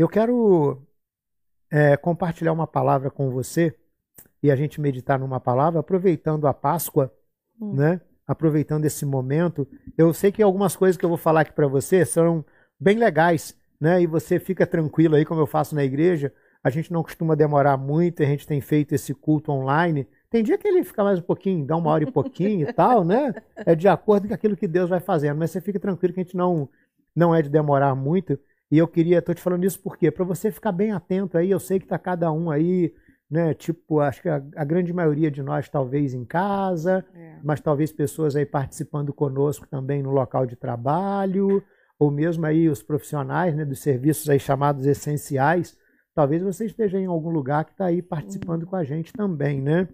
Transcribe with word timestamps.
Eu 0.00 0.08
quero 0.08 0.80
é, 1.70 1.94
compartilhar 1.94 2.54
uma 2.54 2.66
palavra 2.66 3.10
com 3.10 3.30
você 3.30 3.76
e 4.42 4.50
a 4.50 4.56
gente 4.56 4.80
meditar 4.80 5.18
numa 5.18 5.38
palavra, 5.38 5.80
aproveitando 5.80 6.46
a 6.46 6.54
Páscoa, 6.54 7.12
hum. 7.60 7.74
né? 7.74 8.00
Aproveitando 8.26 8.86
esse 8.86 9.04
momento. 9.04 9.68
Eu 9.98 10.14
sei 10.14 10.32
que 10.32 10.42
algumas 10.42 10.74
coisas 10.74 10.96
que 10.96 11.04
eu 11.04 11.08
vou 11.10 11.18
falar 11.18 11.42
aqui 11.42 11.52
para 11.52 11.68
você 11.68 12.06
são 12.06 12.42
bem 12.80 12.96
legais, 12.96 13.54
né? 13.78 14.00
E 14.00 14.06
você 14.06 14.40
fica 14.40 14.66
tranquilo 14.66 15.16
aí, 15.16 15.24
como 15.26 15.42
eu 15.42 15.46
faço 15.46 15.74
na 15.74 15.84
igreja. 15.84 16.32
A 16.64 16.70
gente 16.70 16.90
não 16.90 17.02
costuma 17.02 17.34
demorar 17.34 17.76
muito, 17.76 18.22
a 18.22 18.26
gente 18.26 18.46
tem 18.46 18.62
feito 18.62 18.94
esse 18.94 19.12
culto 19.12 19.52
online. 19.52 20.08
Tem 20.30 20.42
dia 20.42 20.56
que 20.56 20.66
ele 20.66 20.82
fica 20.82 21.04
mais 21.04 21.18
um 21.18 21.22
pouquinho, 21.22 21.66
dá 21.66 21.76
uma 21.76 21.90
hora 21.90 22.04
e 22.04 22.10
pouquinho 22.10 22.66
e 22.66 22.72
tal, 22.72 23.04
né? 23.04 23.34
É 23.54 23.74
de 23.74 23.86
acordo 23.86 24.28
com 24.28 24.32
aquilo 24.32 24.56
que 24.56 24.66
Deus 24.66 24.88
vai 24.88 25.00
fazendo. 25.00 25.36
Mas 25.36 25.50
você 25.50 25.60
fica 25.60 25.78
tranquilo 25.78 26.14
que 26.14 26.20
a 26.20 26.24
gente 26.24 26.38
não, 26.38 26.70
não 27.14 27.34
é 27.34 27.42
de 27.42 27.50
demorar 27.50 27.94
muito. 27.94 28.38
E 28.70 28.78
eu 28.78 28.86
queria, 28.86 29.18
estou 29.18 29.34
te 29.34 29.40
falando 29.40 29.64
isso 29.64 29.80
por 29.80 29.96
quê? 29.96 30.10
Para 30.10 30.24
você 30.24 30.50
ficar 30.50 30.70
bem 30.70 30.92
atento 30.92 31.36
aí. 31.36 31.50
Eu 31.50 31.58
sei 31.58 31.78
que 31.80 31.86
está 31.86 31.98
cada 31.98 32.30
um 32.30 32.50
aí, 32.50 32.94
né? 33.28 33.52
Tipo, 33.52 33.98
acho 33.98 34.22
que 34.22 34.28
a, 34.28 34.40
a 34.54 34.64
grande 34.64 34.92
maioria 34.92 35.30
de 35.30 35.42
nós 35.42 35.68
talvez 35.68 36.14
em 36.14 36.24
casa, 36.24 37.04
é. 37.12 37.38
mas 37.42 37.60
talvez 37.60 37.90
pessoas 37.92 38.36
aí 38.36 38.46
participando 38.46 39.12
conosco 39.12 39.66
também 39.66 40.02
no 40.02 40.12
local 40.12 40.46
de 40.46 40.54
trabalho, 40.54 41.62
ou 41.98 42.12
mesmo 42.12 42.46
aí 42.46 42.68
os 42.68 42.80
profissionais, 42.80 43.56
né? 43.56 43.64
Dos 43.64 43.80
serviços 43.80 44.30
aí 44.30 44.38
chamados 44.38 44.86
essenciais. 44.86 45.76
Talvez 46.14 46.40
você 46.40 46.66
esteja 46.66 46.98
em 46.98 47.06
algum 47.06 47.30
lugar 47.30 47.64
que 47.64 47.72
está 47.72 47.86
aí 47.86 48.00
participando 48.00 48.66
com 48.66 48.76
a 48.76 48.84
gente 48.84 49.12
também, 49.12 49.60
né? 49.60 49.88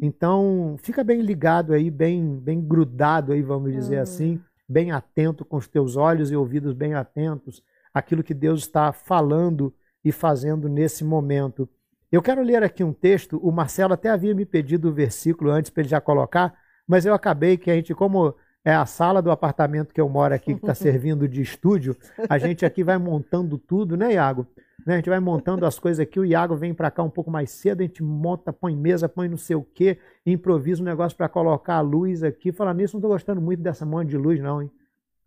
Então, 0.00 0.76
fica 0.82 1.02
bem 1.02 1.20
ligado 1.20 1.72
aí, 1.72 1.90
bem, 1.90 2.38
bem 2.38 2.60
grudado 2.60 3.32
aí, 3.32 3.42
vamos 3.42 3.72
dizer 3.72 3.96
uhum. 3.96 4.02
assim, 4.02 4.40
bem 4.68 4.92
atento 4.92 5.44
com 5.44 5.56
os 5.56 5.66
teus 5.66 5.96
olhos 5.96 6.30
e 6.30 6.36
ouvidos 6.36 6.74
bem 6.74 6.94
atentos 6.94 7.62
aquilo 7.94 8.24
que 8.24 8.34
Deus 8.34 8.62
está 8.62 8.92
falando 8.92 9.72
e 10.04 10.10
fazendo 10.10 10.68
nesse 10.68 11.04
momento. 11.04 11.68
Eu 12.10 12.20
quero 12.20 12.42
ler 12.42 12.62
aqui 12.62 12.82
um 12.82 12.92
texto, 12.92 13.38
o 13.38 13.50
Marcelo 13.50 13.94
até 13.94 14.10
havia 14.10 14.34
me 14.34 14.44
pedido 14.44 14.88
o 14.88 14.92
versículo 14.92 15.50
antes 15.50 15.70
para 15.70 15.82
ele 15.82 15.88
já 15.88 16.00
colocar, 16.00 16.54
mas 16.86 17.06
eu 17.06 17.14
acabei 17.14 17.56
que 17.56 17.70
a 17.70 17.74
gente, 17.74 17.94
como 17.94 18.34
é 18.64 18.74
a 18.74 18.86
sala 18.86 19.22
do 19.22 19.30
apartamento 19.30 19.92
que 19.94 20.00
eu 20.00 20.08
moro 20.08 20.34
aqui, 20.34 20.54
que 20.54 20.60
está 20.60 20.74
servindo 20.74 21.28
de 21.28 21.40
estúdio, 21.40 21.96
a 22.28 22.38
gente 22.38 22.66
aqui 22.66 22.82
vai 22.82 22.98
montando 22.98 23.56
tudo, 23.56 23.96
né, 23.96 24.14
Iago? 24.14 24.46
Né? 24.86 24.94
A 24.94 24.96
gente 24.96 25.08
vai 25.08 25.20
montando 25.20 25.64
as 25.64 25.78
coisas 25.78 26.00
aqui, 26.00 26.20
o 26.20 26.24
Iago 26.24 26.54
vem 26.56 26.74
para 26.74 26.90
cá 26.90 27.02
um 27.02 27.10
pouco 27.10 27.30
mais 27.30 27.50
cedo, 27.50 27.80
a 27.80 27.84
gente 27.84 28.02
monta, 28.02 28.52
põe 28.52 28.76
mesa, 28.76 29.08
põe 29.08 29.28
não 29.28 29.36
sei 29.36 29.56
o 29.56 29.62
quê, 29.62 29.98
improvisa 30.26 30.82
um 30.82 30.84
negócio 30.84 31.16
para 31.16 31.28
colocar 31.28 31.76
a 31.76 31.80
luz 31.80 32.22
aqui. 32.22 32.52
Falar 32.52 32.74
nisso, 32.74 32.94
não 32.94 33.00
estou 33.00 33.10
gostando 33.10 33.40
muito 33.40 33.62
dessa 33.62 33.86
monte 33.86 34.10
de 34.10 34.16
luz, 34.16 34.40
não, 34.40 34.62
hein? 34.62 34.70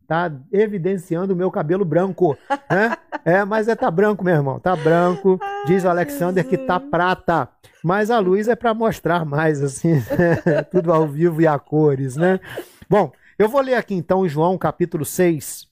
Tá 0.08 0.31
evidenciando 0.53 1.33
o 1.33 1.36
meu 1.36 1.52
cabelo 1.52 1.83
branco, 1.83 2.38
né? 2.72 2.95
É, 3.25 3.44
mas 3.44 3.67
é 3.67 3.75
tá 3.75 3.91
branco, 3.91 4.23
meu 4.23 4.33
irmão, 4.33 4.58
tá 4.58 4.73
branco. 4.73 5.38
Diz 5.66 5.83
o 5.83 5.89
Alexander 5.89 6.47
que 6.47 6.58
tá 6.58 6.80
prata, 6.80 7.49
mas 7.83 8.09
a 8.09 8.17
luz 8.19 8.47
é 8.47 8.55
para 8.55 8.73
mostrar 8.73 9.25
mais, 9.25 9.61
assim, 9.61 10.02
tudo 10.72 10.94
ao 10.94 11.05
vivo 11.08 11.41
e 11.41 11.47
a 11.47 11.59
cores, 11.59 12.16
né? 12.16 12.39
Bom, 12.89 13.11
eu 13.38 13.49
vou 13.49 13.59
ler 13.59 13.75
aqui 13.75 13.94
então 13.94 14.27
João 14.27 14.58
capítulo 14.58 15.03
6, 15.03 15.67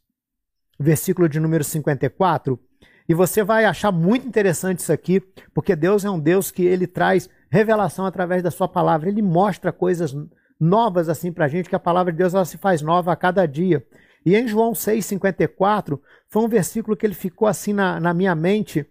versículo 0.77 1.29
de 1.29 1.39
número 1.39 1.63
54. 1.63 2.59
E 3.07 3.13
você 3.13 3.43
vai 3.43 3.65
achar 3.65 3.91
muito 3.91 4.27
interessante 4.27 4.79
isso 4.79 4.91
aqui, 4.91 5.21
porque 5.53 5.75
Deus 5.75 6.03
é 6.03 6.09
um 6.09 6.19
Deus 6.19 6.51
que 6.51 6.65
ele 6.65 6.87
traz 6.87 7.29
revelação 7.49 8.05
através 8.05 8.43
da 8.43 8.51
sua 8.51 8.67
palavra. 8.67 9.07
Ele 9.07 9.21
mostra 9.21 9.71
coisas 9.71 10.13
novas 10.59 11.07
assim 11.07 11.31
para 11.31 11.45
a 11.45 11.47
gente, 11.47 11.69
que 11.69 11.75
a 11.75 11.79
palavra 11.79 12.11
de 12.11 12.17
Deus 12.17 12.33
ela 12.33 12.45
se 12.45 12.57
faz 12.57 12.81
nova 12.81 13.11
a 13.11 13.15
cada 13.15 13.45
dia. 13.45 13.85
E 14.25 14.35
em 14.35 14.47
João 14.47 14.73
6,54, 14.73 15.99
foi 16.27 16.43
um 16.43 16.47
versículo 16.47 16.97
que 16.97 17.05
ele 17.05 17.13
ficou 17.13 17.47
assim 17.47 17.73
na, 17.73 17.99
na 17.99 18.13
minha 18.13 18.33
mente. 18.33 18.85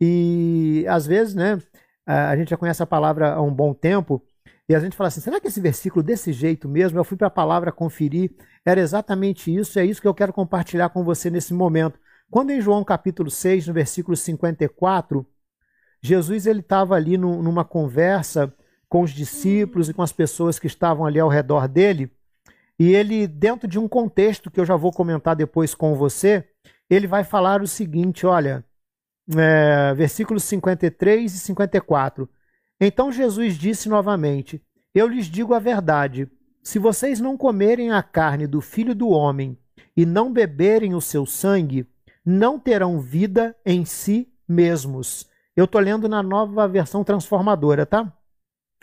E 0.00 0.84
às 0.88 1.06
vezes, 1.06 1.34
né, 1.34 1.60
a 2.06 2.34
gente 2.36 2.50
já 2.50 2.56
conhece 2.56 2.82
a 2.82 2.86
palavra 2.86 3.34
há 3.34 3.42
um 3.42 3.52
bom 3.52 3.74
tempo, 3.74 4.22
e 4.68 4.74
a 4.74 4.80
gente 4.80 4.96
fala 4.96 5.08
assim: 5.08 5.20
será 5.20 5.40
que 5.40 5.48
esse 5.48 5.60
versículo 5.60 6.02
desse 6.02 6.32
jeito 6.32 6.68
mesmo? 6.68 6.98
Eu 6.98 7.04
fui 7.04 7.16
para 7.16 7.28
a 7.28 7.30
palavra 7.30 7.72
conferir, 7.72 8.32
era 8.64 8.80
exatamente 8.80 9.54
isso, 9.54 9.78
é 9.78 9.84
isso 9.84 10.00
que 10.00 10.08
eu 10.08 10.14
quero 10.14 10.32
compartilhar 10.32 10.90
com 10.90 11.02
você 11.02 11.30
nesse 11.30 11.54
momento. 11.54 11.98
Quando 12.30 12.50
em 12.50 12.60
João 12.60 12.84
capítulo 12.84 13.30
6, 13.30 13.66
no 13.66 13.74
versículo 13.74 14.16
54, 14.16 15.26
Jesus 16.02 16.46
ele 16.46 16.60
estava 16.60 16.94
ali 16.94 17.16
no, 17.16 17.42
numa 17.42 17.64
conversa 17.64 18.52
com 18.88 19.02
os 19.02 19.10
discípulos 19.10 19.88
e 19.88 19.94
com 19.94 20.02
as 20.02 20.12
pessoas 20.12 20.58
que 20.58 20.66
estavam 20.66 21.06
ali 21.06 21.18
ao 21.18 21.28
redor 21.28 21.66
dele, 21.66 22.10
e 22.78 22.94
ele, 22.94 23.26
dentro 23.26 23.66
de 23.66 23.78
um 23.78 23.88
contexto 23.88 24.50
que 24.50 24.60
eu 24.60 24.64
já 24.64 24.76
vou 24.76 24.92
comentar 24.92 25.34
depois 25.34 25.74
com 25.74 25.94
você, 25.94 26.44
ele 26.88 27.06
vai 27.06 27.24
falar 27.24 27.60
o 27.60 27.66
seguinte: 27.66 28.24
olha, 28.24 28.64
é, 29.36 29.92
versículos 29.94 30.44
53 30.44 31.34
e 31.34 31.38
54. 31.38 32.28
Então 32.80 33.10
Jesus 33.10 33.56
disse 33.56 33.88
novamente: 33.88 34.62
Eu 34.94 35.08
lhes 35.08 35.26
digo 35.26 35.54
a 35.54 35.58
verdade. 35.58 36.30
Se 36.62 36.78
vocês 36.78 37.18
não 37.18 37.36
comerem 37.36 37.90
a 37.90 38.02
carne 38.02 38.46
do 38.46 38.60
filho 38.60 38.94
do 38.94 39.08
homem 39.08 39.58
e 39.96 40.06
não 40.06 40.32
beberem 40.32 40.94
o 40.94 41.00
seu 41.00 41.24
sangue, 41.26 41.86
não 42.24 42.58
terão 42.58 43.00
vida 43.00 43.56
em 43.64 43.84
si 43.84 44.28
mesmos. 44.46 45.26
Eu 45.56 45.64
estou 45.64 45.80
lendo 45.80 46.08
na 46.08 46.22
nova 46.22 46.68
versão 46.68 47.02
transformadora, 47.02 47.84
tá? 47.84 48.12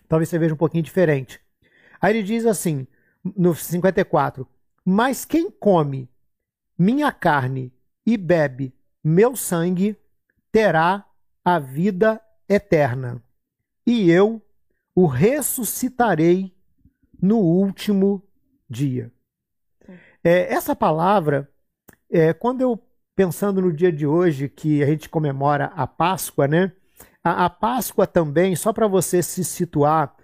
Talvez 0.07 0.29
você 0.29 0.38
veja 0.38 0.53
um 0.53 0.57
pouquinho 0.57 0.83
diferente. 0.83 1.39
Aí 2.01 2.16
ele 2.16 2.23
diz 2.23 2.45
assim, 2.45 2.88
no 3.36 3.56
54: 3.56 4.47
Mas 4.84 5.25
quem 5.25 5.50
come 5.50 6.09
minha 6.78 7.12
carne 7.12 7.74
e 8.06 8.18
bebe 8.18 8.74
meu 9.03 9.36
sangue 9.36 9.97
terá 10.52 11.06
a 11.44 11.59
vida 11.59 12.22
eterna, 12.47 13.22
e 13.86 14.09
eu 14.09 14.41
o 14.96 15.06
ressuscitarei 15.06 16.56
no 17.22 17.38
último 17.38 18.24
dia. 18.69 19.12
É, 20.24 20.52
essa 20.52 20.75
palavra, 20.75 21.50
é, 22.09 22.34
quando 22.34 22.62
eu 22.62 22.81
pensando 23.16 23.62
no 23.62 23.72
dia 23.72 23.92
de 23.92 24.06
hoje 24.06 24.50
que 24.50 24.84
a 24.84 24.88
gente 24.88 25.07
comemora 25.07 25.66
a 25.75 25.86
Páscoa, 25.88 26.47
né? 26.47 26.72
A, 27.24 27.46
a 27.46 27.50
Páscoa 27.50 28.06
também, 28.06 28.56
só 28.56 28.74
para 28.74 28.88
você 28.88 29.22
se 29.22 29.44
situar, 29.44 30.16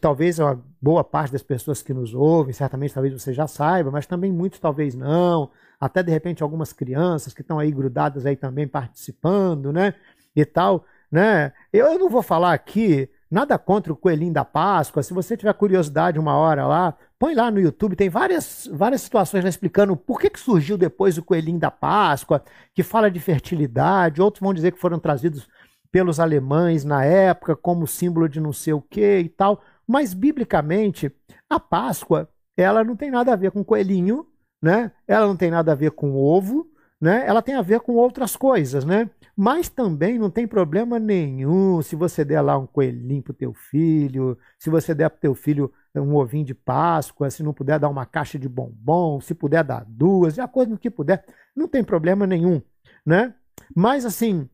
talvez 0.00 0.38
uma 0.38 0.62
boa 0.86 1.02
parte 1.02 1.32
das 1.32 1.42
pessoas 1.42 1.82
que 1.82 1.92
nos 1.92 2.14
ouvem, 2.14 2.52
certamente 2.52 2.94
talvez 2.94 3.12
você 3.12 3.34
já 3.34 3.48
saiba, 3.48 3.90
mas 3.90 4.06
também 4.06 4.30
muitos 4.30 4.60
talvez 4.60 4.94
não, 4.94 5.50
até 5.80 6.00
de 6.00 6.12
repente 6.12 6.44
algumas 6.44 6.72
crianças 6.72 7.34
que 7.34 7.40
estão 7.40 7.58
aí 7.58 7.72
grudadas 7.72 8.24
aí 8.24 8.36
também 8.36 8.68
participando, 8.68 9.72
né? 9.72 9.94
E 10.36 10.44
tal, 10.44 10.84
né? 11.10 11.52
Eu, 11.72 11.86
eu 11.86 11.98
não 11.98 12.08
vou 12.08 12.22
falar 12.22 12.52
aqui 12.52 13.10
Nada 13.28 13.58
contra 13.58 13.92
o 13.92 13.96
coelhinho 13.96 14.32
da 14.32 14.44
Páscoa. 14.44 15.02
Se 15.02 15.12
você 15.12 15.36
tiver 15.36 15.52
curiosidade 15.54 16.16
uma 16.16 16.36
hora 16.36 16.64
lá, 16.64 16.94
põe 17.18 17.34
lá 17.34 17.50
no 17.50 17.58
YouTube. 17.58 17.96
Tem 17.96 18.08
várias, 18.08 18.70
várias 18.72 19.00
situações 19.00 19.42
lá 19.42 19.50
explicando 19.50 19.96
por 19.96 20.20
que, 20.20 20.30
que 20.30 20.38
surgiu 20.38 20.78
depois 20.78 21.18
o 21.18 21.24
coelhinho 21.24 21.58
da 21.58 21.68
Páscoa, 21.68 22.40
que 22.72 22.84
fala 22.84 23.10
de 23.10 23.18
fertilidade. 23.18 24.22
Outros 24.22 24.40
vão 24.40 24.54
dizer 24.54 24.70
que 24.70 24.78
foram 24.78 25.00
trazidos 25.00 25.48
pelos 25.90 26.20
alemães 26.20 26.84
na 26.84 27.04
época 27.04 27.56
como 27.56 27.84
símbolo 27.84 28.28
de 28.28 28.38
não 28.38 28.52
sei 28.52 28.74
o 28.74 28.82
que 28.82 29.18
e 29.18 29.28
tal. 29.28 29.60
Mas, 29.86 30.14
biblicamente, 30.14 31.12
a 31.48 31.60
Páscoa 31.60 32.28
ela 32.56 32.82
não 32.82 32.96
tem 32.96 33.10
nada 33.10 33.32
a 33.32 33.36
ver 33.36 33.50
com 33.50 33.62
coelhinho, 33.62 34.26
né? 34.62 34.90
ela 35.06 35.26
não 35.26 35.36
tem 35.36 35.50
nada 35.50 35.72
a 35.72 35.74
ver 35.74 35.90
com 35.90 36.14
ovo, 36.14 36.66
né? 36.98 37.24
ela 37.26 37.42
tem 37.42 37.54
a 37.54 37.62
ver 37.62 37.80
com 37.80 37.92
outras 37.92 38.34
coisas. 38.34 38.84
Né? 38.84 39.10
Mas 39.36 39.68
também 39.68 40.18
não 40.18 40.30
tem 40.30 40.46
problema 40.46 40.98
nenhum 40.98 41.82
se 41.82 41.94
você 41.94 42.24
der 42.24 42.40
lá 42.40 42.56
um 42.56 42.66
coelhinho 42.66 43.22
pro 43.22 43.34
teu 43.34 43.52
filho, 43.52 44.38
se 44.58 44.70
você 44.70 44.94
der 44.94 45.10
pro 45.10 45.20
teu 45.20 45.34
filho 45.34 45.70
um 45.94 46.14
ovinho 46.14 46.44
de 46.44 46.54
Páscoa, 46.54 47.30
se 47.30 47.42
não 47.42 47.52
puder 47.52 47.78
dar 47.78 47.88
uma 47.88 48.06
caixa 48.06 48.38
de 48.38 48.48
bombom, 48.48 49.20
se 49.20 49.34
puder 49.34 49.64
dar 49.64 49.84
duas, 49.86 50.34
de 50.34 50.40
acordo 50.40 50.70
com 50.70 50.76
o 50.76 50.78
que 50.78 50.90
puder, 50.90 51.24
não 51.54 51.68
tem 51.68 51.82
problema 51.82 52.26
nenhum, 52.26 52.60
né? 53.04 53.34
Mas 53.74 54.04
assim, 54.04 54.48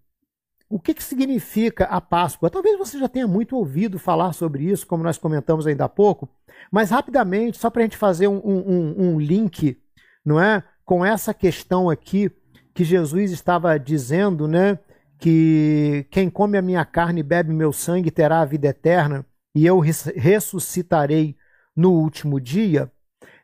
o 0.72 0.78
que, 0.78 0.94
que 0.94 1.04
significa 1.04 1.84
a 1.84 2.00
Páscoa? 2.00 2.48
Talvez 2.48 2.78
você 2.78 2.98
já 2.98 3.06
tenha 3.06 3.28
muito 3.28 3.54
ouvido 3.56 3.98
falar 3.98 4.32
sobre 4.32 4.64
isso, 4.64 4.86
como 4.86 5.04
nós 5.04 5.18
comentamos 5.18 5.66
ainda 5.66 5.84
há 5.84 5.88
pouco, 5.88 6.26
mas 6.70 6.88
rapidamente, 6.88 7.58
só 7.58 7.68
para 7.68 7.82
a 7.82 7.84
gente 7.84 7.98
fazer 7.98 8.26
um, 8.26 8.40
um, 8.42 8.94
um 8.96 9.20
link, 9.20 9.78
não 10.24 10.40
é, 10.40 10.64
com 10.82 11.04
essa 11.04 11.34
questão 11.34 11.90
aqui 11.90 12.30
que 12.72 12.84
Jesus 12.84 13.32
estava 13.32 13.78
dizendo, 13.78 14.48
né? 14.48 14.78
Que 15.18 16.06
quem 16.10 16.30
come 16.30 16.56
a 16.56 16.62
minha 16.62 16.86
carne 16.86 17.20
e 17.20 17.22
bebe 17.22 17.52
meu 17.52 17.70
sangue 17.70 18.10
terá 18.10 18.40
a 18.40 18.46
vida 18.46 18.68
eterna 18.68 19.26
e 19.54 19.66
eu 19.66 19.78
ressuscitarei 19.78 21.36
no 21.76 21.92
último 21.92 22.40
dia. 22.40 22.90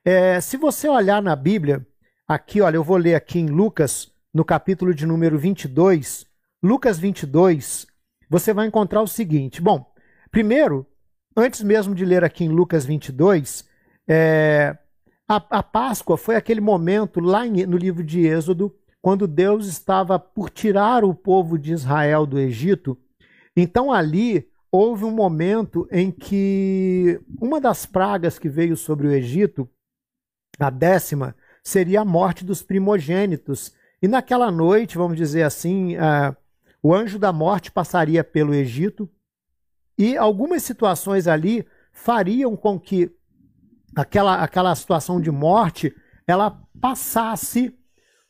É, 0.03 0.41
se 0.41 0.57
você 0.57 0.89
olhar 0.89 1.21
na 1.21 1.37
Bíblia, 1.37 1.87
aqui, 2.27 2.63
olha, 2.63 2.77
eu 2.77 2.85
vou 2.85 2.97
ler 2.97 3.17
aqui 3.17 3.39
em 3.39 3.49
Lucas, 3.49 4.11
no 4.33 4.47
capítulo 4.47 4.95
de 4.95 5.05
número 5.05 5.39
22, 5.39 6.27
Lucas 6.63 6.99
22, 6.99 7.87
você 8.29 8.53
vai 8.53 8.67
encontrar 8.67 9.01
o 9.01 9.07
seguinte. 9.07 9.63
Bom, 9.63 9.93
primeiro, 10.31 10.87
antes 11.37 11.63
mesmo 11.63 11.95
de 11.95 12.05
ler 12.05 12.25
aqui 12.25 12.45
em 12.45 12.49
Lucas 12.49 12.85
22, 12.85 13.65
é, 14.09 14.77
a, 15.29 15.37
a 15.37 15.63
Páscoa 15.63 16.17
foi 16.17 16.35
aquele 16.35 16.61
momento 16.61 17.21
lá 17.21 17.47
em, 17.47 17.65
no 17.65 17.77
livro 17.77 18.03
de 18.03 18.27
Êxodo 18.27 18.75
quando 19.01 19.29
Deus 19.29 19.67
estava 19.67 20.19
por 20.19 20.51
tirar 20.51 21.05
o 21.05 21.15
povo 21.15 21.57
de 21.57 21.73
Israel 21.73 22.27
do 22.27 22.39
Egito, 22.39 22.99
então 23.57 23.93
ali 23.93 24.49
houve 24.71 25.05
um 25.05 25.11
momento 25.11 25.89
em 25.91 26.11
que 26.11 27.21
uma 27.41 27.61
das 27.61 27.87
pragas 27.87 28.39
que 28.39 28.49
veio 28.49 28.77
sobre 28.77 29.07
o 29.07 29.13
Egito, 29.13 29.69
a 30.59 30.71
décima, 30.71 31.37
seria 31.63 32.01
a 32.01 32.05
morte 32.05 32.45
dos 32.45 32.63
primogênitos. 32.63 33.73
E 34.03 34.09
naquela 34.09 34.51
noite, 34.51 34.99
vamos 34.99 35.17
dizer 35.17 35.43
assim, 35.43 35.97
uh, 35.97 36.37
o 36.83 36.95
anjo 36.95 37.19
da 37.19 37.33
morte 37.33 37.71
passaria 37.71 38.23
pelo 38.23 38.55
Egito 38.55 39.09
e 39.97 40.17
algumas 40.17 40.63
situações 40.63 41.27
ali 41.27 41.67
fariam 41.93 42.57
com 42.57 42.79
que 42.79 43.11
aquela, 43.97 44.43
aquela 44.43 44.75
situação 44.75 45.21
de 45.21 45.31
morte 45.31 45.95
ela 46.27 46.63
passasse 46.81 47.75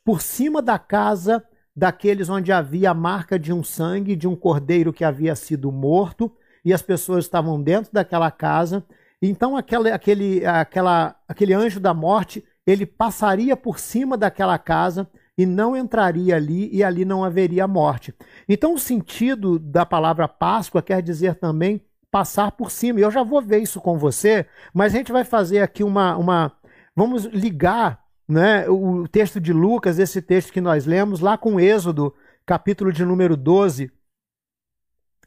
por 0.04 0.22
cima 0.22 0.62
da 0.62 0.78
casa 0.78 1.44
daqueles 1.76 2.28
onde 2.28 2.50
havia 2.50 2.90
a 2.90 2.94
marca 2.94 3.38
de 3.38 3.52
um 3.52 3.62
sangue 3.62 4.16
de 4.16 4.26
um 4.26 4.34
cordeiro 4.34 4.92
que 4.92 5.04
havia 5.04 5.36
sido 5.36 5.70
morto 5.70 6.32
e 6.64 6.72
as 6.72 6.82
pessoas 6.82 7.24
estavam 7.24 7.62
dentro 7.62 7.92
daquela 7.92 8.30
casa. 8.30 8.84
Então 9.20 9.56
aquele, 9.56 9.90
aquele, 9.90 10.46
aquela, 10.46 11.14
aquele 11.28 11.52
anjo 11.52 11.78
da 11.78 11.92
morte 11.92 12.44
ele 12.66 12.86
passaria 12.86 13.56
por 13.56 13.78
cima 13.78 14.16
daquela 14.16 14.58
casa 14.58 15.08
e 15.38 15.46
não 15.46 15.76
entraria 15.76 16.34
ali 16.34 16.68
e 16.74 16.82
ali 16.82 17.04
não 17.04 17.22
haveria 17.22 17.68
morte. 17.68 18.12
Então 18.48 18.74
o 18.74 18.78
sentido 18.78 19.56
da 19.56 19.86
palavra 19.86 20.26
Páscoa 20.26 20.82
quer 20.82 21.00
dizer 21.00 21.36
também 21.36 21.80
passar 22.10 22.50
por 22.50 22.72
cima. 22.72 22.98
Eu 22.98 23.10
já 23.10 23.22
vou 23.22 23.40
ver 23.40 23.60
isso 23.60 23.80
com 23.80 23.96
você, 23.96 24.44
mas 24.74 24.92
a 24.92 24.98
gente 24.98 25.12
vai 25.12 25.22
fazer 25.22 25.60
aqui 25.60 25.84
uma, 25.84 26.16
uma 26.16 26.52
vamos 26.94 27.24
ligar 27.26 28.04
né, 28.28 28.68
o 28.68 29.06
texto 29.06 29.40
de 29.40 29.52
Lucas, 29.52 30.00
esse 30.00 30.20
texto 30.20 30.52
que 30.52 30.60
nós 30.60 30.84
lemos, 30.84 31.20
lá 31.20 31.38
com 31.38 31.60
Êxodo, 31.60 32.12
capítulo 32.44 32.92
de 32.92 33.04
número 33.04 33.36
12, 33.36 33.92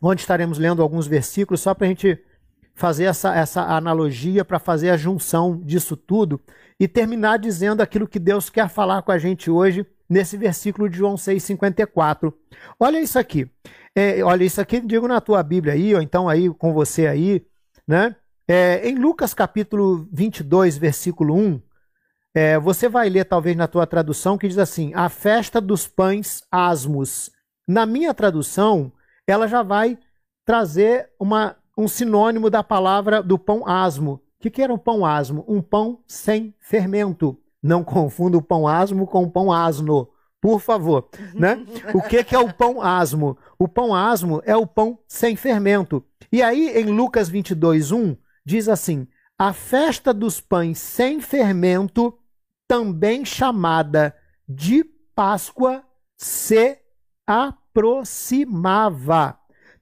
onde 0.02 0.22
estaremos 0.22 0.58
lendo 0.60 0.82
alguns 0.82 1.08
versículos, 1.08 1.62
só 1.62 1.74
para 1.74 1.86
a 1.86 1.90
gente 1.90 2.22
fazer 2.74 3.06
essa, 3.06 3.34
essa 3.34 3.62
analogia, 3.62 4.44
para 4.44 4.60
fazer 4.60 4.90
a 4.90 4.98
junção 4.98 5.58
disso 5.64 5.96
tudo 5.96 6.42
e 6.80 6.88
terminar 6.88 7.38
dizendo 7.38 7.82
aquilo 7.82 8.08
que 8.08 8.20
Deus 8.20 8.50
quer 8.50 8.68
falar 8.68 9.04
com 9.04 9.12
a 9.12 9.18
gente 9.18 9.52
hoje, 9.52 9.86
nesse 10.12 10.36
versículo 10.36 10.90
de 10.90 10.98
João 10.98 11.16
6,54. 11.16 12.34
Olha 12.78 13.00
isso 13.00 13.18
aqui. 13.18 13.50
É, 13.96 14.22
olha 14.22 14.44
isso 14.44 14.60
aqui, 14.60 14.82
digo 14.82 15.08
na 15.08 15.22
tua 15.22 15.42
Bíblia 15.42 15.74
aí, 15.74 15.96
ou 15.96 16.02
então 16.02 16.28
aí 16.28 16.50
com 16.50 16.74
você 16.74 17.08
aí, 17.08 17.46
né? 17.88 18.14
É, 18.46 18.90
em 18.90 18.96
Lucas 18.96 19.34
capítulo 19.34 20.08
22, 20.12 20.78
versículo 20.78 21.34
1, 21.34 21.62
é, 22.36 22.60
você 22.60 22.90
vai 22.90 23.10
ler, 23.10 23.24
talvez 23.24 23.56
na 23.56 23.68
tua 23.68 23.88
tradução, 23.88 24.38
que 24.38 24.50
diz 24.50 24.58
assim: 24.58 24.92
a 24.94 25.08
festa 25.08 25.62
dos 25.62 25.88
pães 25.88 26.44
asmos. 26.52 27.32
Na 27.66 27.86
minha 27.86 28.14
tradução, 28.14 28.92
ela 29.26 29.48
já 29.48 29.64
vai 29.64 29.98
trazer 30.46 31.10
uma, 31.18 31.56
um 31.78 31.88
sinônimo 31.88 32.50
da 32.50 32.62
palavra 32.62 33.24
do 33.24 33.40
pão 33.40 33.66
asmo. 33.66 34.14
O 34.14 34.22
que, 34.42 34.50
que 34.50 34.62
era 34.62 34.74
um 34.74 34.78
pão 34.78 35.06
asmo? 35.06 35.46
Um 35.48 35.62
pão 35.62 36.04
sem 36.06 36.54
fermento. 36.60 37.41
Não 37.62 37.84
confunda 37.84 38.38
o 38.38 38.42
pão 38.42 38.68
asmo 38.68 39.06
com 39.06 39.24
o 39.24 39.32
pão 39.32 39.52
asno, 39.52 40.10
por 40.42 40.60
favor. 40.60 41.08
Né? 41.34 41.64
O 41.94 42.02
que, 42.02 42.24
que 42.24 42.36
é 42.36 42.40
o 42.40 42.52
pão 42.52 42.82
asmo? 42.82 43.38
O 43.60 43.68
pão 43.68 43.94
asmo 43.94 44.42
é 44.46 44.56
o 44.56 44.66
pão 44.66 44.98
sem 45.08 45.36
fermento. 45.36 46.04
E 46.32 46.42
aí, 46.42 46.70
em 46.70 46.86
Lucas 46.86 47.30
22, 47.30 47.92
1, 47.92 48.18
diz 48.46 48.68
assim: 48.68 49.08
A 49.38 49.54
festa 49.54 50.14
dos 50.14 50.42
pães 50.42 50.80
sem 50.80 51.22
fermento 51.22 52.18
também 52.68 53.26
chamada 53.26 54.16
de 54.48 54.84
Páscoa, 55.14 55.84
se 56.18 56.80
aproximava. 57.28 59.38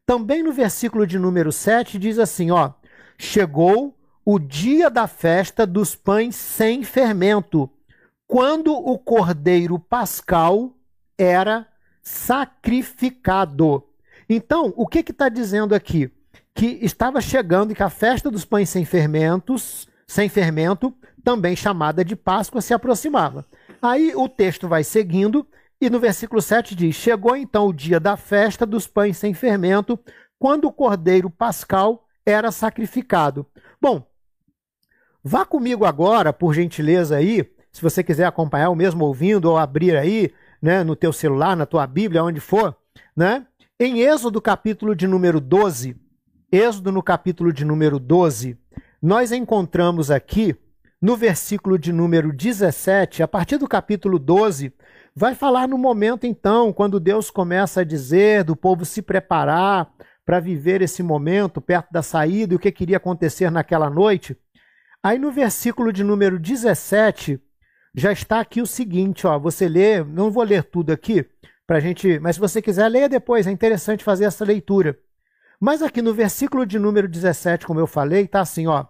Também 0.05 0.41
no 0.41 0.51
versículo 0.51 1.05
de 1.05 1.19
número 1.19 1.51
7 1.51 1.99
diz 1.99 2.17
assim, 2.17 2.49
ó: 2.49 2.71
Chegou 3.17 3.95
o 4.31 4.37
dia 4.37 4.91
da 4.91 5.07
festa 5.07 5.65
dos 5.65 5.95
pães 5.95 6.35
sem 6.35 6.83
fermento, 6.83 7.67
quando 8.27 8.71
o 8.71 8.95
cordeiro 8.99 9.79
pascal 9.79 10.77
era 11.17 11.65
sacrificado. 12.03 13.83
Então, 14.29 14.71
o 14.77 14.85
que 14.85 14.99
está 14.99 15.29
dizendo 15.29 15.73
aqui? 15.73 16.11
Que 16.53 16.77
estava 16.79 17.19
chegando 17.19 17.71
e 17.71 17.75
que 17.75 17.81
a 17.81 17.89
festa 17.89 18.29
dos 18.29 18.45
pães 18.45 18.69
sem 18.69 18.85
fermentos, 18.85 19.89
sem 20.07 20.29
fermento, 20.29 20.93
também 21.23 21.55
chamada 21.55 22.05
de 22.05 22.15
Páscoa, 22.15 22.61
se 22.61 22.71
aproximava. 22.71 23.47
Aí 23.81 24.13
o 24.15 24.29
texto 24.29 24.67
vai 24.67 24.83
seguindo 24.83 25.43
e 25.81 25.89
no 25.89 25.99
versículo 25.99 26.39
7 26.39 26.75
diz: 26.75 26.95
Chegou 26.95 27.35
então 27.35 27.65
o 27.65 27.73
dia 27.73 27.99
da 27.99 28.15
festa 28.15 28.63
dos 28.63 28.85
pães 28.85 29.17
sem 29.17 29.33
fermento, 29.33 29.99
quando 30.37 30.65
o 30.65 30.71
cordeiro 30.71 31.31
pascal 31.31 32.05
era 32.23 32.51
sacrificado. 32.51 33.43
Bom, 33.81 34.08
vá 35.23 35.45
comigo 35.45 35.85
agora, 35.85 36.31
por 36.33 36.53
gentileza 36.53 37.17
aí, 37.17 37.49
se 37.71 37.81
você 37.81 38.03
quiser 38.03 38.25
acompanhar, 38.25 38.69
ou 38.69 38.75
mesmo 38.75 39.05
ouvindo, 39.05 39.45
ou 39.45 39.57
abrir 39.57 39.95
aí, 39.95 40.31
né, 40.61 40.83
no 40.83 40.95
teu 40.95 41.13
celular, 41.13 41.55
na 41.55 41.65
tua 41.65 41.85
Bíblia, 41.85 42.23
onde 42.23 42.39
for, 42.39 42.75
né? 43.15 43.45
Em 43.79 43.99
Êxodo 43.99 44.41
capítulo 44.41 44.95
de 44.95 45.07
número 45.07 45.39
12, 45.39 45.95
Êxodo 46.51 46.91
no 46.91 47.01
capítulo 47.01 47.53
de 47.53 47.63
número 47.63 47.99
12, 47.99 48.57
nós 49.01 49.31
encontramos 49.31 50.11
aqui 50.11 50.55
no 51.01 51.15
versículo 51.15 51.79
de 51.79 51.93
número 51.93 52.33
17, 52.33 53.23
a 53.23 53.27
partir 53.27 53.57
do 53.57 53.67
capítulo 53.67 54.19
12, 54.19 54.73
vai 55.15 55.33
falar 55.33 55.67
no 55.67 55.77
momento 55.77 56.25
então, 56.25 56.73
quando 56.73 56.99
Deus 56.99 57.31
começa 57.31 57.81
a 57.81 57.85
dizer 57.85 58.43
do 58.43 58.55
povo 58.55 58.83
se 58.83 59.01
preparar 59.01 59.89
para 60.25 60.39
viver 60.39 60.81
esse 60.81 61.01
momento 61.01 61.61
perto 61.61 61.91
da 61.91 62.01
saída 62.01 62.53
e 62.53 62.57
o 62.57 62.59
que 62.59 62.71
queria 62.71 62.97
acontecer 62.97 63.49
naquela 63.49 63.89
noite. 63.89 64.37
Aí 65.01 65.17
no 65.17 65.31
versículo 65.31 65.93
de 65.93 66.03
número 66.03 66.37
17, 66.37 67.41
já 67.95 68.11
está 68.11 68.39
aqui 68.39 68.61
o 68.61 68.67
seguinte, 68.67 69.25
ó, 69.25 69.39
você 69.39 69.67
lê, 69.69 70.03
não 70.03 70.29
vou 70.29 70.43
ler 70.43 70.63
tudo 70.63 70.91
aqui 70.91 71.25
para 71.65 71.79
gente, 71.79 72.19
mas 72.19 72.35
se 72.35 72.39
você 72.39 72.61
quiser 72.61 72.87
leia 72.89 73.07
depois, 73.07 73.47
é 73.47 73.51
interessante 73.51 74.03
fazer 74.03 74.25
essa 74.25 74.43
leitura. 74.43 74.99
Mas 75.59 75.81
aqui 75.81 76.01
no 76.01 76.13
versículo 76.13 76.65
de 76.65 76.79
número 76.79 77.07
17, 77.07 77.65
como 77.65 77.79
eu 77.79 77.87
falei, 77.87 78.25
está 78.25 78.41
assim, 78.41 78.67
ó, 78.67 78.85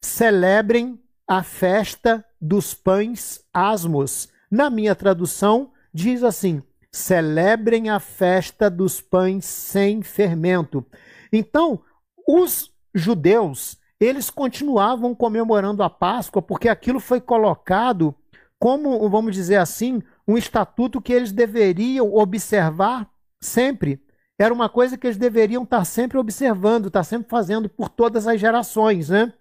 celebrem 0.00 1.00
a 1.26 1.42
festa 1.42 2.24
dos 2.40 2.74
pães 2.74 3.40
asmos. 3.52 4.28
Na 4.50 4.70
minha 4.70 4.94
tradução, 4.94 5.72
diz 5.92 6.22
assim: 6.22 6.62
celebrem 6.92 7.90
a 7.90 7.98
festa 7.98 8.70
dos 8.70 9.00
pães 9.00 9.44
sem 9.44 10.02
fermento. 10.02 10.84
Então, 11.32 11.82
os 12.26 12.72
judeus, 12.94 13.78
eles 14.00 14.30
continuavam 14.30 15.14
comemorando 15.14 15.82
a 15.82 15.90
Páscoa 15.90 16.42
porque 16.42 16.68
aquilo 16.68 17.00
foi 17.00 17.20
colocado 17.20 18.14
como, 18.58 19.08
vamos 19.08 19.34
dizer 19.34 19.56
assim, 19.56 20.02
um 20.26 20.36
estatuto 20.36 21.00
que 21.00 21.12
eles 21.12 21.32
deveriam 21.32 22.14
observar 22.14 23.08
sempre. 23.40 24.00
Era 24.38 24.52
uma 24.52 24.68
coisa 24.68 24.98
que 24.98 25.06
eles 25.06 25.16
deveriam 25.16 25.62
estar 25.62 25.84
sempre 25.84 26.18
observando, 26.18 26.86
estar 26.88 27.04
sempre 27.04 27.28
fazendo 27.28 27.68
por 27.68 27.88
todas 27.88 28.26
as 28.26 28.40
gerações, 28.40 29.08
né? 29.08 29.32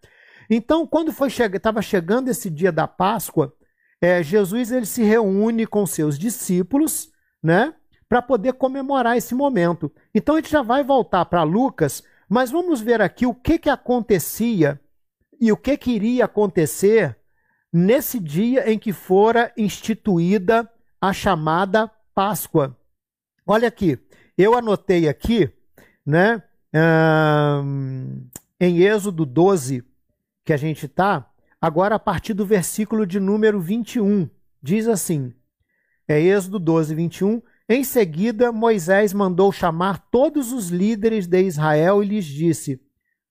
Então, 0.49 0.85
quando 0.85 1.11
foi 1.11 1.29
estava 1.29 1.81
che 1.81 1.87
chegando 1.87 2.29
esse 2.29 2.49
dia 2.49 2.71
da 2.71 2.87
Páscoa, 2.87 3.53
é, 4.01 4.21
Jesus 4.21 4.71
ele 4.71 4.85
se 4.85 5.03
reúne 5.03 5.65
com 5.65 5.85
seus 5.85 6.19
discípulos, 6.19 7.09
né, 7.41 7.73
para 8.07 8.21
poder 8.21 8.53
comemorar 8.53 9.17
esse 9.17 9.33
momento. 9.33 9.91
Então, 10.13 10.35
a 10.35 10.37
gente 10.37 10.51
já 10.51 10.61
vai 10.61 10.83
voltar 10.83 11.25
para 11.25 11.43
Lucas, 11.43 12.03
mas 12.29 12.51
vamos 12.51 12.81
ver 12.81 13.01
aqui 13.01 13.25
o 13.25 13.33
que 13.33 13.57
que 13.59 13.69
acontecia 13.69 14.79
e 15.39 15.51
o 15.51 15.57
que 15.57 15.77
que 15.77 15.91
iria 15.91 16.25
acontecer 16.25 17.17
nesse 17.71 18.19
dia 18.19 18.71
em 18.71 18.79
que 18.79 18.93
fora 18.93 19.51
instituída 19.57 20.69
a 21.01 21.11
chamada 21.11 21.91
Páscoa. 22.13 22.77
Olha 23.45 23.67
aqui, 23.67 23.99
eu 24.37 24.57
anotei 24.57 25.07
aqui, 25.07 25.51
né, 26.05 26.41
em 28.59 28.81
Êxodo 28.81 29.25
12, 29.25 29.83
que 30.45 30.53
a 30.53 30.57
gente 30.57 30.85
está, 30.85 31.29
agora 31.59 31.95
a 31.95 31.99
partir 31.99 32.33
do 32.33 32.45
versículo 32.45 33.05
de 33.05 33.19
número 33.19 33.59
21. 33.59 34.29
Diz 34.61 34.87
assim: 34.87 35.33
é 36.07 36.19
Êxodo 36.19 36.59
12, 36.59 36.95
21. 36.95 37.41
Em 37.67 37.83
seguida, 37.83 38.51
Moisés 38.51 39.13
mandou 39.13 39.51
chamar 39.51 39.99
todos 40.11 40.51
os 40.51 40.69
líderes 40.69 41.27
de 41.27 41.41
Israel 41.41 42.03
e 42.03 42.07
lhes 42.07 42.25
disse: 42.25 42.79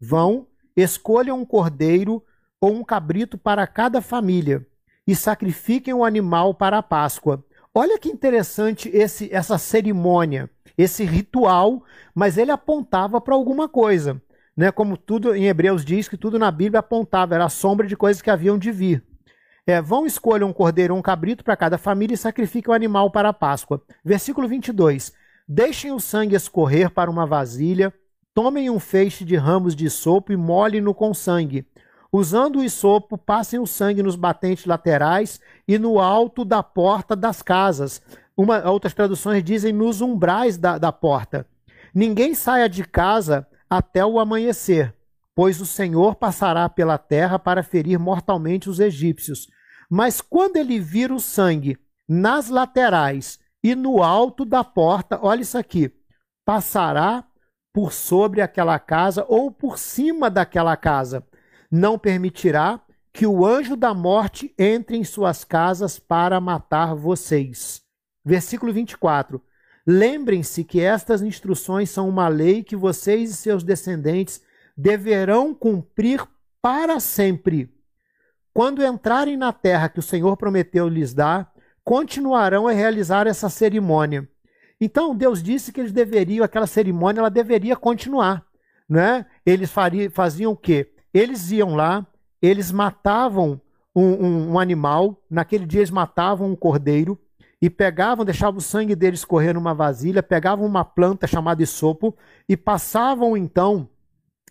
Vão, 0.01 0.47
escolham 0.77 1.41
um 1.41 1.45
cordeiro 1.45 2.23
ou 2.61 2.73
um 2.73 2.85
cabrito 2.85 3.39
para 3.39 3.67
cada 3.67 4.01
família 4.01 4.67
e 5.07 5.15
sacrifiquem 5.15 5.95
o 5.95 6.05
animal 6.05 6.55
para 6.55 6.79
a 6.79 6.83
Páscoa. 6.83 7.45
Olha 7.75 7.99
que 7.99 8.09
interessante 8.09 8.89
esse, 8.93 9.29
essa 9.33 9.59
cerimônia, 9.59 10.51
esse 10.77 11.05
ritual, 11.05 11.85
mas 12.15 12.39
ele 12.39 12.51
apontava 12.51 13.21
para 13.21 13.35
alguma 13.35 13.69
coisa 13.69 14.21
né, 14.57 14.71
como 14.71 14.97
tudo 14.97 15.35
em 15.35 15.47
Hebreus 15.47 15.85
diz 15.85 16.09
que 16.09 16.17
tudo 16.17 16.39
na 16.39 16.51
Bíblia 16.51 16.81
apontava, 16.81 17.35
era 17.35 17.45
a 17.45 17.51
sombra 17.51 17.87
de 17.87 17.97
coisas 17.97 18.23
que 18.23 18.31
haviam 18.31 18.59
de 18.59 18.71
vir. 18.71 19.05
É, 19.67 19.81
vão 19.81 20.05
escolher 20.05 20.45
um 20.45 20.53
cordeiro 20.53 20.93
ou 20.93 21.01
um 21.01 21.03
cabrito 21.03 21.43
para 21.43 21.57
cada 21.57 21.79
família 21.79 22.15
e 22.15 22.19
sacrifiquem 22.19 22.71
o 22.71 22.75
animal 22.75 23.11
para 23.11 23.31
a 23.31 23.33
Páscoa. 23.33 23.83
Versículo 24.05 24.47
22. 24.47 25.13
Deixem 25.49 25.91
o 25.91 26.01
sangue 26.01 26.37
escorrer 26.37 26.91
para 26.91 27.11
uma 27.11 27.27
vasilha, 27.27 27.93
tomem 28.35 28.69
um 28.69 28.79
feixe 28.79 29.25
de 29.25 29.37
ramos 29.37 29.75
de 29.75 29.89
sopo 29.89 30.33
e 30.33 30.37
molhem-no 30.37 30.95
com 30.95 31.15
sangue. 31.15 31.67
Usando 32.13 32.61
o 32.61 32.65
isopo, 32.65 33.19
passem 33.19 33.59
o 33.59 33.67
sangue 33.67 34.03
nos 34.03 34.17
batentes 34.17 34.67
laterais 34.67 35.41
e 35.67 35.79
no 35.79 35.99
alto 35.99 36.45
da 36.45 36.63
porta 36.63 37.17
das 37.17 37.43
casas. 37.43 38.01
Uma, 38.37 38.71
outras 38.71 38.95
traduções 38.95 39.43
dizem 39.43 39.73
nos 39.73 40.01
umbrais 40.01 40.57
da, 40.57 40.79
da 40.79 40.93
porta. 40.93 41.47
Ninguém 41.95 42.35
saia 42.35 42.69
de 42.69 42.85
casa 42.85 43.47
até 43.69 44.05
o 44.05 44.21
amanhecer, 44.21 44.95
pois 45.35 45.61
o 45.61 45.67
Senhor 45.67 46.15
passará 46.15 46.69
pela 46.69 46.99
terra 46.99 47.39
para 47.39 47.63
ferir 47.63 47.99
mortalmente 47.99 48.71
os 48.71 48.79
egípcios. 48.79 49.49
Mas 49.97 50.21
quando 50.21 50.57
ele 50.57 50.81
vir 50.81 51.13
o 51.13 51.21
sangue 51.21 51.79
nas 52.09 52.49
laterais 52.49 53.39
e 53.63 53.77
no 53.77 54.03
alto 54.03 54.45
da 54.45 54.65
porta, 54.65 55.21
olha 55.23 55.43
isso 55.43 55.57
aqui, 55.57 55.89
passará 56.45 57.25
por 57.73 57.93
sobre 57.93 58.41
aquela 58.41 58.77
casa 58.81 59.25
ou 59.29 59.53
por 59.53 59.79
cima 59.79 60.29
daquela 60.29 60.77
casa. 60.77 61.25
Não 61.71 61.97
permitirá 61.97 62.81
que 63.13 63.25
o 63.25 63.47
anjo 63.47 63.77
da 63.77 63.95
morte 63.95 64.53
entre 64.59 64.97
em 64.97 65.05
suas 65.05 65.45
casas 65.45 65.97
para 65.97 66.41
matar 66.41 66.97
vocês. 66.97 67.81
Versículo 68.25 68.73
24. 68.73 69.41
Lembrem-se 69.87 70.65
que 70.65 70.81
estas 70.81 71.23
instruções 71.23 71.89
são 71.89 72.09
uma 72.09 72.27
lei 72.27 72.65
que 72.65 72.75
vocês 72.75 73.31
e 73.31 73.37
seus 73.37 73.63
descendentes 73.63 74.43
deverão 74.77 75.55
cumprir 75.55 76.21
para 76.61 76.99
sempre. 76.99 77.73
Quando 78.55 78.85
entrarem 78.85 79.37
na 79.37 79.53
terra 79.53 79.89
que 79.89 79.99
o 79.99 80.03
Senhor 80.03 80.37
prometeu 80.37 80.89
lhes 80.89 81.13
dar, 81.13 81.53
continuarão 81.83 82.69
a 82.69 82.73
realizar 82.73 83.27
essa 83.27 83.51
cerimônia. 83.51 84.29
Então 84.81 85.15
Deus 85.15 85.43
disse 85.43 85.73
que 85.73 85.81
eles 85.81 85.93
deveriam, 85.93 86.45
aquela 86.45 86.67
cerimônia, 86.67 87.21
ela 87.21 87.31
deveria 87.31 87.75
continuar, 87.75 88.47
né? 88.89 89.27
Eles 89.45 89.73
fariam, 89.73 90.09
faziam 90.09 90.53
o 90.53 90.57
quê? 90.57 90.93
Eles 91.13 91.51
iam 91.51 91.75
lá, 91.75 92.07
eles 92.41 92.71
matavam 92.71 93.61
um, 93.95 94.05
um, 94.05 94.53
um 94.53 94.59
animal. 94.59 95.21
Naquele 95.29 95.67
dia 95.67 95.81
eles 95.81 95.91
matavam 95.91 96.49
um 96.49 96.57
cordeiro 96.57 97.19
e 97.61 97.69
pegavam, 97.69 98.25
deixavam 98.25 98.59
o 98.59 98.63
sangue 98.63 98.95
deles 98.95 99.21
escorrer 99.21 99.55
numa 99.55 99.75
vasilha, 99.75 100.23
pegavam 100.23 100.65
uma 100.65 100.85
planta 100.85 101.27
chamada 101.27 101.63
isopo 101.63 102.17
e 102.49 102.57
passavam 102.57 103.37
então 103.37 103.89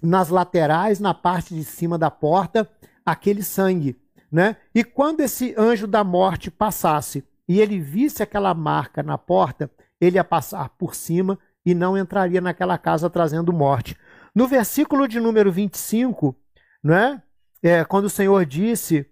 nas 0.02 0.28
laterais, 0.28 1.00
na 1.00 1.14
parte 1.14 1.56
de 1.56 1.64
cima 1.64 1.98
da 1.98 2.12
porta, 2.12 2.70
aquele 3.06 3.44
sangue, 3.44 3.98
né? 4.32 4.58
E 4.74 4.84
quando 4.84 5.22
esse 5.22 5.54
anjo 5.58 5.88
da 5.88 6.04
morte 6.04 6.50
passasse 6.50 7.24
e 7.48 7.60
ele 7.60 7.80
visse 7.80 8.24
aquela 8.24 8.54
marca 8.54 9.04
na 9.04 9.18
porta, 9.18 9.70
ele 10.00 10.18
ia 10.18 10.24
passar 10.24 10.70
por 10.70 10.96
cima 10.96 11.38
e 11.66 11.74
não 11.74 11.98
entraria 11.98 12.42
naquela 12.42 12.78
casa 12.78 13.10
trazendo 13.10 13.54
morte. 13.54 13.98
No 14.34 14.48
versículo 14.48 15.08
de 15.08 15.20
número 15.20 15.52
25, 15.52 16.36
né? 16.84 17.22
É, 17.62 17.86
quando 17.86 18.06
o 18.06 18.10
Senhor 18.10 18.46
disse 18.46 19.06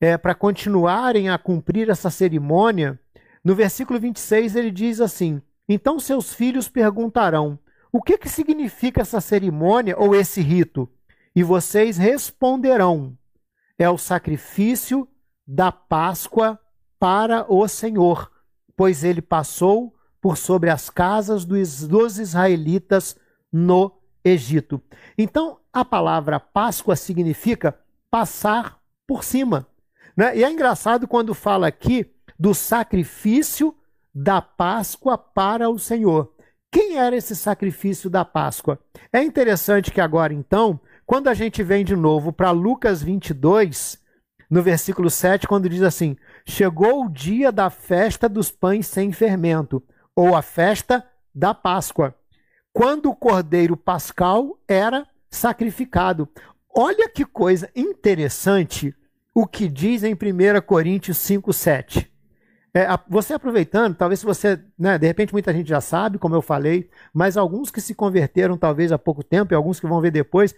é, 0.00 0.16
para 0.16 0.34
continuarem 0.34 1.28
a 1.28 1.36
cumprir 1.36 1.90
essa 1.90 2.08
cerimônia, 2.08 2.98
no 3.44 3.54
versículo 3.54 3.98
26 3.98 4.56
ele 4.56 4.70
diz 4.70 5.00
assim: 5.00 5.42
Então 5.68 5.98
seus 5.98 6.32
filhos 6.32 6.68
perguntarão: 6.68 7.58
O 7.92 8.00
que, 8.00 8.16
que 8.16 8.28
significa 8.28 9.02
essa 9.02 9.20
cerimônia 9.20 9.96
ou 9.98 10.14
esse 10.14 10.40
rito? 10.40 10.88
E 11.34 11.42
vocês 11.42 11.98
responderão: 11.98 13.17
É 13.78 13.88
o 13.88 13.98
sacrifício 13.98 15.08
da 15.46 15.70
Páscoa 15.70 16.58
para 16.98 17.46
o 17.50 17.66
Senhor, 17.68 18.30
pois 18.76 19.04
ele 19.04 19.22
passou 19.22 19.94
por 20.20 20.36
sobre 20.36 20.68
as 20.68 20.90
casas 20.90 21.44
dos, 21.44 22.18
israelitas 22.18 23.16
no 23.52 23.92
Egito. 24.24 24.82
Então, 25.16 25.58
a 25.72 25.84
palavra 25.84 26.40
Páscoa 26.40 26.96
significa 26.96 27.78
passar 28.10 28.78
por 29.06 29.22
cima. 29.22 29.66
Né? 30.16 30.38
E 30.38 30.44
é 30.44 30.50
engraçado 30.50 31.06
quando 31.06 31.34
fala 31.34 31.68
aqui 31.68 32.12
do 32.38 32.52
sacrifício 32.52 33.74
da 34.14 34.42
Páscoa 34.42 35.16
para 35.16 35.70
o 35.70 35.78
Senhor. 35.78 36.34
Quem 36.70 36.98
era 36.98 37.16
esse 37.16 37.34
sacrifício 37.34 38.10
da 38.10 38.24
Páscoa? 38.24 38.78
É 39.12 39.22
interessante 39.22 39.90
que 39.90 40.00
agora, 40.00 40.34
então, 40.34 40.78
quando 41.08 41.28
a 41.28 41.34
gente 41.34 41.62
vem 41.62 41.86
de 41.86 41.96
novo 41.96 42.34
para 42.34 42.50
Lucas 42.50 43.02
22, 43.02 43.98
no 44.50 44.62
versículo 44.62 45.08
7, 45.08 45.48
quando 45.48 45.66
diz 45.66 45.80
assim: 45.80 46.18
Chegou 46.46 47.06
o 47.06 47.08
dia 47.08 47.50
da 47.50 47.70
festa 47.70 48.28
dos 48.28 48.50
pães 48.50 48.86
sem 48.86 49.10
fermento, 49.10 49.82
ou 50.14 50.36
a 50.36 50.42
festa 50.42 51.02
da 51.34 51.54
Páscoa, 51.54 52.14
quando 52.74 53.08
o 53.08 53.16
cordeiro 53.16 53.74
pascal 53.74 54.60
era 54.68 55.08
sacrificado. 55.30 56.28
Olha 56.76 57.08
que 57.08 57.24
coisa 57.24 57.70
interessante 57.74 58.94
o 59.34 59.46
que 59.46 59.66
diz 59.66 60.04
em 60.04 60.12
1 60.12 60.60
Coríntios 60.66 61.16
5, 61.16 61.54
7. 61.54 62.07
É, 62.74 62.86
você 63.08 63.32
aproveitando, 63.32 63.94
talvez 63.94 64.20
se 64.20 64.26
você, 64.26 64.60
né, 64.78 64.98
de 64.98 65.06
repente 65.06 65.32
muita 65.32 65.52
gente 65.52 65.68
já 65.68 65.80
sabe, 65.80 66.18
como 66.18 66.34
eu 66.34 66.42
falei, 66.42 66.90
mas 67.14 67.36
alguns 67.36 67.70
que 67.70 67.80
se 67.80 67.94
converteram 67.94 68.58
talvez 68.58 68.92
há 68.92 68.98
pouco 68.98 69.22
tempo 69.24 69.52
e 69.52 69.56
alguns 69.56 69.80
que 69.80 69.86
vão 69.86 70.00
ver 70.00 70.10
depois, 70.10 70.54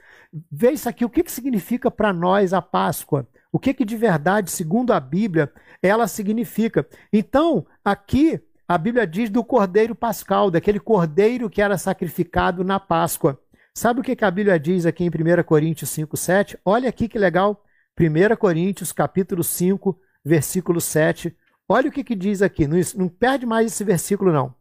vê 0.51 0.73
isso 0.73 0.89
aqui, 0.89 1.05
o 1.05 1.11
que, 1.11 1.23
que 1.23 1.31
significa 1.31 1.91
para 1.91 2.13
nós 2.13 2.53
a 2.53 2.61
Páscoa? 2.61 3.27
O 3.53 3.59
que, 3.59 3.73
que 3.73 3.85
de 3.85 3.97
verdade, 3.97 4.51
segundo 4.51 4.93
a 4.93 5.01
Bíblia, 5.01 5.53
ela 5.83 6.07
significa? 6.09 6.87
Então, 7.13 7.67
aqui 7.85 8.41
a 8.67 8.79
Bíblia 8.79 9.07
diz 9.07 9.31
do 9.31 9.43
cordeiro 9.43 9.95
pascal, 9.95 10.51
daquele 10.51 10.79
cordeiro 10.79 11.51
que 11.51 11.63
era 11.63 11.79
sacrificado 11.79 12.63
na 12.63 12.79
Páscoa. 12.79 13.41
Sabe 13.75 14.01
o 14.01 14.03
que, 14.03 14.15
que 14.15 14.25
a 14.25 14.31
Bíblia 14.31 14.59
diz 14.59 14.85
aqui 14.85 15.05
em 15.05 15.09
1 15.09 15.43
Coríntios 15.45 15.91
5, 15.91 16.17
7? 16.17 16.59
Olha 16.65 16.89
aqui 16.89 17.09
que 17.09 17.19
legal. 17.19 17.65
1 17.99 18.37
Coríntios, 18.37 18.93
capítulo 18.93 19.43
5, 19.43 19.99
versículo 20.25 20.81
7 20.81 21.37
Olha 21.73 21.89
o 21.89 21.93
que, 21.93 22.03
que 22.03 22.17
diz 22.17 22.43
aqui, 22.43 22.67
não, 22.67 22.77
não 22.97 23.09
perde 23.09 23.47
mais 23.47 23.73
esse 23.73 23.85
versículo, 23.85 24.33
não. 24.33 24.53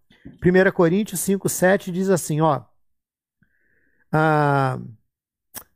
1 0.46 0.72
Coríntios 0.72 1.20
5, 1.22 1.50
7 1.50 1.92
diz 1.92 2.08
assim, 2.08 2.40
ó. 2.40 2.62
Ah, 4.12 4.80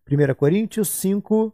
1 0.07 0.35
Coríntios 0.35 0.89
5. 0.89 1.51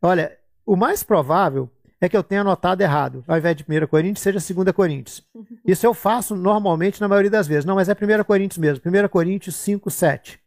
Olha, 0.00 0.34
o 0.64 0.76
mais 0.76 1.02
provável 1.02 1.70
é 2.00 2.08
que 2.08 2.16
eu 2.16 2.22
tenha 2.22 2.40
anotado 2.40 2.82
errado. 2.82 3.22
Ao 3.28 3.36
invés 3.36 3.54
de 3.54 3.66
1 3.68 3.86
Coríntios, 3.86 4.22
seja 4.22 4.38
2 4.38 4.72
Coríntios. 4.72 5.22
Isso 5.62 5.84
eu 5.84 5.92
faço 5.92 6.34
normalmente 6.34 6.98
na 6.98 7.06
maioria 7.06 7.30
das 7.30 7.46
vezes. 7.46 7.66
Não, 7.66 7.74
mas 7.74 7.90
é 7.90 7.92
1 7.92 8.24
Coríntios 8.24 8.56
mesmo. 8.56 8.82
1 8.82 9.08
Coríntios 9.08 9.56
5, 9.56 9.90
7. 9.90 10.40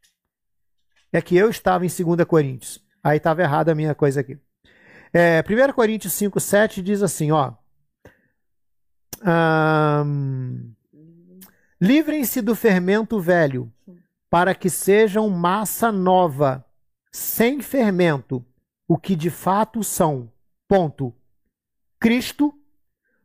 É 1.13 1.21
que 1.21 1.37
eu 1.37 1.51
estava 1.51 1.85
em 1.85 1.87
2 1.87 2.25
Coríntios. 2.25 2.83
Aí 3.03 3.17
estava 3.17 3.43
errado 3.43 3.69
a 3.69 3.75
minha 3.75 3.93
coisa 3.93 4.21
aqui. 4.21 4.39
É, 5.13 5.43
1 5.47 5.73
Coríntios 5.73 6.13
5, 6.13 6.39
7 6.39 6.81
diz 6.81 7.03
assim, 7.03 7.31
ó. 7.31 7.60
Livrem-se 11.79 12.41
do 12.41 12.55
fermento 12.55 13.19
velho, 13.19 13.71
para 14.29 14.53
que 14.55 14.69
sejam 14.69 15.29
massa 15.29 15.91
nova, 15.91 16.65
sem 17.11 17.61
fermento, 17.61 18.45
o 18.87 18.97
que 18.97 19.15
de 19.15 19.29
fato 19.29 19.83
são. 19.83 20.31
Ponto. 20.67 21.13
Cristo, 21.99 22.53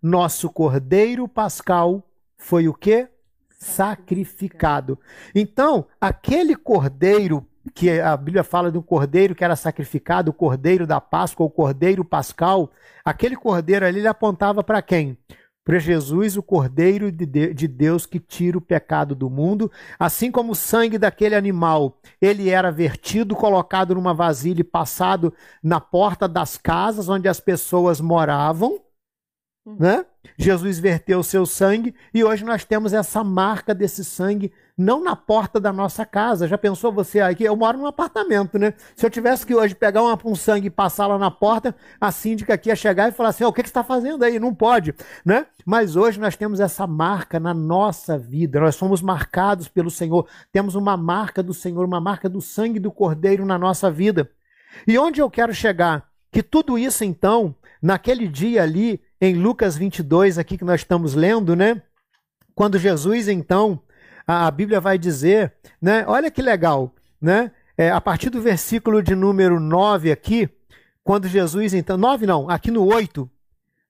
nosso 0.03 0.51
Cordeiro 0.51 1.29
Pascal, 1.29 2.03
foi 2.37 2.69
o 2.69 2.75
que? 2.75 3.09
Sacrificado. 3.59 4.99
Então, 5.35 5.87
aquele 6.01 6.55
cordeiro 6.55 7.47
que 7.75 8.01
a 8.01 8.17
Bíblia 8.17 8.45
fala 8.45 8.71
de 8.71 8.79
um 8.79 8.83
cordeiro 8.83 9.35
que 9.35 9.45
era 9.45 9.57
sacrificado, 9.57 10.31
o 10.31 10.35
cordeiro 10.35 10.87
da 10.87 11.01
Páscoa, 11.01 11.47
o 11.47 11.51
cordeiro 11.51 12.05
pascal, 12.05 12.71
aquele 13.05 13.37
cordeiro 13.37 13.85
ali 13.85 13.99
ele 13.99 14.09
apontava 14.09 14.63
para 14.63 14.81
quem? 14.83 15.19
Para 15.67 15.81
Jesus, 15.81 16.37
o 16.37 16.43
Cordeiro 16.45 17.11
de 17.11 17.67
Deus 17.67 18.07
que 18.07 18.21
tira 18.21 18.57
o 18.57 18.61
pecado 18.61 19.17
do 19.17 19.29
mundo, 19.29 19.69
assim 19.99 20.31
como 20.31 20.53
o 20.53 20.55
sangue 20.55 20.97
daquele 20.97 21.35
animal, 21.35 21.99
ele 22.23 22.51
era 22.51 22.71
vertido, 22.71 23.35
colocado 23.35 23.93
numa 23.97 24.15
vasilha 24.15 24.61
e 24.61 24.65
passado 24.65 25.35
na 25.61 25.81
porta 25.81 26.29
das 26.29 26.57
casas 26.57 27.09
onde 27.09 27.29
as 27.29 27.41
pessoas 27.41 28.01
moravam. 28.01 28.86
Né? 29.79 30.07
Jesus 30.39 30.79
verteu 30.79 31.19
o 31.19 31.25
seu 31.25 31.45
sangue 31.45 31.95
e 32.15 32.23
hoje 32.23 32.45
nós 32.45 32.65
temos 32.65 32.93
essa 32.93 33.25
marca 33.25 33.75
desse 33.75 34.05
sangue 34.05 34.53
não 34.79 35.03
na 35.03 35.17
porta 35.17 35.59
da 35.59 35.73
nossa 35.73 36.05
casa. 36.05 36.47
Já 36.47 36.59
pensou 36.59 36.93
você 36.93 37.21
aqui? 37.21 37.45
Eu 37.45 37.57
moro 37.57 37.79
num 37.79 37.87
apartamento, 37.87 38.59
né? 38.59 38.75
Se 38.95 39.07
eu 39.07 39.11
tivesse 39.11 39.47
que 39.47 39.55
hoje 39.55 39.75
pegar 39.75 40.03
uma, 40.03 40.19
um 40.25 40.37
sangue 40.37 40.67
e 40.67 40.71
passar 40.71 41.07
lá 41.07 41.19
na 41.19 41.31
porta, 41.31 41.75
a 42.01 42.13
síndica 42.13 42.55
aqui 42.55 42.69
ia 42.69 42.77
chegar 42.77 43.09
e 43.09 43.13
falar 43.13 43.31
assim: 43.31 43.45
oh, 43.45 43.49
o 43.49 43.53
que, 43.53 43.63
que 43.63 43.69
você 43.69 43.71
está 43.71 43.83
fazendo 43.83 44.23
aí? 44.23 44.39
Não 44.39 44.55
pode, 44.55 44.95
né? 45.25 45.47
Mas 45.65 45.97
hoje 45.97 46.21
nós 46.21 46.37
temos 46.37 46.61
essa 46.61 46.87
marca 46.87 47.41
na 47.41 47.55
nossa 47.55 48.19
vida. 48.19 48.61
Nós 48.61 48.77
somos 48.77 49.01
marcados 49.01 49.67
pelo 49.67 49.91
Senhor. 49.91 50.29
Temos 50.53 50.75
uma 50.75 50.97
marca 50.97 51.43
do 51.43 51.55
Senhor, 51.55 51.85
uma 51.85 52.01
marca 52.01 52.29
do 52.29 52.41
sangue 52.41 52.79
do 52.79 52.93
Cordeiro 52.93 53.47
na 53.47 53.59
nossa 53.59 53.91
vida. 53.91 54.31
E 54.87 54.99
onde 54.99 55.21
eu 55.21 55.31
quero 55.31 55.55
chegar? 55.55 56.07
Que 56.31 56.43
tudo 56.43 56.79
isso, 56.79 57.03
então, 57.03 57.55
naquele 57.81 58.29
dia 58.29 58.63
ali, 58.63 59.01
em 59.21 59.35
Lucas 59.35 59.77
22, 59.77 60.39
aqui 60.39 60.59
que 60.59 60.65
nós 60.65 60.81
estamos 60.81 61.15
lendo, 61.15 61.57
né? 61.57 61.83
Quando 62.55 62.79
Jesus, 62.79 63.29
então, 63.29 63.81
a, 64.27 64.47
a 64.47 64.51
Bíblia 64.51 64.81
vai 64.81 64.99
dizer, 64.99 65.55
né? 65.81 66.05
Olha 66.07 66.31
que 66.31 66.43
legal, 66.43 66.95
né? 67.21 67.51
É, 67.77 67.91
a 67.91 68.01
partir 68.01 68.31
do 68.31 68.41
versículo 68.41 69.03
de 69.03 69.15
número 69.15 69.61
9 69.61 70.11
aqui, 70.11 70.49
quando 71.05 71.29
Jesus, 71.29 71.75
então, 71.75 71.97
9 71.97 72.27
não, 72.27 72.49
aqui 72.49 72.71
no 72.71 72.85
8, 72.85 73.31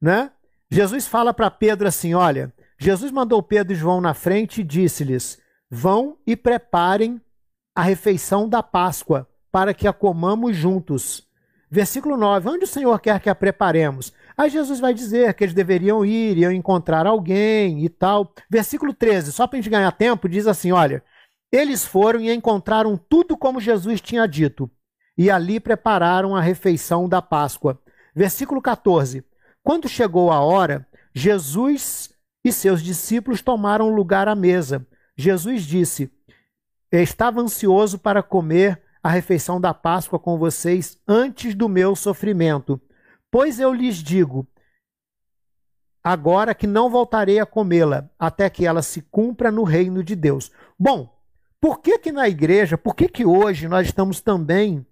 né? 0.01 0.31
Jesus 0.71 1.07
fala 1.07 1.33
para 1.33 1.51
Pedro 1.51 1.87
assim: 1.87 2.15
olha, 2.15 2.53
Jesus 2.79 3.11
mandou 3.11 3.43
Pedro 3.43 3.73
e 3.73 3.77
João 3.77 4.01
na 4.01 4.15
frente 4.15 4.61
e 4.61 4.65
disse-lhes: 4.65 5.39
vão 5.71 6.19
e 6.27 6.37
preparem 6.37 7.21
a 7.75 7.83
refeição 7.83 8.49
da 8.49 8.63
Páscoa, 8.63 9.29
para 9.51 9.75
que 9.75 9.87
a 9.87 9.93
comamos 9.93 10.57
juntos. 10.57 11.27
Versículo 11.71 12.17
9: 12.17 12.49
onde 12.49 12.65
o 12.65 12.69
Senhor 12.69 12.99
quer 13.01 13.21
que 13.21 13.31
a 13.31 13.35
preparemos? 13.35 14.13
Aí 14.37 14.51
Jesus 14.51 14.81
vai 14.81 14.93
dizer 14.93 15.33
que 15.35 15.45
eles 15.45 15.55
deveriam 15.55 16.05
ir, 16.05 16.37
iam 16.37 16.53
encontrar 16.53 17.07
alguém 17.07 17.85
e 17.85 17.89
tal. 17.89 18.35
Versículo 18.51 18.93
13, 18.93 19.33
só 19.33 19.47
para 19.47 19.59
a 19.59 19.61
gente 19.63 19.71
ganhar 19.71 19.93
tempo, 19.93 20.29
diz 20.29 20.47
assim: 20.47 20.73
olha, 20.73 21.03
eles 21.51 21.85
foram 21.87 22.21
e 22.21 22.33
encontraram 22.33 22.97
tudo 22.97 23.37
como 23.37 23.61
Jesus 23.61 24.01
tinha 24.01 24.27
dito, 24.27 24.71
e 25.17 25.31
ali 25.31 25.59
prepararam 25.59 26.37
a 26.37 26.41
refeição 26.41 27.09
da 27.09 27.23
Páscoa. 27.23 27.81
Versículo 28.15 28.61
14: 28.61 29.25
quando 29.67 29.89
chegou 29.89 30.31
a 30.31 30.39
hora, 30.39 30.87
Jesus 31.13 32.15
e 32.45 32.53
seus 32.53 32.81
discípulos 32.81 33.43
tomaram 33.43 33.93
lugar 33.93 34.29
à 34.29 34.35
mesa. 34.37 34.87
Jesus 35.17 35.65
disse: 35.65 36.09
Estava 36.93 37.41
ansioso 37.41 37.99
para 37.99 38.23
comer 38.23 38.81
a 39.03 39.09
refeição 39.09 39.61
da 39.61 39.75
Páscoa 39.75 40.21
com 40.21 40.39
vocês 40.39 40.97
antes 41.09 41.53
do 41.53 41.69
meu 41.69 41.97
sofrimento. 41.97 42.81
Pois 43.31 43.61
eu 43.61 43.73
lhes 43.73 43.97
digo, 43.97 44.47
agora 46.03 46.55
que 46.55 46.67
não 46.67 46.89
voltarei 46.89 47.39
a 47.39 47.47
comê-la, 47.47 48.09
até 48.19 48.49
que 48.49 48.67
ela 48.67 48.83
se 48.83 49.03
cumpra 49.03 49.51
no 49.51 49.65
reino 49.65 50.03
de 50.03 50.15
Deus. 50.15 50.51
Bom, 50.79 51.15
por 51.61 51.81
que 51.81 51.99
que 51.99 52.13
na 52.13 52.29
igreja, 52.29 52.79
por 52.79 52.95
que 52.95 53.09
que 53.09 53.25
hoje 53.25 53.69
nós 53.69 53.87
estamos 53.87 54.21
também 54.21 54.87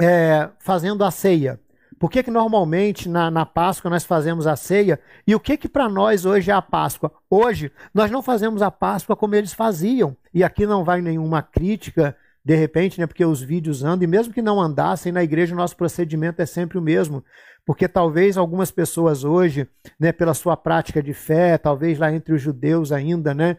é, 0.00 0.50
fazendo 0.58 1.04
a 1.04 1.10
ceia? 1.10 1.60
Por 2.02 2.10
que, 2.10 2.20
que 2.24 2.32
normalmente 2.32 3.08
na, 3.08 3.30
na 3.30 3.46
Páscoa 3.46 3.88
nós 3.88 4.04
fazemos 4.04 4.44
a 4.44 4.56
ceia? 4.56 4.98
E 5.24 5.36
o 5.36 5.38
que 5.38 5.56
que 5.56 5.68
para 5.68 5.88
nós 5.88 6.24
hoje 6.24 6.50
é 6.50 6.54
a 6.54 6.60
Páscoa? 6.60 7.12
Hoje 7.30 7.70
nós 7.94 8.10
não 8.10 8.20
fazemos 8.20 8.60
a 8.60 8.72
Páscoa 8.72 9.14
como 9.14 9.36
eles 9.36 9.52
faziam. 9.52 10.16
E 10.34 10.42
aqui 10.42 10.66
não 10.66 10.82
vai 10.82 11.00
nenhuma 11.00 11.42
crítica, 11.42 12.16
de 12.44 12.54
repente, 12.54 13.00
né, 13.00 13.06
porque 13.06 13.24
os 13.24 13.40
vídeos 13.40 13.84
andam, 13.84 14.04
e 14.04 14.06
mesmo 14.06 14.34
que 14.34 14.42
não 14.42 14.60
andassem, 14.60 15.12
na 15.12 15.22
igreja 15.22 15.54
o 15.54 15.58
nosso 15.58 15.76
procedimento 15.76 16.42
é 16.42 16.46
sempre 16.46 16.78
o 16.78 16.82
mesmo. 16.82 17.24
Porque 17.64 17.86
talvez 17.86 18.36
algumas 18.36 18.70
pessoas 18.70 19.22
hoje, 19.22 19.68
né, 19.98 20.10
pela 20.10 20.34
sua 20.34 20.56
prática 20.56 21.02
de 21.02 21.14
fé, 21.14 21.56
talvez 21.56 21.98
lá 21.98 22.12
entre 22.12 22.34
os 22.34 22.42
judeus 22.42 22.90
ainda, 22.90 23.32
né, 23.32 23.56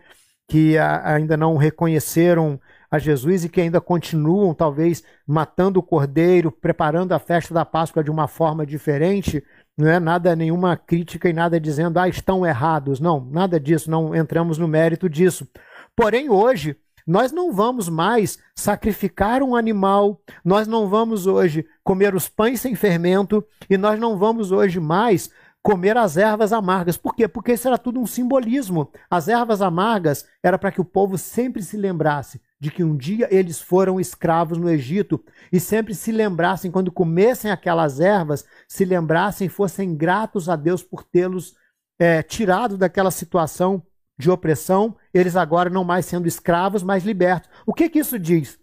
que 0.48 0.78
a, 0.78 1.14
ainda 1.14 1.38
não 1.38 1.56
reconheceram 1.56 2.60
a 2.92 3.00
Jesus 3.00 3.46
e 3.46 3.50
que 3.50 3.62
ainda 3.62 3.82
continuam, 3.82 4.54
talvez, 4.54 5.04
matando 5.26 5.80
o 5.80 5.84
cordeiro, 5.84 6.52
preparando 6.52 7.14
a 7.14 7.20
festa 7.20 7.54
da 7.54 7.66
Páscoa 7.66 8.04
de 8.04 8.12
uma 8.12 8.28
forma 8.28 8.66
diferente, 8.66 9.44
não 9.76 9.88
é 9.88 10.00
nada, 10.00 10.36
nenhuma 10.36 10.78
crítica 10.78 11.28
e 11.28 11.34
nada 11.34 11.60
dizendo, 11.60 11.98
ah, 11.98 12.08
estão 12.08 12.46
errados. 12.46 13.00
Não, 13.00 13.26
nada 13.32 13.60
disso, 13.60 13.90
não 13.90 14.16
entramos 14.16 14.60
no 14.60 14.68
mérito 14.68 15.10
disso. 15.10 15.48
Porém, 15.96 16.30
hoje, 16.30 16.76
nós 17.06 17.32
não 17.32 17.52
vamos 17.52 17.90
mais 17.90 18.38
sacrificar 18.56 19.42
um 19.44 19.56
animal, 19.56 20.22
nós 20.44 20.68
não 20.68 20.88
vamos 20.88 21.28
hoje 21.28 21.66
comer 21.84 22.16
os 22.16 22.30
pães 22.30 22.62
sem 22.62 22.76
fermento 22.76 23.44
e 23.70 23.78
nós 23.78 24.00
não 24.00 24.18
vamos 24.18 24.52
hoje 24.52 24.80
mais 24.80 25.30
comer 25.64 25.96
as 25.96 26.18
ervas 26.18 26.52
amargas. 26.52 26.98
Por 26.98 27.16
quê? 27.16 27.26
Porque 27.26 27.54
isso 27.54 27.68
era 27.68 27.78
tudo 27.78 28.00
um 28.00 28.06
simbolismo. 28.06 28.92
As 29.10 29.30
ervas 29.30 29.62
amargas 29.62 30.26
era 30.44 30.60
para 30.60 30.72
que 30.72 30.82
o 30.82 30.86
povo 30.86 31.18
sempre 31.18 31.64
se 31.64 31.78
lembrasse 31.78 32.42
de 32.60 32.70
que 32.70 32.84
um 32.84 32.96
dia 32.96 33.28
eles 33.32 33.62
foram 33.62 34.00
escravos 34.00 34.58
no 34.58 34.70
Egito 34.70 35.24
e 35.52 35.60
sempre 35.60 35.96
se 35.96 36.12
lembrassem, 36.12 36.70
quando 36.70 36.92
comessem 36.92 37.50
aquelas 37.50 38.00
ervas, 38.00 38.46
se 38.68 38.84
lembrassem 38.84 39.48
e 39.48 39.50
fossem 39.50 39.96
gratos 39.96 40.50
a 40.50 40.56
Deus 40.56 40.84
por 40.84 41.04
tê-los 41.04 41.56
é, 41.98 42.22
tirado 42.22 42.78
daquela 42.78 43.12
situação 43.12 43.82
de 44.18 44.30
opressão, 44.30 44.96
eles 45.14 45.36
agora 45.36 45.70
não 45.70 45.84
mais 45.84 46.06
sendo 46.06 46.28
escravos, 46.28 46.84
mas 46.84 47.04
libertos. 47.04 47.50
O 47.66 47.74
que, 47.74 47.90
que 47.90 48.00
isso 48.00 48.20
diz? 48.20 48.60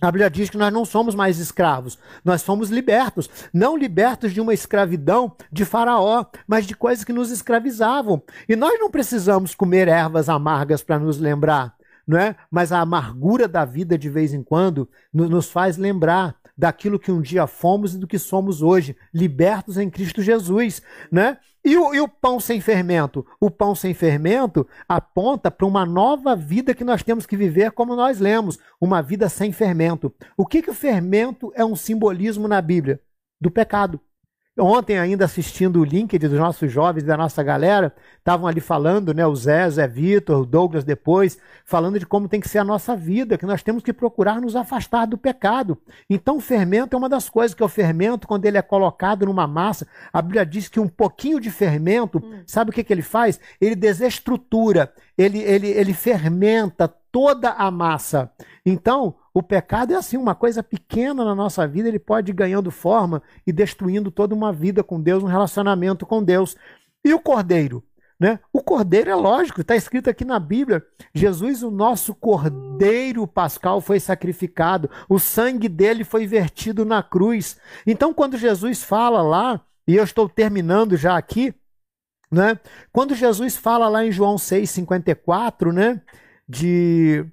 A 0.00 0.10
Bíblia 0.10 0.28
diz 0.28 0.50
que 0.50 0.58
nós 0.58 0.72
não 0.72 0.84
somos 0.84 1.14
mais 1.14 1.38
escravos, 1.38 1.98
nós 2.24 2.42
somos 2.42 2.68
libertos. 2.68 3.30
Não 3.52 3.76
libertos 3.76 4.32
de 4.32 4.40
uma 4.40 4.52
escravidão 4.52 5.34
de 5.50 5.64
Faraó, 5.64 6.26
mas 6.46 6.66
de 6.66 6.74
coisas 6.74 7.04
que 7.04 7.12
nos 7.12 7.30
escravizavam. 7.30 8.22
E 8.48 8.56
nós 8.56 8.78
não 8.78 8.90
precisamos 8.90 9.54
comer 9.54 9.88
ervas 9.88 10.28
amargas 10.28 10.82
para 10.82 10.98
nos 10.98 11.18
lembrar, 11.18 11.74
não 12.06 12.18
é? 12.18 12.36
Mas 12.50 12.72
a 12.72 12.80
amargura 12.80 13.48
da 13.48 13.64
vida, 13.64 13.96
de 13.96 14.10
vez 14.10 14.34
em 14.34 14.42
quando, 14.42 14.88
nos 15.12 15.50
faz 15.50 15.76
lembrar 15.76 16.36
daquilo 16.56 16.98
que 16.98 17.10
um 17.10 17.20
dia 17.20 17.46
fomos 17.46 17.94
e 17.94 17.98
do 17.98 18.06
que 18.06 18.18
somos 18.18 18.62
hoje, 18.62 18.96
libertos 19.12 19.76
em 19.76 19.88
Cristo 19.88 20.22
Jesus, 20.22 20.82
né? 21.10 21.38
E 21.64 21.78
o, 21.78 21.94
e 21.94 22.00
o, 22.00 22.06
pão 22.06 22.38
sem 22.38 22.60
fermento? 22.60 23.26
O 23.40 23.50
pão 23.50 23.74
sem 23.74 23.94
fermento 23.94 24.68
aponta 24.86 25.50
para 25.50 25.66
uma 25.66 25.86
nova 25.86 26.36
vida 26.36 26.74
que 26.74 26.84
nós 26.84 27.02
temos 27.02 27.24
que 27.24 27.38
viver, 27.38 27.72
como 27.72 27.96
nós 27.96 28.20
lemos, 28.20 28.58
uma 28.78 29.00
vida 29.00 29.30
sem 29.30 29.50
fermento. 29.50 30.14
O 30.36 30.44
que, 30.44 30.60
que 30.60 30.70
o 30.70 30.74
fermento 30.74 31.50
é 31.54 31.64
um 31.64 31.74
simbolismo 31.74 32.46
na 32.46 32.60
Bíblia? 32.60 33.00
Do 33.40 33.50
pecado. 33.50 33.98
Ontem, 34.56 34.96
ainda 34.98 35.24
assistindo 35.24 35.80
o 35.80 35.84
link 35.84 36.16
dos 36.16 36.30
nossos 36.30 36.70
jovens, 36.70 37.02
da 37.02 37.16
nossa 37.16 37.42
galera, 37.42 37.92
estavam 38.18 38.46
ali 38.46 38.60
falando, 38.60 39.12
né? 39.12 39.26
O 39.26 39.34
Zé, 39.34 39.66
o 39.66 39.70
Zé 39.72 39.88
Vitor, 39.88 40.42
o 40.42 40.46
Douglas 40.46 40.84
depois, 40.84 41.36
falando 41.64 41.98
de 41.98 42.06
como 42.06 42.28
tem 42.28 42.40
que 42.40 42.48
ser 42.48 42.58
a 42.58 42.64
nossa 42.64 42.94
vida, 42.94 43.36
que 43.36 43.46
nós 43.46 43.64
temos 43.64 43.82
que 43.82 43.92
procurar 43.92 44.40
nos 44.40 44.54
afastar 44.54 45.06
do 45.06 45.18
pecado. 45.18 45.76
Então, 46.08 46.36
o 46.36 46.40
fermento 46.40 46.94
é 46.94 46.96
uma 46.96 47.08
das 47.08 47.28
coisas, 47.28 47.52
que 47.52 47.64
é 47.64 47.66
o 47.66 47.68
fermento, 47.68 48.28
quando 48.28 48.46
ele 48.46 48.56
é 48.56 48.62
colocado 48.62 49.26
numa 49.26 49.48
massa, 49.48 49.88
a 50.12 50.22
Bíblia 50.22 50.46
diz 50.46 50.68
que 50.68 50.78
um 50.78 50.88
pouquinho 50.88 51.40
de 51.40 51.50
fermento, 51.50 52.22
hum. 52.24 52.42
sabe 52.46 52.70
o 52.70 52.72
que, 52.72 52.84
que 52.84 52.92
ele 52.92 53.02
faz? 53.02 53.40
Ele 53.60 53.74
desestrutura, 53.74 54.92
ele, 55.18 55.40
ele, 55.40 55.66
ele 55.66 55.92
fermenta 55.92 56.94
toda 57.14 57.50
a 57.50 57.70
massa. 57.70 58.28
Então, 58.66 59.14
o 59.32 59.40
pecado 59.40 59.92
é 59.92 59.96
assim, 59.96 60.16
uma 60.16 60.34
coisa 60.34 60.64
pequena 60.64 61.24
na 61.24 61.32
nossa 61.32 61.64
vida, 61.64 61.86
ele 61.86 62.00
pode 62.00 62.32
ir 62.32 62.34
ganhando 62.34 62.72
forma 62.72 63.22
e 63.46 63.52
destruindo 63.52 64.10
toda 64.10 64.34
uma 64.34 64.52
vida 64.52 64.82
com 64.82 65.00
Deus, 65.00 65.22
um 65.22 65.28
relacionamento 65.28 66.04
com 66.04 66.20
Deus. 66.20 66.56
E 67.04 67.14
o 67.14 67.20
cordeiro? 67.20 67.84
Né? 68.18 68.40
O 68.52 68.60
cordeiro 68.60 69.10
é 69.10 69.14
lógico, 69.14 69.60
está 69.60 69.76
escrito 69.76 70.10
aqui 70.10 70.24
na 70.24 70.40
Bíblia: 70.40 70.84
Jesus, 71.14 71.62
o 71.62 71.70
nosso 71.70 72.16
cordeiro 72.16 73.28
pascal, 73.28 73.80
foi 73.80 74.00
sacrificado, 74.00 74.90
o 75.08 75.20
sangue 75.20 75.68
dele 75.68 76.02
foi 76.02 76.26
vertido 76.26 76.84
na 76.84 77.00
cruz. 77.00 77.60
Então, 77.86 78.12
quando 78.12 78.36
Jesus 78.36 78.82
fala 78.82 79.22
lá, 79.22 79.60
e 79.86 79.94
eu 79.94 80.02
estou 80.02 80.28
terminando 80.28 80.96
já 80.96 81.16
aqui, 81.16 81.54
né? 82.28 82.58
quando 82.92 83.14
Jesus 83.14 83.56
fala 83.56 83.86
lá 83.86 84.04
em 84.04 84.10
João 84.10 84.34
6,54, 84.34 85.72
né? 85.72 86.00
De 86.48 87.26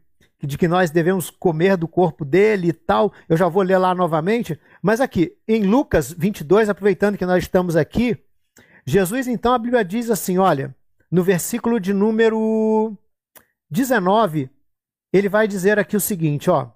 de 0.43 0.57
que 0.57 0.67
nós 0.67 0.89
devemos 0.89 1.29
comer 1.29 1.77
do 1.77 1.87
corpo 1.87 2.25
dele 2.25 2.69
e 2.69 2.73
tal. 2.73 3.13
Eu 3.29 3.37
já 3.37 3.47
vou 3.47 3.61
ler 3.61 3.77
lá 3.77 3.93
novamente. 3.93 4.59
Mas 4.81 4.99
aqui, 4.99 5.37
em 5.47 5.63
Lucas 5.63 6.11
22, 6.11 6.69
aproveitando 6.69 7.17
que 7.17 7.25
nós 7.25 7.43
estamos 7.43 7.75
aqui, 7.75 8.17
Jesus, 8.85 9.27
então, 9.27 9.53
a 9.53 9.59
Bíblia 9.59 9.85
diz 9.85 10.09
assim: 10.09 10.37
olha, 10.37 10.75
no 11.11 11.23
versículo 11.23 11.79
de 11.79 11.93
número 11.93 12.97
19, 13.69 14.49
ele 15.13 15.29
vai 15.29 15.47
dizer 15.47 15.77
aqui 15.77 15.95
o 15.95 16.01
seguinte: 16.01 16.49
ó. 16.49 16.69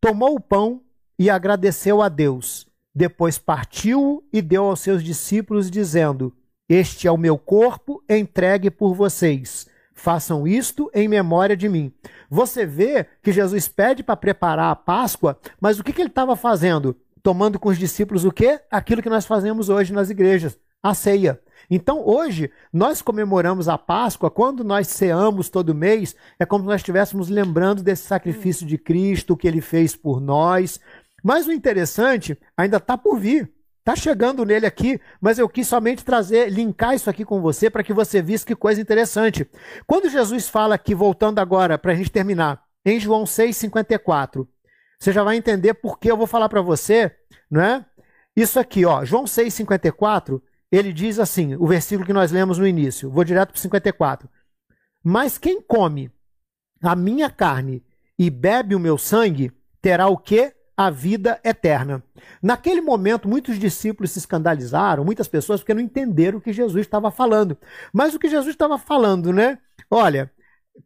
Tomou 0.00 0.36
o 0.36 0.40
pão 0.40 0.80
e 1.18 1.28
agradeceu 1.28 2.00
a 2.00 2.08
Deus. 2.08 2.68
Depois 2.94 3.36
partiu 3.36 4.24
e 4.32 4.40
deu 4.40 4.64
aos 4.64 4.80
seus 4.80 5.02
discípulos, 5.02 5.68
dizendo: 5.68 6.32
Este 6.68 7.08
é 7.08 7.10
o 7.10 7.16
meu 7.16 7.36
corpo 7.36 8.02
entregue 8.08 8.70
por 8.70 8.94
vocês. 8.94 9.67
Façam 9.98 10.46
isto 10.46 10.88
em 10.94 11.08
memória 11.08 11.56
de 11.56 11.68
mim. 11.68 11.92
Você 12.30 12.64
vê 12.64 13.04
que 13.20 13.32
Jesus 13.32 13.66
pede 13.66 14.00
para 14.00 14.16
preparar 14.16 14.70
a 14.70 14.76
Páscoa, 14.76 15.36
mas 15.60 15.80
o 15.80 15.82
que, 15.82 15.92
que 15.92 16.00
ele 16.00 16.08
estava 16.08 16.36
fazendo? 16.36 16.96
Tomando 17.20 17.58
com 17.58 17.68
os 17.68 17.76
discípulos 17.76 18.24
o 18.24 18.30
quê? 18.30 18.60
Aquilo 18.70 19.02
que 19.02 19.10
nós 19.10 19.26
fazemos 19.26 19.68
hoje 19.68 19.92
nas 19.92 20.08
igrejas, 20.08 20.56
a 20.80 20.94
ceia. 20.94 21.40
Então, 21.68 22.00
hoje, 22.06 22.48
nós 22.72 23.02
comemoramos 23.02 23.68
a 23.68 23.76
Páscoa, 23.76 24.30
quando 24.30 24.62
nós 24.62 24.86
ceamos 24.86 25.48
todo 25.48 25.74
mês, 25.74 26.14
é 26.38 26.46
como 26.46 26.62
se 26.62 26.68
nós 26.68 26.80
estivéssemos 26.80 27.28
lembrando 27.28 27.82
desse 27.82 28.06
sacrifício 28.06 28.64
de 28.64 28.78
Cristo, 28.78 29.36
que 29.36 29.48
ele 29.48 29.60
fez 29.60 29.96
por 29.96 30.20
nós. 30.20 30.78
Mas 31.24 31.48
o 31.48 31.52
interessante 31.52 32.38
ainda 32.56 32.76
está 32.76 32.96
por 32.96 33.18
vir. 33.18 33.52
Está 33.88 33.96
chegando 33.96 34.44
nele 34.44 34.66
aqui, 34.66 35.00
mas 35.18 35.38
eu 35.38 35.48
quis 35.48 35.66
somente 35.66 36.04
trazer, 36.04 36.50
linkar 36.50 36.94
isso 36.94 37.08
aqui 37.08 37.24
com 37.24 37.40
você 37.40 37.70
para 37.70 37.82
que 37.82 37.94
você 37.94 38.20
visse 38.20 38.44
que 38.44 38.54
coisa 38.54 38.78
interessante. 38.78 39.50
Quando 39.86 40.10
Jesus 40.10 40.46
fala 40.46 40.74
aqui, 40.74 40.94
voltando 40.94 41.38
agora, 41.38 41.78
para 41.78 41.92
a 41.92 41.94
gente 41.94 42.12
terminar, 42.12 42.62
em 42.84 43.00
João 43.00 43.24
6,54, 43.24 44.46
você 45.00 45.10
já 45.10 45.24
vai 45.24 45.38
entender 45.38 45.72
por 45.72 45.98
que 45.98 46.10
eu 46.10 46.18
vou 46.18 46.26
falar 46.26 46.50
para 46.50 46.60
você, 46.60 47.10
não 47.50 47.62
é? 47.62 47.82
isso 48.36 48.60
aqui, 48.60 48.84
ó, 48.84 49.06
João 49.06 49.24
6,54, 49.24 50.38
ele 50.70 50.92
diz 50.92 51.18
assim, 51.18 51.56
o 51.56 51.66
versículo 51.66 52.06
que 52.06 52.12
nós 52.12 52.30
lemos 52.30 52.58
no 52.58 52.66
início, 52.66 53.10
vou 53.10 53.24
direto 53.24 53.52
para 53.52 53.62
54. 53.62 54.28
Mas 55.02 55.38
quem 55.38 55.62
come 55.62 56.12
a 56.82 56.94
minha 56.94 57.30
carne 57.30 57.82
e 58.18 58.28
bebe 58.28 58.74
o 58.74 58.78
meu 58.80 58.98
sangue, 58.98 59.50
terá 59.80 60.08
o 60.08 60.18
quê? 60.18 60.52
A 60.78 60.90
vida 60.90 61.40
eterna. 61.42 62.02
Naquele 62.40 62.80
momento, 62.80 63.28
muitos 63.28 63.58
discípulos 63.58 64.12
se 64.12 64.20
escandalizaram, 64.20 65.04
muitas 65.04 65.26
pessoas, 65.26 65.58
porque 65.60 65.74
não 65.74 65.80
entenderam 65.80 66.38
o 66.38 66.40
que 66.40 66.52
Jesus 66.52 66.86
estava 66.86 67.10
falando. 67.10 67.58
Mas 67.92 68.14
o 68.14 68.18
que 68.18 68.28
Jesus 68.28 68.54
estava 68.54 68.78
falando, 68.78 69.32
né? 69.32 69.58
Olha, 69.90 70.30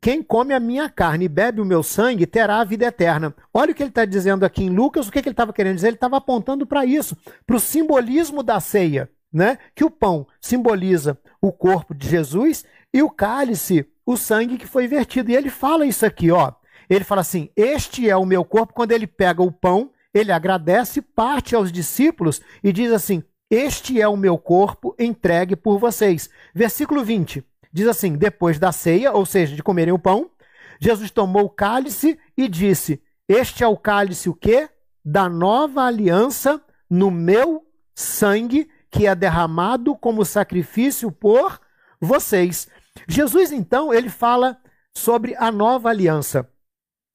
quem 0.00 0.22
come 0.22 0.54
a 0.54 0.60
minha 0.60 0.88
carne 0.88 1.26
e 1.26 1.28
bebe 1.28 1.60
o 1.60 1.64
meu 1.64 1.82
sangue 1.82 2.26
terá 2.26 2.60
a 2.60 2.64
vida 2.64 2.86
eterna. 2.86 3.34
Olha 3.52 3.72
o 3.72 3.74
que 3.74 3.82
ele 3.82 3.90
está 3.90 4.04
dizendo 4.04 4.44
aqui 4.44 4.64
em 4.64 4.70
Lucas, 4.70 5.08
o 5.08 5.12
que, 5.12 5.20
que 5.20 5.28
ele 5.28 5.34
estava 5.34 5.52
querendo 5.52 5.74
dizer? 5.74 5.88
Ele 5.88 5.96
estava 5.96 6.16
apontando 6.16 6.66
para 6.66 6.86
isso, 6.86 7.16
para 7.46 7.56
o 7.56 7.60
simbolismo 7.60 8.42
da 8.42 8.60
ceia, 8.60 9.10
né? 9.32 9.58
Que 9.74 9.84
o 9.84 9.90
pão 9.90 10.26
simboliza 10.40 11.18
o 11.40 11.52
corpo 11.52 11.94
de 11.94 12.08
Jesus 12.08 12.64
e 12.94 13.02
o 13.02 13.10
cálice, 13.10 13.86
o 14.06 14.16
sangue 14.16 14.56
que 14.56 14.66
foi 14.66 14.86
vertido. 14.86 15.30
E 15.30 15.36
ele 15.36 15.50
fala 15.50 15.84
isso 15.84 16.06
aqui, 16.06 16.30
ó. 16.30 16.52
Ele 16.94 17.04
fala 17.04 17.22
assim: 17.22 17.48
Este 17.56 18.08
é 18.08 18.14
o 18.14 18.26
meu 18.26 18.44
corpo. 18.44 18.74
Quando 18.74 18.92
ele 18.92 19.06
pega 19.06 19.42
o 19.42 19.50
pão, 19.50 19.90
ele 20.12 20.30
agradece, 20.30 21.00
parte 21.00 21.54
aos 21.54 21.72
discípulos 21.72 22.42
e 22.62 22.70
diz 22.70 22.92
assim: 22.92 23.24
Este 23.50 23.98
é 23.98 24.06
o 24.06 24.16
meu 24.16 24.36
corpo 24.36 24.94
entregue 24.98 25.56
por 25.56 25.78
vocês. 25.78 26.28
Versículo 26.54 27.02
20 27.02 27.42
diz 27.72 27.88
assim: 27.88 28.14
Depois 28.14 28.58
da 28.58 28.72
ceia, 28.72 29.10
ou 29.12 29.24
seja, 29.24 29.56
de 29.56 29.62
comerem 29.62 29.94
o 29.94 29.98
pão, 29.98 30.30
Jesus 30.78 31.10
tomou 31.10 31.44
o 31.46 31.50
cálice 31.50 32.18
e 32.36 32.46
disse: 32.46 33.02
Este 33.26 33.64
é 33.64 33.66
o 33.66 33.76
cálice 33.76 34.28
o 34.28 34.34
quê? 34.34 34.68
Da 35.02 35.30
nova 35.30 35.84
aliança 35.84 36.60
no 36.90 37.10
meu 37.10 37.64
sangue, 37.94 38.68
que 38.90 39.06
é 39.06 39.14
derramado 39.14 39.96
como 39.96 40.26
sacrifício 40.26 41.10
por 41.10 41.58
vocês. 41.98 42.68
Jesus, 43.08 43.50
então, 43.50 43.94
ele 43.94 44.10
fala 44.10 44.58
sobre 44.94 45.34
a 45.36 45.50
nova 45.50 45.88
aliança. 45.88 46.51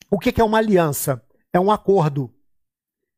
O 0.09 0.17
que 0.17 0.39
é 0.39 0.43
uma 0.43 0.57
aliança? 0.57 1.21
É 1.51 1.59
um 1.59 1.69
acordo. 1.69 2.31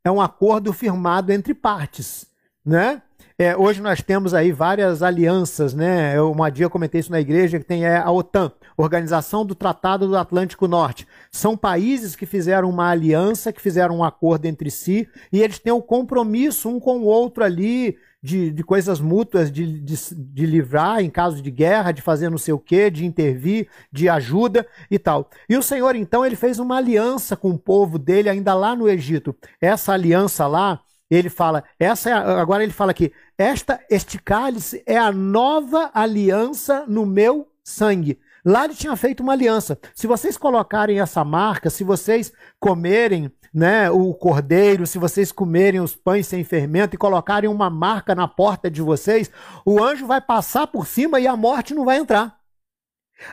É 0.04 0.10
um 0.10 0.19
acordo 0.19 0.73
firmado 0.73 1.32
entre 1.32 1.54
partes, 1.54 2.25
né? 2.65 3.02
É, 3.38 3.56
hoje 3.56 3.82
nós 3.82 4.02
temos 4.02 4.34
aí 4.34 4.52
várias 4.52 5.02
alianças, 5.02 5.73
né? 5.73 6.17
Eu 6.17 6.32
uma 6.32 6.49
dia 6.49 6.69
comentei 6.69 6.99
isso 6.99 7.12
na 7.12 7.21
igreja 7.21 7.60
que 7.60 7.65
tem 7.65 7.86
é, 7.86 7.97
a 7.97 8.12
OTAN, 8.12 8.52
Organização 8.75 9.45
do 9.45 9.56
Tratado 9.56 10.08
do 10.08 10.17
Atlântico 10.17 10.67
Norte. 10.67 11.08
São 11.32 11.56
países 11.56 12.15
que 12.15 12.26
fizeram 12.26 12.70
uma 12.70 12.89
aliança, 12.89 13.54
que 13.54 13.62
fizeram 13.62 13.98
um 13.98 14.04
acordo 14.04 14.46
entre 14.46 14.72
si 14.72 15.08
e 15.32 15.42
eles 15.42 15.60
têm 15.60 15.72
o 15.72 15.78
um 15.78 15.82
compromisso 15.82 16.70
um 16.70 16.80
com 16.80 17.00
o 17.00 17.06
outro 17.06 17.44
ali 17.44 17.98
de, 18.22 18.52
de 18.52 18.63
coisas 18.63 19.00
mútuas, 19.00 19.52
de, 19.52 19.80
de, 19.80 19.96
de, 20.13 20.46
livrar 20.46 21.02
em 21.02 21.10
caso 21.10 21.42
de 21.42 21.50
guerra, 21.50 21.92
de 21.92 22.02
fazer 22.02 22.30
não 22.30 22.38
sei 22.38 22.54
o 22.54 22.60
quê, 22.60 22.89
de 22.89 23.06
intervir, 23.06 23.70
de 23.92 24.10
ajuda 24.10 24.68
e 24.92 25.00
tal. 25.00 25.30
E 25.48 25.56
o 25.56 25.63
Senhor, 25.63 25.96
então, 25.96 26.26
ele 26.26 26.36
fez 26.36 26.60
uma 26.60 26.78
aliança 26.78 27.36
com 27.36 27.52
o 27.52 27.58
povo 27.58 27.98
dele 27.98 28.30
ainda 28.30 28.54
lá 28.54 28.76
no 28.76 28.89
Egito. 28.89 29.36
Essa 29.62 29.94
aliança 29.94 30.48
lá, 30.48 30.82
ele 31.10 31.30
fala, 31.30 31.63
essa 31.80 32.10
é, 32.10 32.13
agora 32.13 32.62
ele 32.62 32.74
fala 32.74 32.92
aqui, 32.92 33.12
esta, 33.38 33.80
este 33.89 34.20
cálice 34.20 34.84
é 34.86 34.98
a 34.98 35.12
nova 35.12 35.89
aliança 35.94 36.86
no 36.88 37.06
meu 37.06 37.48
sangue. 37.63 38.20
Lá 38.45 38.65
ele 38.65 38.75
tinha 38.75 38.95
feito 38.95 39.21
uma 39.21 39.34
aliança. 39.34 39.78
Se 39.93 40.08
vocês 40.08 40.38
colocarem 40.38 40.99
essa 40.99 41.23
marca, 41.23 41.69
se 41.69 41.84
vocês 41.84 42.32
comerem 42.60 43.32
né, 43.54 43.89
o 43.89 44.13
cordeiro, 44.13 44.86
se 44.86 44.97
vocês 44.97 45.32
comerem 45.32 45.80
os 45.80 45.95
pães 45.95 46.28
sem 46.28 46.43
fermento 46.43 46.95
e 46.95 46.99
colocarem 46.99 47.49
uma 47.49 47.69
marca 47.69 48.15
na 48.15 48.28
porta 48.28 48.69
de 48.69 48.82
vocês, 48.82 49.30
o 49.65 49.84
anjo 49.84 50.06
vai 50.06 50.21
passar 50.21 50.67
por 50.67 50.88
cima 50.88 51.19
e 51.19 51.28
a 51.28 51.36
morte 51.36 51.73
não 51.73 51.86
vai 51.86 51.97
entrar. 51.97 52.38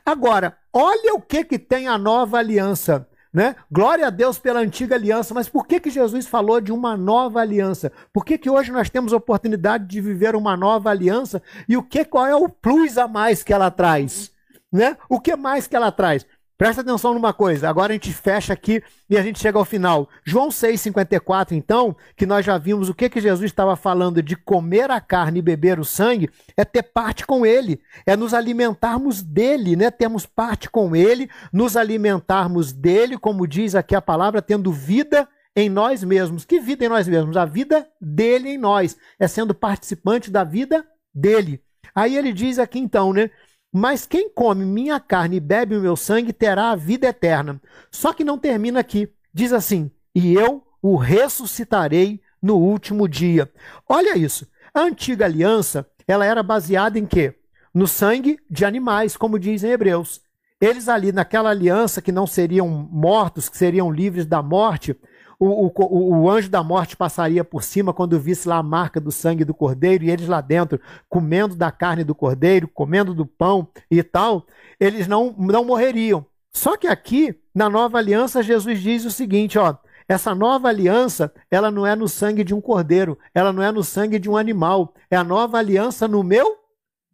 Agora, 0.04 0.56
olha 0.72 1.14
o 1.14 1.20
que, 1.20 1.44
que 1.44 1.58
tem 1.58 1.86
a 1.86 1.96
nova 1.96 2.38
aliança. 2.38 3.08
Né? 3.32 3.54
Glória 3.70 4.06
a 4.06 4.10
Deus 4.10 4.38
pela 4.38 4.60
antiga 4.60 4.94
aliança, 4.94 5.34
mas 5.34 5.46
por 5.46 5.66
que, 5.66 5.78
que 5.78 5.90
Jesus 5.90 6.26
falou 6.26 6.58
de 6.58 6.72
uma 6.72 6.96
nova 6.96 7.40
aliança? 7.40 7.92
Por 8.10 8.24
que, 8.24 8.38
que 8.38 8.48
hoje 8.48 8.72
nós 8.72 8.88
temos 8.88 9.12
a 9.12 9.18
oportunidade 9.18 9.86
de 9.86 10.00
viver 10.00 10.34
uma 10.34 10.56
nova 10.56 10.88
aliança? 10.88 11.42
E 11.68 11.76
o 11.76 11.82
que 11.82 12.02
qual 12.02 12.26
é 12.26 12.34
o 12.34 12.48
plus 12.48 12.96
a 12.96 13.06
mais 13.06 13.42
que 13.42 13.52
ela 13.52 13.70
traz? 13.70 14.32
Né? 14.72 14.96
O 15.08 15.20
que 15.20 15.36
mais 15.36 15.66
que 15.66 15.76
ela 15.76 15.92
traz? 15.92 16.26
Presta 16.58 16.80
atenção 16.80 17.12
numa 17.12 17.34
coisa, 17.34 17.68
agora 17.68 17.92
a 17.92 17.94
gente 17.94 18.10
fecha 18.14 18.54
aqui 18.54 18.82
e 19.10 19.18
a 19.18 19.22
gente 19.22 19.38
chega 19.38 19.58
ao 19.58 19.64
final. 19.64 20.08
João 20.24 20.48
6,54, 20.48 21.52
então, 21.52 21.94
que 22.16 22.24
nós 22.24 22.46
já 22.46 22.56
vimos 22.56 22.88
o 22.88 22.94
que, 22.94 23.10
que 23.10 23.20
Jesus 23.20 23.50
estava 23.50 23.76
falando 23.76 24.22
de 24.22 24.34
comer 24.34 24.90
a 24.90 24.98
carne 24.98 25.40
e 25.40 25.42
beber 25.42 25.78
o 25.78 25.84
sangue, 25.84 26.30
é 26.56 26.64
ter 26.64 26.82
parte 26.82 27.26
com 27.26 27.44
ele, 27.44 27.78
é 28.06 28.16
nos 28.16 28.32
alimentarmos 28.32 29.22
dele, 29.22 29.76
né? 29.76 29.90
Temos 29.90 30.24
parte 30.24 30.70
com 30.70 30.96
ele, 30.96 31.28
nos 31.52 31.76
alimentarmos 31.76 32.72
dele, 32.72 33.18
como 33.18 33.46
diz 33.46 33.74
aqui 33.74 33.94
a 33.94 34.00
palavra, 34.00 34.40
tendo 34.40 34.72
vida 34.72 35.28
em 35.54 35.68
nós 35.68 36.02
mesmos. 36.02 36.46
Que 36.46 36.58
vida 36.58 36.86
em 36.86 36.88
nós 36.88 37.06
mesmos? 37.06 37.36
A 37.36 37.44
vida 37.44 37.86
dele 38.00 38.48
em 38.48 38.58
nós, 38.58 38.96
é 39.18 39.28
sendo 39.28 39.54
participante 39.54 40.30
da 40.30 40.42
vida 40.42 40.86
dele. 41.14 41.62
Aí 41.94 42.16
ele 42.16 42.32
diz 42.32 42.58
aqui 42.58 42.78
então, 42.78 43.12
né? 43.12 43.30
Mas 43.78 44.06
quem 44.06 44.30
come 44.30 44.64
minha 44.64 44.98
carne 44.98 45.36
e 45.36 45.40
bebe 45.40 45.76
o 45.76 45.82
meu 45.82 45.96
sangue 45.96 46.32
terá 46.32 46.70
a 46.70 46.76
vida 46.76 47.08
eterna. 47.08 47.60
Só 47.90 48.10
que 48.14 48.24
não 48.24 48.38
termina 48.38 48.80
aqui. 48.80 49.06
Diz 49.34 49.52
assim: 49.52 49.90
E 50.14 50.32
eu 50.32 50.66
o 50.80 50.96
ressuscitarei 50.96 52.22
no 52.40 52.56
último 52.56 53.06
dia. 53.06 53.52
Olha 53.86 54.16
isso. 54.16 54.48
A 54.72 54.80
antiga 54.80 55.26
aliança, 55.26 55.86
ela 56.08 56.24
era 56.24 56.42
baseada 56.42 56.98
em 56.98 57.04
quê? 57.04 57.34
No 57.74 57.86
sangue 57.86 58.38
de 58.50 58.64
animais, 58.64 59.14
como 59.14 59.38
dizem 59.38 59.72
Hebreus. 59.72 60.22
Eles 60.58 60.88
ali 60.88 61.12
naquela 61.12 61.50
aliança 61.50 62.00
que 62.00 62.10
não 62.10 62.26
seriam 62.26 62.66
mortos, 62.66 63.46
que 63.46 63.58
seriam 63.58 63.92
livres 63.92 64.24
da 64.24 64.42
morte, 64.42 64.98
o, 65.38 65.66
o, 65.66 66.22
o, 66.22 66.30
anjo 66.30 66.48
da 66.48 66.62
morte 66.62 66.96
passaria 66.96 67.44
por 67.44 67.62
cima 67.62 67.92
quando 67.92 68.18
visse 68.18 68.48
lá 68.48 68.56
a 68.56 68.62
marca 68.62 69.00
do 69.00 69.12
sangue 69.12 69.44
do 69.44 69.54
cordeiro 69.54 70.04
e 70.04 70.10
eles 70.10 70.28
lá 70.28 70.40
dentro 70.40 70.80
comendo 71.08 71.54
da 71.54 71.70
carne 71.70 72.04
do 72.04 72.14
cordeiro, 72.14 72.68
comendo 72.68 73.14
do 73.14 73.26
pão 73.26 73.68
e 73.90 74.02
tal, 74.02 74.46
eles 74.80 75.06
não, 75.06 75.34
não 75.36 75.64
morreriam. 75.64 76.24
Só 76.52 76.76
que 76.76 76.86
aqui, 76.86 77.38
na 77.54 77.68
nova 77.68 77.98
aliança, 77.98 78.42
Jesus 78.42 78.80
diz 78.80 79.04
o 79.04 79.10
seguinte: 79.10 79.58
ó, 79.58 79.76
essa 80.08 80.34
nova 80.34 80.68
aliança, 80.68 81.32
ela 81.50 81.70
não 81.70 81.86
é 81.86 81.94
no 81.94 82.08
sangue 82.08 82.42
de 82.42 82.54
um 82.54 82.60
cordeiro, 82.60 83.18
ela 83.34 83.52
não 83.52 83.62
é 83.62 83.70
no 83.70 83.84
sangue 83.84 84.18
de 84.18 84.30
um 84.30 84.36
animal, 84.36 84.94
é 85.10 85.16
a 85.16 85.24
nova 85.24 85.58
aliança 85.58 86.08
no 86.08 86.22
meu 86.22 86.56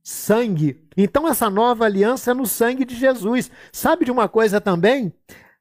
sangue. 0.03 0.83
Então, 0.97 1.27
essa 1.27 1.49
nova 1.49 1.85
aliança 1.85 2.33
é 2.33 2.35
no 2.35 2.47
sangue 2.47 2.85
de 2.85 2.95
Jesus. 2.95 3.51
Sabe 3.73 4.05
de 4.05 4.11
uma 4.11 4.29
coisa 4.29 4.61
também? 4.61 5.13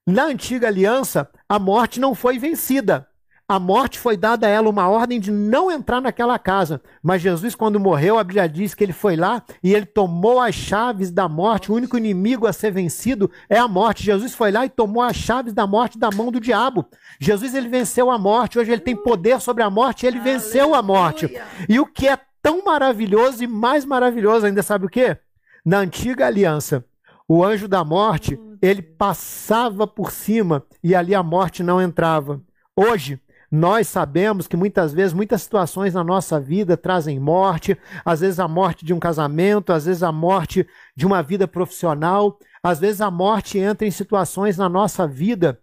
Na 0.06 0.26
antiga 0.26 0.68
aliança, 0.68 1.30
a 1.48 1.60
morte 1.60 2.00
não 2.00 2.16
foi 2.16 2.40
vencida. 2.40 3.08
A 3.48 3.60
morte 3.60 4.00
foi 4.00 4.16
dada 4.16 4.48
a 4.48 4.50
ela 4.50 4.70
uma 4.70 4.88
ordem 4.88 5.20
de 5.20 5.30
não 5.30 5.70
entrar 5.70 6.02
naquela 6.02 6.40
casa. 6.40 6.82
Mas 7.04 7.22
Jesus, 7.22 7.54
quando 7.54 7.82
morreu, 7.82 8.18
a 8.18 8.24
Bíblia 8.24 8.48
diz 8.48 8.74
que 8.74 8.82
ele 8.82 8.94
foi 8.94 9.18
lá 9.18 9.44
e 9.62 9.76
ele 9.76 9.86
tomou 9.86 10.40
as 10.40 10.56
chaves 10.56 11.12
da 11.12 11.28
morte. 11.28 11.70
O 11.70 11.76
único 11.76 11.98
inimigo 11.98 12.48
a 12.48 12.54
ser 12.54 12.72
vencido 12.72 13.30
é 13.50 13.58
a 13.58 13.68
morte. 13.68 14.06
Jesus 14.06 14.34
foi 14.34 14.52
lá 14.52 14.66
e 14.66 14.70
tomou 14.70 15.04
as 15.04 15.18
chaves 15.18 15.54
da 15.54 15.68
morte 15.68 16.00
da 16.00 16.10
mão 16.10 16.32
do 16.32 16.40
diabo. 16.40 16.86
Jesus 17.20 17.54
ele 17.54 17.68
venceu 17.68 18.10
a 18.10 18.18
morte. 18.18 18.58
Hoje 18.58 18.72
ele 18.72 18.82
tem 18.82 18.96
poder 18.96 19.42
sobre 19.42 19.64
a 19.64 19.70
morte. 19.70 20.06
Ele 20.06 20.20
venceu 20.20 20.74
a 20.74 20.82
morte. 20.82 21.30
E 21.68 21.78
o 21.78 21.86
que 21.86 22.08
é 22.08 22.18
tão 22.42 22.64
maravilhoso 22.64 23.44
e 23.44 23.48
mais 23.48 23.84
maravilhoso 23.84 24.46
ainda 24.46 24.64
sabe 24.64 24.86
o 24.86 24.90
que? 24.90 25.16
Na 25.64 25.80
antiga 25.80 26.26
aliança, 26.26 26.86
o 27.28 27.44
anjo 27.44 27.68
da 27.68 27.84
morte 27.84 28.40
ele 28.62 28.82
passava 28.82 29.88
por 29.88 30.12
cima 30.12 30.64
e 30.84 30.94
ali 30.94 31.16
a 31.16 31.24
morte 31.24 31.64
não 31.64 31.82
entrava. 31.82 32.42
Hoje, 32.76 33.20
nós 33.52 33.90
sabemos 33.90 34.48
que 34.48 34.56
muitas 34.56 34.94
vezes, 34.94 35.12
muitas 35.12 35.42
situações 35.42 35.94
na 35.94 36.04
nossa 36.04 36.40
vida 36.40 36.78
trazem 36.78 37.20
morte, 37.20 37.78
às 38.06 38.22
vezes 38.22 38.40
a 38.40 38.48
morte 38.48 38.86
de 38.86 38.94
um 38.94 39.00
casamento, 39.00 39.74
às 39.74 39.86
vezes 39.86 40.04
a 40.04 40.12
morte 40.12 40.66
de 40.96 41.06
uma 41.06 41.22
vida 41.22 41.48
profissional, 41.48 42.40
às 42.64 42.80
vezes 42.80 43.02
a 43.02 43.12
morte 43.12 43.58
entra 43.58 43.86
em 43.86 43.92
situações 43.92 44.58
na 44.58 44.70
nossa 44.70 45.06
vida, 45.06 45.60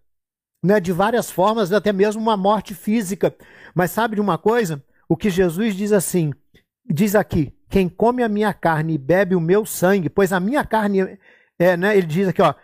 né, 0.62 0.80
de 0.80 0.92
várias 0.92 1.30
formas, 1.30 1.72
até 1.72 1.92
mesmo 1.92 2.20
uma 2.20 2.36
morte 2.36 2.74
física. 2.74 3.34
Mas 3.74 3.90
sabe 3.92 4.16
de 4.16 4.20
uma 4.20 4.36
coisa? 4.36 4.84
O 5.08 5.16
que 5.16 5.30
Jesus 5.30 5.74
diz 5.74 5.92
assim, 5.92 6.32
diz 6.84 7.14
aqui: 7.14 7.54
quem 7.70 7.88
come 7.88 8.22
a 8.22 8.28
minha 8.28 8.52
carne 8.52 8.94
e 8.94 8.98
bebe 8.98 9.34
o 9.34 9.40
meu 9.40 9.64
sangue, 9.64 10.10
pois 10.10 10.30
a 10.30 10.40
minha 10.40 10.62
carne 10.62 11.18
é, 11.58 11.76
né, 11.76 11.96
ele 11.96 12.06
diz 12.06 12.28
aqui, 12.28 12.40
ó, 12.40 12.54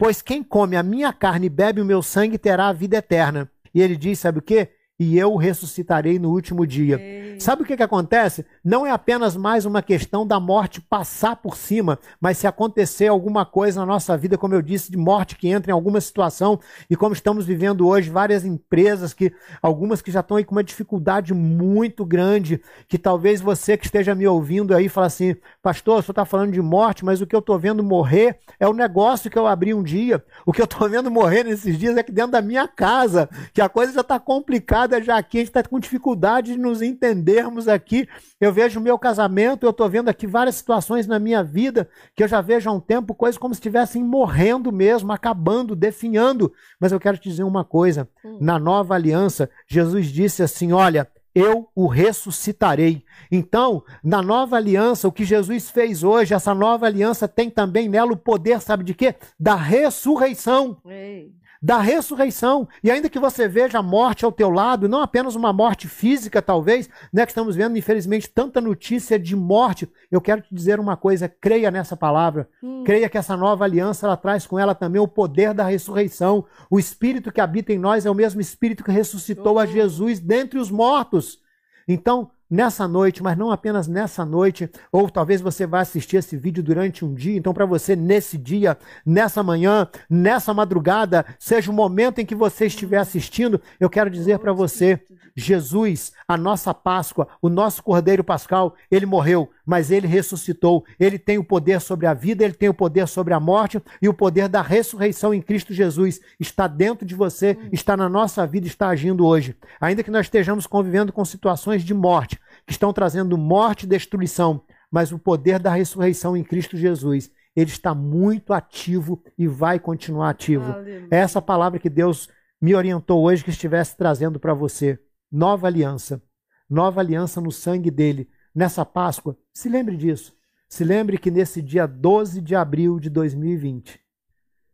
Pois 0.00 0.22
quem 0.22 0.42
come 0.42 0.76
a 0.76 0.82
minha 0.82 1.12
carne 1.12 1.44
e 1.44 1.50
bebe 1.50 1.78
o 1.78 1.84
meu 1.84 2.02
sangue 2.02 2.38
terá 2.38 2.68
a 2.68 2.72
vida 2.72 2.96
eterna. 2.96 3.50
E 3.74 3.82
ele 3.82 3.94
diz, 3.94 4.18
sabe 4.18 4.38
o 4.38 4.42
quê? 4.42 4.70
E 5.00 5.18
eu 5.18 5.34
ressuscitarei 5.34 6.18
no 6.18 6.30
último 6.30 6.66
dia. 6.66 7.00
Ei. 7.00 7.40
Sabe 7.40 7.62
o 7.62 7.64
que, 7.64 7.74
que 7.74 7.82
acontece? 7.82 8.44
Não 8.62 8.86
é 8.86 8.90
apenas 8.90 9.34
mais 9.34 9.64
uma 9.64 9.80
questão 9.80 10.26
da 10.26 10.38
morte 10.38 10.78
passar 10.78 11.36
por 11.36 11.56
cima, 11.56 11.98
mas 12.20 12.36
se 12.36 12.46
acontecer 12.46 13.06
alguma 13.06 13.46
coisa 13.46 13.80
na 13.80 13.86
nossa 13.86 14.14
vida, 14.14 14.36
como 14.36 14.52
eu 14.52 14.60
disse, 14.60 14.90
de 14.90 14.98
morte 14.98 15.36
que 15.36 15.48
entra 15.48 15.70
em 15.70 15.72
alguma 15.72 16.02
situação, 16.02 16.60
e 16.90 16.94
como 16.94 17.14
estamos 17.14 17.46
vivendo 17.46 17.88
hoje, 17.88 18.10
várias 18.10 18.44
empresas 18.44 19.14
que, 19.14 19.32
algumas 19.62 20.02
que 20.02 20.10
já 20.10 20.20
estão 20.20 20.36
aí 20.36 20.44
com 20.44 20.54
uma 20.54 20.62
dificuldade 20.62 21.32
muito 21.32 22.04
grande, 22.04 22.60
que 22.86 22.98
talvez 22.98 23.40
você 23.40 23.78
que 23.78 23.86
esteja 23.86 24.14
me 24.14 24.26
ouvindo 24.26 24.74
aí 24.74 24.90
fala 24.90 25.06
assim, 25.06 25.34
pastor, 25.62 26.00
o 26.00 26.02
senhor 26.02 26.12
está 26.12 26.26
falando 26.26 26.52
de 26.52 26.60
morte, 26.60 27.06
mas 27.06 27.22
o 27.22 27.26
que 27.26 27.34
eu 27.34 27.40
estou 27.40 27.58
vendo 27.58 27.82
morrer 27.82 28.38
é 28.58 28.68
o 28.68 28.74
negócio 28.74 29.30
que 29.30 29.38
eu 29.38 29.46
abri 29.46 29.72
um 29.72 29.82
dia. 29.82 30.22
O 30.44 30.52
que 30.52 30.60
eu 30.60 30.66
estou 30.66 30.86
vendo 30.90 31.10
morrer 31.10 31.44
nesses 31.44 31.78
dias 31.78 31.96
é 31.96 32.02
que 32.02 32.12
dentro 32.12 32.32
da 32.32 32.42
minha 32.42 32.68
casa, 32.68 33.30
que 33.54 33.62
a 33.62 33.68
coisa 33.70 33.94
já 33.94 34.02
está 34.02 34.20
complicada 34.20 34.89
já 35.02 35.18
aqui, 35.18 35.38
a 35.38 35.40
gente 35.40 35.48
está 35.48 35.62
com 35.62 35.78
dificuldade 35.78 36.52
de 36.52 36.58
nos 36.58 36.80
entendermos 36.80 37.68
aqui. 37.68 38.08
Eu 38.40 38.52
vejo 38.52 38.80
o 38.80 38.82
meu 38.82 38.98
casamento, 38.98 39.64
eu 39.64 39.70
estou 39.70 39.88
vendo 39.88 40.08
aqui 40.08 40.26
várias 40.26 40.56
situações 40.56 41.06
na 41.06 41.18
minha 41.18 41.44
vida 41.44 41.88
que 42.16 42.22
eu 42.22 42.28
já 42.28 42.40
vejo 42.40 42.70
há 42.70 42.72
um 42.72 42.80
tempo, 42.80 43.14
coisas 43.14 43.38
como 43.38 43.54
se 43.54 43.58
estivessem 43.58 44.02
morrendo 44.02 44.72
mesmo, 44.72 45.12
acabando, 45.12 45.76
definhando. 45.76 46.52
Mas 46.80 46.92
eu 46.92 46.98
quero 46.98 47.18
te 47.18 47.28
dizer 47.28 47.44
uma 47.44 47.64
coisa: 47.64 48.08
hum. 48.24 48.38
na 48.40 48.58
nova 48.58 48.94
aliança, 48.94 49.50
Jesus 49.68 50.06
disse 50.06 50.42
assim: 50.42 50.72
olha 50.72 51.06
eu 51.34 51.68
o 51.74 51.86
ressuscitarei. 51.86 53.04
Então, 53.30 53.84
na 54.02 54.20
nova 54.20 54.56
aliança, 54.56 55.06
o 55.06 55.12
que 55.12 55.24
Jesus 55.24 55.70
fez 55.70 56.02
hoje, 56.02 56.34
essa 56.34 56.54
nova 56.54 56.86
aliança 56.86 57.28
tem 57.28 57.48
também 57.48 57.88
nela 57.88 58.12
o 58.12 58.16
poder, 58.16 58.60
sabe 58.60 58.84
de 58.84 58.94
quê? 58.94 59.14
Da 59.38 59.54
ressurreição. 59.54 60.78
Ei 60.86 61.39
da 61.62 61.78
ressurreição. 61.78 62.66
E 62.82 62.90
ainda 62.90 63.10
que 63.10 63.18
você 63.18 63.46
veja 63.46 63.78
a 63.78 63.82
morte 63.82 64.24
ao 64.24 64.32
teu 64.32 64.48
lado, 64.48 64.88
não 64.88 65.02
apenas 65.02 65.34
uma 65.34 65.52
morte 65.52 65.86
física, 65.86 66.40
talvez, 66.40 66.88
né, 67.12 67.26
que 67.26 67.32
estamos 67.32 67.54
vendo, 67.54 67.76
infelizmente, 67.76 68.30
tanta 68.30 68.60
notícia 68.60 69.18
de 69.18 69.36
morte, 69.36 69.90
eu 70.10 70.20
quero 70.20 70.40
te 70.40 70.54
dizer 70.54 70.80
uma 70.80 70.96
coisa, 70.96 71.28
creia 71.28 71.70
nessa 71.70 71.96
palavra. 71.96 72.48
Hum. 72.62 72.82
Creia 72.84 73.08
que 73.08 73.18
essa 73.18 73.36
nova 73.36 73.64
aliança, 73.64 74.06
ela 74.06 74.16
traz 74.16 74.46
com 74.46 74.58
ela 74.58 74.74
também 74.74 75.00
o 75.00 75.08
poder 75.08 75.52
da 75.52 75.64
ressurreição. 75.64 76.46
O 76.70 76.78
Espírito 76.78 77.30
que 77.30 77.40
habita 77.40 77.72
em 77.72 77.78
nós 77.78 78.06
é 78.06 78.10
o 78.10 78.14
mesmo 78.14 78.40
Espírito 78.40 78.82
que 78.82 78.90
ressuscitou 78.90 79.56
oh. 79.56 79.58
a 79.58 79.66
Jesus 79.66 80.18
dentre 80.18 80.58
os 80.58 80.70
mortos. 80.70 81.38
Então, 81.86 82.30
nessa 82.50 82.88
noite, 82.88 83.22
mas 83.22 83.38
não 83.38 83.50
apenas 83.50 83.86
nessa 83.86 84.24
noite, 84.24 84.68
ou 84.90 85.08
talvez 85.08 85.40
você 85.40 85.66
vá 85.66 85.80
assistir 85.80 86.16
esse 86.16 86.36
vídeo 86.36 86.62
durante 86.62 87.04
um 87.04 87.14
dia, 87.14 87.36
então 87.36 87.54
para 87.54 87.64
você 87.64 87.94
nesse 87.94 88.36
dia, 88.36 88.76
nessa 89.06 89.42
manhã, 89.42 89.88
nessa 90.08 90.52
madrugada, 90.52 91.24
seja 91.38 91.70
o 91.70 91.74
momento 91.74 92.18
em 92.18 92.26
que 92.26 92.34
você 92.34 92.66
estiver 92.66 92.98
assistindo, 92.98 93.60
eu 93.78 93.88
quero 93.88 94.10
dizer 94.10 94.38
para 94.38 94.52
você, 94.52 95.00
Jesus, 95.34 96.12
a 96.26 96.36
nossa 96.36 96.74
Páscoa, 96.74 97.28
o 97.40 97.48
nosso 97.48 97.82
Cordeiro 97.82 98.24
Pascal, 98.24 98.74
ele 98.90 99.06
morreu, 99.06 99.50
mas 99.64 99.90
ele 99.90 100.06
ressuscitou. 100.06 100.84
Ele 100.98 101.18
tem 101.18 101.38
o 101.38 101.44
poder 101.44 101.80
sobre 101.80 102.06
a 102.06 102.14
vida, 102.14 102.44
ele 102.44 102.54
tem 102.54 102.68
o 102.68 102.74
poder 102.74 103.06
sobre 103.06 103.32
a 103.32 103.40
morte 103.40 103.80
e 104.02 104.08
o 104.08 104.14
poder 104.14 104.48
da 104.48 104.62
ressurreição 104.62 105.32
em 105.32 105.40
Cristo 105.40 105.72
Jesus 105.72 106.20
está 106.38 106.66
dentro 106.66 107.06
de 107.06 107.14
você, 107.14 107.56
está 107.72 107.96
na 107.96 108.08
nossa 108.08 108.46
vida, 108.46 108.66
está 108.66 108.88
agindo 108.88 109.24
hoje. 109.24 109.56
Ainda 109.80 110.02
que 110.02 110.10
nós 110.10 110.26
estejamos 110.26 110.66
convivendo 110.66 111.12
com 111.12 111.24
situações 111.24 111.84
de 111.84 111.94
morte, 111.94 112.39
que 112.66 112.72
estão 112.72 112.92
trazendo 112.92 113.36
morte 113.36 113.84
e 113.84 113.88
destruição, 113.88 114.62
mas 114.90 115.12
o 115.12 115.18
poder 115.18 115.58
da 115.58 115.72
ressurreição 115.72 116.36
em 116.36 116.42
Cristo 116.42 116.76
Jesus, 116.76 117.30
ele 117.54 117.70
está 117.70 117.94
muito 117.94 118.52
ativo 118.52 119.22
e 119.38 119.46
vai 119.46 119.78
continuar 119.78 120.30
ativo. 120.30 120.72
Aleluia. 120.72 121.08
É 121.10 121.18
essa 121.18 121.40
palavra 121.40 121.78
que 121.78 121.90
Deus 121.90 122.28
me 122.60 122.74
orientou 122.74 123.22
hoje 123.22 123.42
que 123.42 123.50
estivesse 123.50 123.96
trazendo 123.96 124.38
para 124.38 124.54
você. 124.54 124.98
Nova 125.30 125.66
aliança. 125.66 126.22
Nova 126.68 127.00
aliança 127.00 127.40
no 127.40 127.50
sangue 127.50 127.90
dele. 127.90 128.28
Nessa 128.54 128.84
Páscoa, 128.84 129.36
se 129.52 129.68
lembre 129.68 129.96
disso. 129.96 130.34
Se 130.68 130.84
lembre 130.84 131.18
que 131.18 131.30
nesse 131.30 131.60
dia 131.60 131.86
12 131.86 132.40
de 132.40 132.54
abril 132.54 133.00
de 133.00 133.10
2020, 133.10 134.00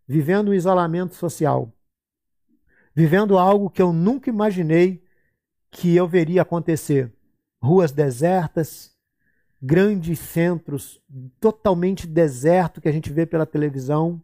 vivendo 0.07 0.51
um 0.51 0.55
isolamento 0.55 1.15
social, 1.15 1.73
vivendo 2.95 3.39
algo 3.39 3.71
que 3.71 3.81
eu 3.81 3.93
nunca 3.93 4.29
imaginei 4.29 5.03
que 5.71 5.97
eu 5.97 6.07
veria 6.07 6.43
acontecer, 6.43 7.16
ruas 7.63 7.93
desertas, 7.93 8.95
grandes 9.61 10.19
centros 10.19 11.01
totalmente 11.41 12.07
deserto 12.07 12.81
que 12.81 12.89
a 12.89 12.93
gente 12.93 13.13
vê 13.13 13.27
pela 13.27 13.47
televisão. 13.47 14.23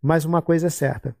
Mas 0.00 0.24
uma 0.24 0.42
coisa 0.42 0.66
é 0.66 0.70
certa: 0.70 1.16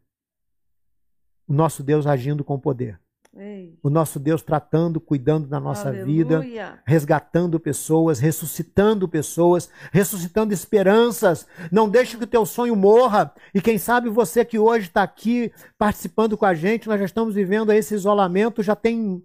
o 1.46 1.52
nosso 1.52 1.82
Deus 1.82 2.06
agindo 2.06 2.44
com 2.44 2.58
poder. 2.58 3.00
Ei. 3.36 3.76
O 3.82 3.90
nosso 3.90 4.20
Deus 4.20 4.42
tratando, 4.42 5.00
cuidando 5.00 5.48
da 5.48 5.58
nossa 5.58 5.88
Aleluia. 5.88 6.04
vida, 6.06 6.82
resgatando 6.86 7.58
pessoas, 7.58 8.20
ressuscitando 8.20 9.08
pessoas, 9.08 9.68
ressuscitando 9.90 10.54
esperanças. 10.54 11.44
Não 11.72 11.88
deixe 11.88 12.16
que 12.16 12.22
o 12.22 12.28
teu 12.28 12.46
sonho 12.46 12.76
morra. 12.76 13.34
E 13.52 13.60
quem 13.60 13.76
sabe 13.76 14.08
você 14.08 14.44
que 14.44 14.58
hoje 14.58 14.86
está 14.86 15.02
aqui 15.02 15.52
participando 15.76 16.36
com 16.36 16.46
a 16.46 16.54
gente, 16.54 16.86
nós 16.86 17.00
já 17.00 17.06
estamos 17.06 17.34
vivendo 17.34 17.72
esse 17.72 17.94
isolamento, 17.94 18.62
já 18.62 18.76
tem 18.76 19.20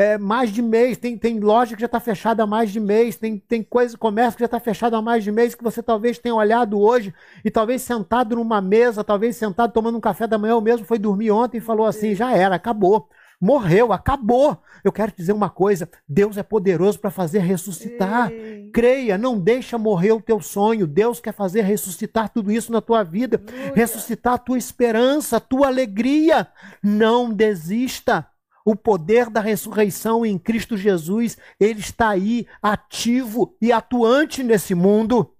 é, 0.00 0.18
mais 0.18 0.50
de 0.50 0.62
mês, 0.62 0.96
tem, 0.96 1.16
tem 1.16 1.38
loja 1.38 1.74
que 1.74 1.80
já 1.80 1.86
está 1.86 2.00
fechada 2.00 2.42
há 2.42 2.46
mais 2.46 2.72
de 2.72 2.80
mês, 2.80 3.16
tem, 3.16 3.38
tem 3.38 3.62
coisa, 3.62 3.96
comércio 3.96 4.36
que 4.36 4.42
já 4.42 4.46
está 4.46 4.58
fechado 4.58 4.96
há 4.96 5.02
mais 5.02 5.22
de 5.22 5.30
mês, 5.30 5.54
que 5.54 5.62
você 5.62 5.82
talvez 5.82 6.18
tenha 6.18 6.34
olhado 6.34 6.80
hoje 6.80 7.14
e 7.44 7.50
talvez 7.50 7.82
sentado 7.82 8.34
numa 8.36 8.60
mesa, 8.60 9.04
talvez 9.04 9.36
sentado 9.36 9.72
tomando 9.72 9.98
um 9.98 10.00
café 10.00 10.26
da 10.26 10.38
manhã, 10.38 10.54
ou 10.54 10.60
mesmo 10.60 10.86
foi 10.86 10.98
dormir 10.98 11.30
ontem 11.30 11.58
e 11.58 11.60
falou 11.60 11.86
assim: 11.86 12.14
já 12.14 12.32
era, 12.32 12.54
acabou. 12.54 13.08
Morreu, 13.40 13.90
acabou. 13.90 14.62
Eu 14.84 14.92
quero 14.92 15.12
te 15.12 15.16
dizer 15.16 15.32
uma 15.32 15.48
coisa: 15.48 15.88
Deus 16.06 16.36
é 16.36 16.42
poderoso 16.42 16.98
para 16.98 17.10
fazer 17.10 17.38
ressuscitar. 17.38 18.30
Ei. 18.30 18.70
Creia, 18.70 19.16
não 19.16 19.40
deixa 19.40 19.78
morrer 19.78 20.12
o 20.12 20.20
teu 20.20 20.40
sonho. 20.42 20.86
Deus 20.86 21.20
quer 21.20 21.32
fazer 21.32 21.62
ressuscitar 21.62 22.28
tudo 22.28 22.52
isso 22.52 22.70
na 22.70 22.82
tua 22.82 23.02
vida, 23.02 23.42
ressuscitar 23.74 24.34
a 24.34 24.38
tua 24.38 24.58
esperança, 24.58 25.38
a 25.38 25.40
tua 25.40 25.68
alegria. 25.68 26.46
Não 26.82 27.32
desista. 27.32 28.26
O 28.64 28.76
poder 28.76 29.30
da 29.30 29.40
ressurreição 29.40 30.24
em 30.24 30.38
Cristo 30.38 30.76
Jesus, 30.76 31.38
ele 31.58 31.80
está 31.80 32.10
aí 32.10 32.46
ativo 32.62 33.56
e 33.60 33.72
atuante 33.72 34.42
nesse 34.42 34.74
mundo. 34.74 35.34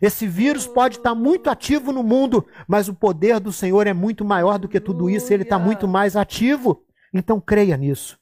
Esse 0.00 0.26
vírus 0.26 0.66
pode 0.66 0.98
estar 0.98 1.14
muito 1.14 1.48
ativo 1.48 1.90
no 1.90 2.02
mundo, 2.02 2.46
mas 2.68 2.88
o 2.88 2.94
poder 2.94 3.40
do 3.40 3.52
Senhor 3.52 3.86
é 3.86 3.94
muito 3.94 4.24
maior 4.24 4.58
do 4.58 4.68
que 4.68 4.78
tudo 4.78 5.08
isso, 5.08 5.32
ele 5.32 5.42
está 5.42 5.58
muito 5.58 5.88
mais 5.88 6.16
ativo. 6.16 6.84
Então 7.12 7.40
creia 7.40 7.76
nisso. 7.76 8.18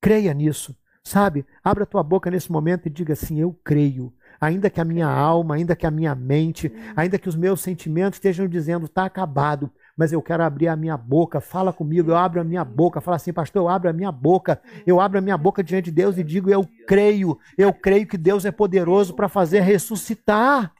Creia 0.00 0.32
nisso. 0.32 0.76
Sabe? 1.02 1.44
Abra 1.64 1.86
tua 1.86 2.02
boca 2.02 2.30
nesse 2.30 2.52
momento 2.52 2.86
e 2.86 2.90
diga 2.90 3.14
assim: 3.14 3.40
Eu 3.40 3.58
creio. 3.64 4.12
Ainda 4.40 4.70
que 4.70 4.80
a 4.80 4.84
minha 4.84 5.08
alma, 5.08 5.56
ainda 5.56 5.74
que 5.74 5.86
a 5.86 5.90
minha 5.90 6.14
mente, 6.14 6.72
ainda 6.94 7.18
que 7.18 7.28
os 7.28 7.34
meus 7.34 7.60
sentimentos 7.60 8.18
estejam 8.18 8.46
dizendo 8.46 8.86
está 8.86 9.04
acabado, 9.04 9.70
mas 9.98 10.12
eu 10.12 10.22
quero 10.22 10.44
abrir 10.44 10.68
a 10.68 10.76
minha 10.76 10.96
boca, 10.96 11.40
fala 11.40 11.72
comigo, 11.72 12.12
eu 12.12 12.16
abro 12.16 12.40
a 12.40 12.44
minha 12.44 12.64
boca, 12.64 13.00
fala 13.00 13.16
assim, 13.16 13.32
pastor, 13.32 13.62
eu 13.62 13.68
abro 13.68 13.90
a 13.90 13.92
minha 13.92 14.12
boca, 14.12 14.62
eu 14.86 15.00
abro 15.00 15.18
a 15.18 15.20
minha 15.20 15.36
boca 15.36 15.60
diante 15.60 15.86
de 15.86 15.90
Deus 15.90 16.16
e 16.16 16.22
digo, 16.22 16.48
eu 16.48 16.64
creio, 16.86 17.36
eu 17.58 17.72
creio 17.72 18.06
que 18.06 18.16
Deus 18.16 18.44
é 18.44 18.52
poderoso 18.52 19.12
para 19.12 19.28
fazer 19.28 19.58
ressuscitar. 19.58 20.72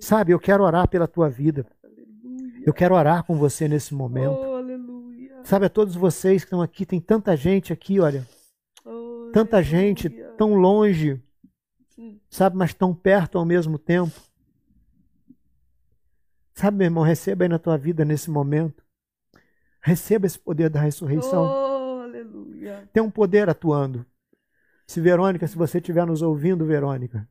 Sabe, 0.00 0.32
eu 0.32 0.40
quero 0.40 0.64
orar 0.64 0.88
pela 0.88 1.06
tua 1.06 1.28
vida. 1.28 1.66
Eu 2.64 2.72
quero 2.72 2.94
orar 2.94 3.24
com 3.24 3.36
você 3.36 3.68
nesse 3.68 3.94
momento. 3.94 4.38
Oh, 4.40 5.44
Sabe, 5.44 5.66
a 5.66 5.68
todos 5.68 5.94
vocês 5.94 6.42
que 6.42 6.46
estão 6.46 6.62
aqui, 6.62 6.86
tem 6.86 7.02
tanta 7.02 7.36
gente 7.36 7.74
aqui, 7.74 8.00
olha. 8.00 8.26
Oh, 8.86 9.28
tanta 9.34 9.62
gente 9.62 10.08
tão 10.38 10.54
longe, 10.54 11.22
sabe, 12.30 12.56
mas 12.56 12.72
tão 12.72 12.94
perto 12.94 13.36
ao 13.36 13.44
mesmo 13.44 13.78
tempo. 13.78 14.18
Sabe, 16.54 16.78
meu 16.78 16.86
irmão, 16.86 17.02
receba 17.02 17.44
aí 17.44 17.48
na 17.48 17.58
tua 17.58 17.76
vida 17.76 18.04
nesse 18.04 18.30
momento. 18.30 18.82
Receba 19.82 20.26
esse 20.26 20.38
poder 20.38 20.70
da 20.70 20.80
ressurreição. 20.80 21.44
Oh, 21.44 22.02
aleluia. 22.02 22.88
Tem 22.92 23.02
um 23.02 23.10
poder 23.10 23.48
atuando. 23.48 24.06
Se 24.86 25.00
Verônica, 25.00 25.46
se 25.46 25.56
você 25.56 25.78
estiver 25.78 26.06
nos 26.06 26.22
ouvindo, 26.22 26.64
Verônica, 26.64 27.26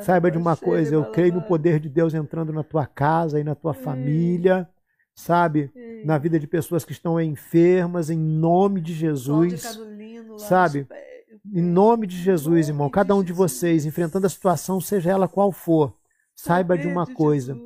saiba 0.00 0.30
de 0.30 0.36
uma 0.36 0.56
coisa, 0.56 0.94
eu 0.94 1.10
creio 1.12 1.34
no 1.34 1.42
poder 1.42 1.78
de 1.78 1.88
Deus 1.88 2.12
entrando 2.12 2.52
na 2.52 2.64
tua 2.64 2.86
casa 2.86 3.40
e 3.40 3.44
na 3.44 3.54
tua 3.54 3.72
família, 3.72 4.68
sabe? 5.14 5.72
Na 6.04 6.18
vida 6.18 6.38
de 6.40 6.46
pessoas 6.46 6.84
que 6.84 6.92
estão 6.92 7.20
enfermas, 7.20 8.10
em 8.10 8.18
nome 8.18 8.80
de 8.80 8.92
Jesus. 8.92 9.80
Sabe? 10.38 10.88
Em 11.52 11.62
nome 11.62 12.06
de 12.06 12.16
Jesus, 12.16 12.68
irmão, 12.68 12.90
cada 12.90 13.14
um 13.14 13.22
de 13.22 13.32
vocês 13.32 13.86
enfrentando 13.86 14.26
a 14.26 14.30
situação, 14.30 14.80
seja 14.80 15.10
ela 15.10 15.28
qual 15.28 15.52
for, 15.52 15.96
saiba 16.34 16.76
de 16.76 16.88
uma 16.88 17.06
coisa. 17.06 17.56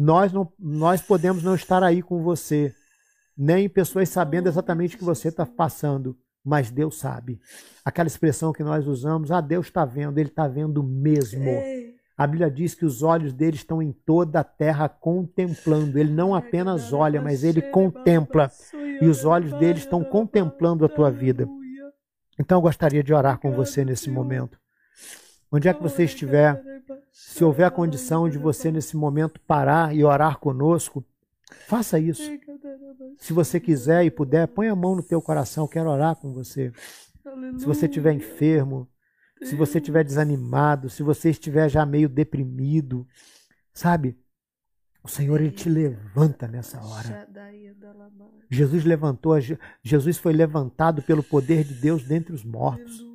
Nós, 0.00 0.32
não, 0.32 0.50
nós 0.58 1.02
podemos 1.02 1.42
não 1.42 1.54
estar 1.54 1.82
aí 1.82 2.00
com 2.00 2.22
você, 2.22 2.74
nem 3.36 3.68
pessoas 3.68 4.08
sabendo 4.08 4.48
exatamente 4.48 4.96
o 4.96 4.98
que 4.98 5.04
você 5.04 5.28
está 5.28 5.44
passando, 5.44 6.16
mas 6.42 6.70
Deus 6.70 6.98
sabe. 6.98 7.38
Aquela 7.84 8.06
expressão 8.06 8.50
que 8.50 8.64
nós 8.64 8.86
usamos, 8.86 9.30
ah, 9.30 9.42
Deus 9.42 9.66
está 9.66 9.84
vendo, 9.84 10.16
Ele 10.16 10.30
está 10.30 10.48
vendo 10.48 10.82
mesmo. 10.82 11.44
A 12.16 12.26
Bíblia 12.26 12.50
diz 12.50 12.74
que 12.74 12.86
os 12.86 13.02
olhos 13.02 13.34
dele 13.34 13.56
estão 13.56 13.82
em 13.82 13.92
toda 13.92 14.40
a 14.40 14.44
terra 14.44 14.88
contemplando. 14.88 15.98
Ele 15.98 16.12
não 16.12 16.34
apenas 16.34 16.94
olha, 16.94 17.20
mas 17.20 17.44
ele 17.44 17.60
contempla. 17.60 18.50
E 19.02 19.06
os 19.06 19.26
olhos 19.26 19.52
dele 19.58 19.80
estão 19.80 20.02
contemplando 20.02 20.82
a 20.82 20.88
tua 20.88 21.10
vida. 21.10 21.46
Então 22.38 22.56
eu 22.56 22.62
gostaria 22.62 23.02
de 23.02 23.12
orar 23.12 23.38
com 23.38 23.52
você 23.52 23.84
nesse 23.84 24.10
momento. 24.10 24.58
Onde 25.52 25.68
é 25.68 25.74
que 25.74 25.82
você 25.82 26.04
estiver, 26.04 26.62
se 27.12 27.44
houver 27.44 27.64
a 27.64 27.70
condição 27.70 28.28
de 28.28 28.38
você 28.38 28.70
nesse 28.70 28.96
momento 28.96 29.40
parar 29.40 29.94
e 29.94 30.04
orar 30.04 30.38
conosco, 30.38 31.04
faça 31.66 31.98
isso. 31.98 32.22
Se 33.18 33.32
você 33.32 33.60
quiser 33.60 34.04
e 34.04 34.10
puder, 34.10 34.46
põe 34.48 34.68
a 34.68 34.76
mão 34.76 34.94
no 34.96 35.02
teu 35.02 35.20
coração, 35.20 35.64
eu 35.64 35.68
quero 35.68 35.90
orar 35.90 36.16
com 36.16 36.32
você. 36.32 36.72
Se 37.58 37.64
você 37.64 37.86
estiver 37.86 38.12
enfermo, 38.12 38.88
se 39.42 39.54
você 39.54 39.78
estiver 39.78 40.04
desanimado, 40.04 40.90
se 40.90 41.02
você 41.02 41.30
estiver 41.30 41.68
já 41.68 41.86
meio 41.86 42.08
deprimido, 42.08 43.06
sabe? 43.72 44.18
O 45.02 45.08
Senhor 45.08 45.40
ele 45.40 45.50
te 45.50 45.68
levanta 45.68 46.46
nessa 46.46 46.80
hora. 46.82 47.26
Jesus 48.50 48.84
levantou, 48.84 49.34
Jesus 49.82 50.18
foi 50.18 50.32
levantado 50.32 51.02
pelo 51.02 51.22
poder 51.22 51.64
de 51.64 51.74
Deus 51.74 52.04
dentre 52.04 52.34
os 52.34 52.44
mortos. 52.44 53.06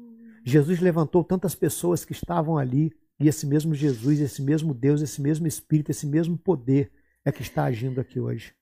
Jesus 0.44 0.80
levantou 0.80 1.24
tantas 1.24 1.54
pessoas 1.54 2.06
que 2.06 2.14
estavam 2.14 2.58
ali, 2.58 2.92
e 3.20 3.28
esse 3.28 3.46
mesmo 3.46 3.74
Jesus, 3.74 4.20
esse 4.20 4.42
mesmo 4.42 4.74
Deus, 4.74 5.02
esse 5.02 5.22
mesmo 5.22 5.48
Espírito, 5.48 5.92
esse 5.92 6.06
mesmo 6.06 6.38
poder 6.38 6.92
é 7.24 7.32
que 7.32 7.42
está 7.42 7.64
agindo 7.64 8.00
aqui 8.02 8.20
hoje. 8.20 8.54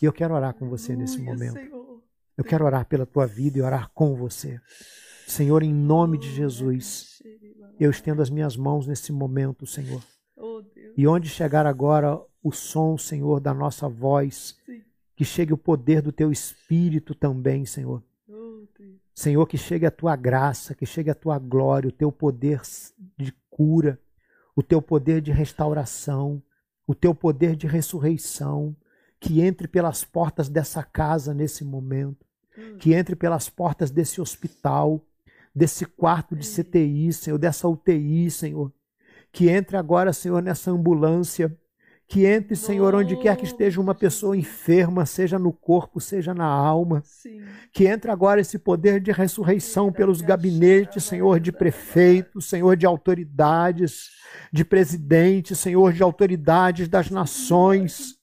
E 0.00 0.04
eu 0.04 0.12
quero 0.12 0.34
orar 0.34 0.54
com 0.54 0.68
você 0.68 0.96
nesse 0.96 1.18
momento. 1.18 1.58
Eu 2.36 2.44
quero 2.44 2.64
orar 2.64 2.86
pela 2.86 3.06
tua 3.06 3.26
vida 3.26 3.58
e 3.58 3.62
orar 3.62 3.90
com 3.94 4.14
você. 4.14 4.60
Senhor, 5.26 5.62
em 5.62 5.72
nome 5.72 6.18
de 6.18 6.30
Jesus, 6.30 7.22
eu 7.78 7.90
estendo 7.90 8.20
as 8.20 8.30
minhas 8.30 8.56
mãos 8.56 8.86
nesse 8.86 9.12
momento, 9.12 9.66
Senhor. 9.66 10.02
E 10.96 11.06
onde 11.06 11.28
chegar 11.28 11.66
agora 11.66 12.20
o 12.42 12.52
som, 12.52 12.98
Senhor, 12.98 13.40
da 13.40 13.54
nossa 13.54 13.88
voz, 13.88 14.56
que 15.16 15.24
chegue 15.24 15.52
o 15.52 15.58
poder 15.58 16.02
do 16.02 16.12
teu 16.12 16.30
Espírito 16.30 17.14
também, 17.14 17.64
Senhor. 17.64 18.02
Senhor, 19.14 19.46
que 19.46 19.56
chegue 19.56 19.86
a 19.86 19.90
tua 19.90 20.16
graça, 20.16 20.74
que 20.74 20.84
chegue 20.84 21.08
a 21.08 21.14
tua 21.14 21.38
glória, 21.38 21.88
o 21.88 21.92
teu 21.92 22.10
poder 22.10 22.60
de 23.16 23.32
cura, 23.54 24.00
o 24.56 24.62
teu 24.64 24.82
poder 24.82 25.20
de 25.20 25.30
restauração, 25.30 26.42
o 26.84 26.94
teu 26.94 27.14
poder 27.14 27.54
de 27.54 27.68
ressurreição, 27.68 28.76
que 29.20 29.40
entre 29.40 29.68
pelas 29.68 30.02
portas 30.02 30.48
dessa 30.48 30.82
casa 30.82 31.32
nesse 31.32 31.64
momento, 31.64 32.26
hum. 32.58 32.76
que 32.78 32.92
entre 32.92 33.14
pelas 33.14 33.48
portas 33.48 33.92
desse 33.92 34.20
hospital, 34.20 35.00
desse 35.54 35.86
quarto 35.86 36.34
de 36.34 36.44
CTI, 36.44 37.12
Senhor, 37.12 37.38
dessa 37.38 37.68
UTI, 37.68 38.28
Senhor, 38.28 38.72
que 39.30 39.48
entre 39.48 39.76
agora, 39.76 40.12
Senhor, 40.12 40.42
nessa 40.42 40.72
ambulância, 40.72 41.56
que 42.06 42.26
entre, 42.26 42.54
Senhor, 42.54 42.94
onde 42.94 43.16
quer 43.16 43.36
que 43.36 43.44
esteja 43.44 43.80
uma 43.80 43.94
pessoa 43.94 44.36
enferma, 44.36 45.06
seja 45.06 45.38
no 45.38 45.52
corpo, 45.52 46.00
seja 46.00 46.34
na 46.34 46.44
alma. 46.44 47.02
Sim. 47.04 47.42
Que 47.72 47.86
entre 47.86 48.10
agora 48.10 48.40
esse 48.40 48.58
poder 48.58 49.00
de 49.00 49.10
ressurreição 49.10 49.90
pelos 49.90 50.20
gabinetes, 50.20 51.04
Senhor, 51.04 51.40
de 51.40 51.50
prefeitos, 51.50 52.46
Senhor, 52.46 52.76
de 52.76 52.84
autoridades, 52.84 54.10
de 54.52 54.64
presidentes, 54.64 55.58
Senhor, 55.58 55.92
de 55.92 56.02
autoridades 56.02 56.88
das 56.88 57.10
nações. 57.10 58.14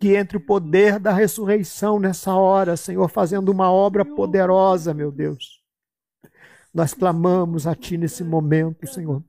Que 0.00 0.14
entre 0.14 0.38
o 0.38 0.40
poder 0.40 0.98
da 0.98 1.12
ressurreição 1.12 1.98
nessa 1.98 2.34
hora, 2.34 2.76
Senhor, 2.76 3.08
fazendo 3.08 3.50
uma 3.50 3.70
obra 3.70 4.04
poderosa, 4.04 4.94
meu 4.94 5.12
Deus. 5.12 5.60
Nós 6.72 6.94
clamamos 6.94 7.66
a 7.66 7.74
Ti 7.74 7.98
nesse 7.98 8.24
momento, 8.24 8.86
Senhor 8.86 9.22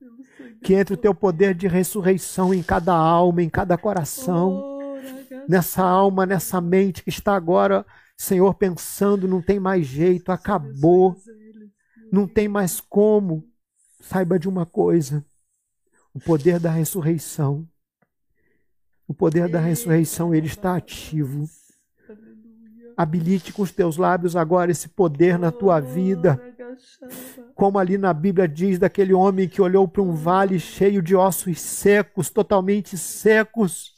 que 0.62 0.74
entre 0.74 0.94
o 0.94 0.96
teu 0.96 1.14
poder 1.14 1.54
de 1.54 1.66
ressurreição 1.66 2.52
em 2.52 2.62
cada 2.62 2.94
alma, 2.94 3.42
em 3.42 3.48
cada 3.48 3.78
coração, 3.78 4.80
nessa 5.48 5.82
alma, 5.82 6.26
nessa 6.26 6.60
mente 6.60 7.02
que 7.02 7.08
está 7.08 7.34
agora, 7.34 7.84
Senhor, 8.16 8.54
pensando, 8.54 9.26
não 9.26 9.40
tem 9.40 9.58
mais 9.58 9.86
jeito, 9.86 10.30
acabou, 10.30 11.16
não 12.12 12.26
tem 12.26 12.48
mais 12.48 12.80
como. 12.80 13.48
Saiba 14.00 14.38
de 14.38 14.48
uma 14.48 14.66
coisa: 14.66 15.24
o 16.12 16.20
poder 16.20 16.60
da 16.60 16.70
ressurreição, 16.70 17.66
o 19.08 19.14
poder 19.14 19.48
da 19.48 19.60
ressurreição, 19.60 20.34
ele 20.34 20.46
está 20.46 20.76
ativo. 20.76 21.48
Habilite 22.96 23.52
com 23.52 23.62
os 23.62 23.72
teus 23.72 23.96
lábios 23.96 24.36
agora 24.36 24.70
esse 24.70 24.88
poder 24.88 25.38
na 25.38 25.50
tua 25.50 25.80
vida 25.80 26.49
como 27.54 27.78
ali 27.78 27.96
na 27.98 28.12
Bíblia 28.12 28.46
diz 28.46 28.78
daquele 28.78 29.12
homem 29.12 29.48
que 29.48 29.62
olhou 29.62 29.86
para 29.86 30.02
um 30.02 30.12
vale 30.12 30.58
cheio 30.58 31.02
de 31.02 31.14
ossos 31.14 31.60
secos, 31.60 32.30
totalmente 32.30 32.96
secos. 32.96 33.94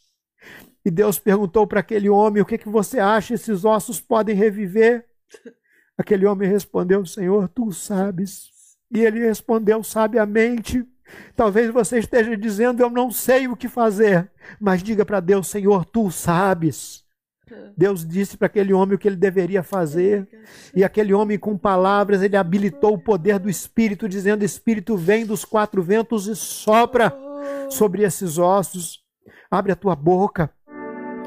E 0.84 0.90
Deus 0.90 1.18
perguntou 1.18 1.66
para 1.66 1.80
aquele 1.80 2.08
homem: 2.08 2.42
O 2.42 2.46
que, 2.46 2.58
que 2.58 2.68
você 2.68 2.98
acha? 2.98 3.34
Esses 3.34 3.64
ossos 3.64 4.00
podem 4.00 4.34
reviver? 4.34 5.06
Aquele 5.96 6.26
homem 6.26 6.48
respondeu: 6.48 7.04
Senhor, 7.06 7.48
tu 7.48 7.72
sabes. 7.72 8.50
E 8.90 9.00
ele 9.00 9.20
respondeu 9.20 9.82
sabiamente: 9.82 10.84
Talvez 11.36 11.70
você 11.70 11.98
esteja 11.98 12.36
dizendo: 12.36 12.82
Eu 12.82 12.90
não 12.90 13.10
sei 13.10 13.46
o 13.48 13.56
que 13.56 13.68
fazer. 13.68 14.30
Mas 14.60 14.82
diga 14.82 15.04
para 15.04 15.20
Deus: 15.20 15.48
Senhor, 15.48 15.84
tu 15.84 16.10
sabes. 16.10 17.01
Deus 17.76 18.06
disse 18.06 18.36
para 18.36 18.46
aquele 18.46 18.72
homem 18.72 18.94
o 18.94 18.98
que 18.98 19.08
ele 19.08 19.16
deveria 19.16 19.62
fazer. 19.62 20.28
E 20.74 20.84
aquele 20.84 21.12
homem, 21.12 21.38
com 21.38 21.56
palavras, 21.56 22.22
ele 22.22 22.36
habilitou 22.36 22.94
o 22.94 22.98
poder 22.98 23.38
do 23.38 23.48
Espírito, 23.48 24.08
dizendo: 24.08 24.44
Espírito, 24.44 24.96
vem 24.96 25.24
dos 25.24 25.44
quatro 25.44 25.82
ventos 25.82 26.26
e 26.26 26.36
sopra 26.36 27.14
sobre 27.68 28.02
esses 28.02 28.38
ossos. 28.38 29.00
Abre 29.50 29.72
a 29.72 29.76
tua 29.76 29.94
boca. 29.94 30.50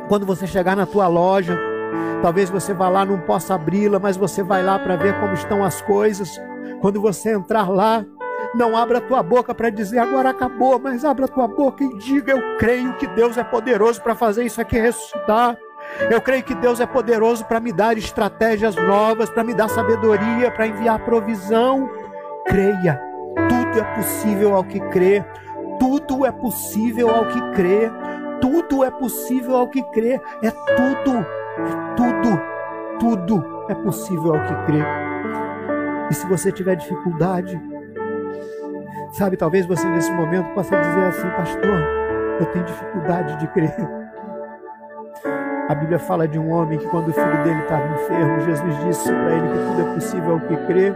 Quando 0.07 0.25
você 0.25 0.45
chegar 0.45 0.75
na 0.75 0.85
tua 0.85 1.07
loja, 1.07 1.59
talvez 2.21 2.49
você 2.49 2.73
vá 2.73 2.89
lá, 2.89 3.03
não 3.05 3.19
possa 3.21 3.55
abri-la, 3.55 3.99
mas 3.99 4.17
você 4.17 4.43
vai 4.43 4.63
lá 4.63 4.77
para 4.77 4.95
ver 4.95 5.19
como 5.19 5.33
estão 5.33 5.63
as 5.63 5.81
coisas. 5.81 6.39
Quando 6.81 7.01
você 7.01 7.33
entrar 7.33 7.69
lá, 7.69 8.05
não 8.53 8.77
abra 8.77 8.99
a 8.99 9.01
tua 9.01 9.21
boca 9.21 9.53
para 9.53 9.69
dizer 9.69 9.99
agora 9.99 10.29
acabou, 10.29 10.79
mas 10.79 11.03
abra 11.03 11.25
a 11.25 11.27
tua 11.27 11.47
boca 11.47 11.83
e 11.83 11.97
diga: 11.97 12.31
Eu 12.31 12.57
creio 12.57 12.95
que 12.97 13.07
Deus 13.07 13.37
é 13.37 13.43
poderoso 13.43 14.01
para 14.01 14.15
fazer 14.15 14.45
isso 14.45 14.61
aqui 14.61 14.77
ressuscitar. 14.77 15.57
Eu 16.09 16.21
creio 16.21 16.43
que 16.43 16.53
Deus 16.53 16.79
é 16.79 16.85
poderoso 16.85 17.45
para 17.45 17.59
me 17.59 17.71
dar 17.71 17.97
estratégias 17.97 18.75
novas, 18.75 19.29
para 19.29 19.43
me 19.43 19.53
dar 19.53 19.69
sabedoria, 19.69 20.51
para 20.51 20.67
enviar 20.67 20.99
provisão. 20.99 21.89
Creia, 22.45 23.01
tudo 23.49 23.79
é 23.79 23.95
possível 23.95 24.55
ao 24.55 24.63
que 24.63 24.79
crê. 24.89 25.23
Tudo 25.79 26.25
é 26.25 26.31
possível 26.31 27.09
ao 27.09 27.27
que 27.27 27.41
crê. 27.51 27.89
Tudo 28.39 28.83
é 28.83 28.91
possível 28.91 29.55
ao 29.55 29.67
que 29.67 29.81
crê. 29.91 30.21
É 30.43 30.51
tudo, 30.51 31.17
é 31.17 31.95
tudo, 31.95 32.41
tudo 32.99 33.65
é 33.69 33.75
possível 33.75 34.35
ao 34.35 34.43
que 34.43 34.65
crê. 34.65 34.83
E 36.09 36.13
se 36.13 36.27
você 36.27 36.51
tiver 36.51 36.75
dificuldade, 36.75 37.59
sabe, 39.13 39.37
talvez 39.37 39.65
você 39.65 39.87
nesse 39.87 40.11
momento 40.11 40.53
possa 40.53 40.79
dizer 40.79 41.03
assim, 41.05 41.29
pastor, 41.31 41.79
eu 42.39 42.45
tenho 42.47 42.65
dificuldade 42.65 43.37
de 43.39 43.47
crer. 43.47 44.04
A 45.67 45.73
Bíblia 45.73 45.97
fala 45.97 46.27
de 46.27 46.37
um 46.37 46.51
homem 46.51 46.77
que, 46.77 46.87
quando 46.87 47.09
o 47.09 47.13
filho 47.13 47.43
dele 47.43 47.59
estava 47.61 47.87
enfermo, 47.95 48.39
Jesus 48.41 48.85
disse 48.85 49.11
para 49.11 49.33
ele 49.33 49.47
que 49.47 49.65
tudo 49.65 49.81
é 49.81 49.93
possível 49.95 50.33
ao 50.33 50.39
que 50.41 50.57
crê. 50.67 50.93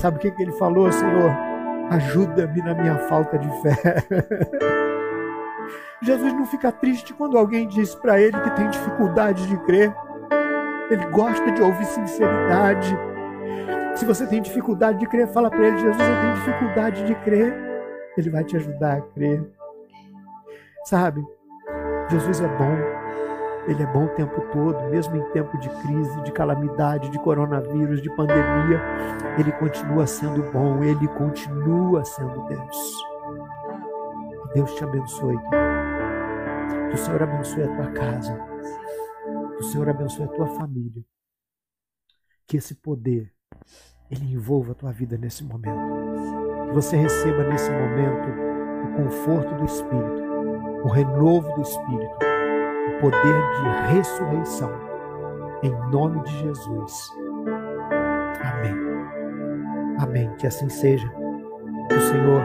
Sabe 0.00 0.16
o 0.16 0.20
que, 0.20 0.32
que 0.32 0.42
ele 0.42 0.52
falou, 0.52 0.90
Senhor? 0.90 1.30
Ajuda-me 1.90 2.60
na 2.60 2.74
minha 2.74 2.98
falta 3.08 3.38
de 3.38 3.48
fé. 3.62 3.76
Jesus 6.02 6.32
não 6.32 6.44
fica 6.44 6.72
triste 6.72 7.14
quando 7.14 7.38
alguém 7.38 7.68
diz 7.68 7.94
para 7.94 8.20
ele 8.20 8.38
que 8.40 8.50
tem 8.50 8.68
dificuldade 8.68 9.46
de 9.46 9.56
crer. 9.58 9.94
Ele 10.90 11.06
gosta 11.06 11.50
de 11.52 11.62
ouvir 11.62 11.84
sinceridade. 11.84 12.96
Se 13.94 14.04
você 14.04 14.26
tem 14.26 14.42
dificuldade 14.42 14.98
de 14.98 15.06
crer, 15.06 15.28
fala 15.28 15.50
para 15.50 15.66
ele: 15.66 15.78
Jesus, 15.78 16.00
eu 16.00 16.20
tenho 16.20 16.34
dificuldade 16.34 17.04
de 17.04 17.14
crer. 17.16 17.54
Ele 18.16 18.30
vai 18.30 18.42
te 18.42 18.56
ajudar 18.56 18.98
a 18.98 19.00
crer. 19.00 19.40
Sabe? 20.84 21.24
Jesus 22.08 22.40
é 22.40 22.48
bom. 22.48 22.97
Ele 23.68 23.82
é 23.82 23.86
bom 23.86 24.06
o 24.06 24.14
tempo 24.14 24.40
todo, 24.50 24.88
mesmo 24.88 25.14
em 25.14 25.30
tempo 25.30 25.58
de 25.58 25.68
crise, 25.68 26.22
de 26.22 26.32
calamidade, 26.32 27.10
de 27.10 27.18
coronavírus, 27.18 28.00
de 28.00 28.08
pandemia. 28.16 28.80
Ele 29.38 29.52
continua 29.52 30.06
sendo 30.06 30.42
bom, 30.50 30.82
ele 30.82 31.06
continua 31.08 32.02
sendo 32.02 32.46
Deus. 32.46 33.04
Que 34.42 34.54
Deus 34.54 34.74
te 34.74 34.82
abençoe. 34.82 35.36
Que 36.88 36.94
o 36.94 36.98
Senhor 36.98 37.22
abençoe 37.22 37.64
a 37.64 37.76
tua 37.76 37.92
casa. 37.92 38.34
Que 39.56 39.60
o 39.60 39.64
Senhor 39.64 39.90
abençoe 39.90 40.24
a 40.24 40.28
tua 40.28 40.46
família. 40.46 41.04
Que 42.46 42.56
esse 42.56 42.74
poder 42.74 43.30
ele 44.10 44.32
envolva 44.32 44.72
a 44.72 44.74
tua 44.74 44.92
vida 44.92 45.18
nesse 45.18 45.44
momento. 45.44 45.78
Que 46.68 46.72
você 46.74 46.96
receba 46.96 47.44
nesse 47.44 47.70
momento 47.70 48.28
o 48.86 48.96
conforto 48.96 49.54
do 49.56 49.64
Espírito, 49.66 50.22
o 50.84 50.88
renovo 50.88 51.52
do 51.54 51.60
Espírito 51.60 52.27
poder 53.00 53.42
de 53.52 53.94
ressurreição. 53.94 54.70
Em 55.62 55.70
nome 55.90 56.22
de 56.22 56.38
Jesus. 56.38 57.12
Amém. 58.42 58.74
Amém. 59.98 60.30
Que 60.38 60.46
assim 60.46 60.68
seja. 60.68 61.08
Que 61.88 61.94
o 61.94 62.00
Senhor 62.00 62.42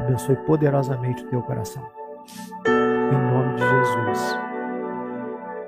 abençoe 0.00 0.36
poderosamente 0.36 1.24
o 1.24 1.28
teu 1.28 1.42
coração. 1.42 1.84
Em 2.66 3.32
nome 3.32 3.54
de 3.54 3.62
Jesus. 3.62 4.38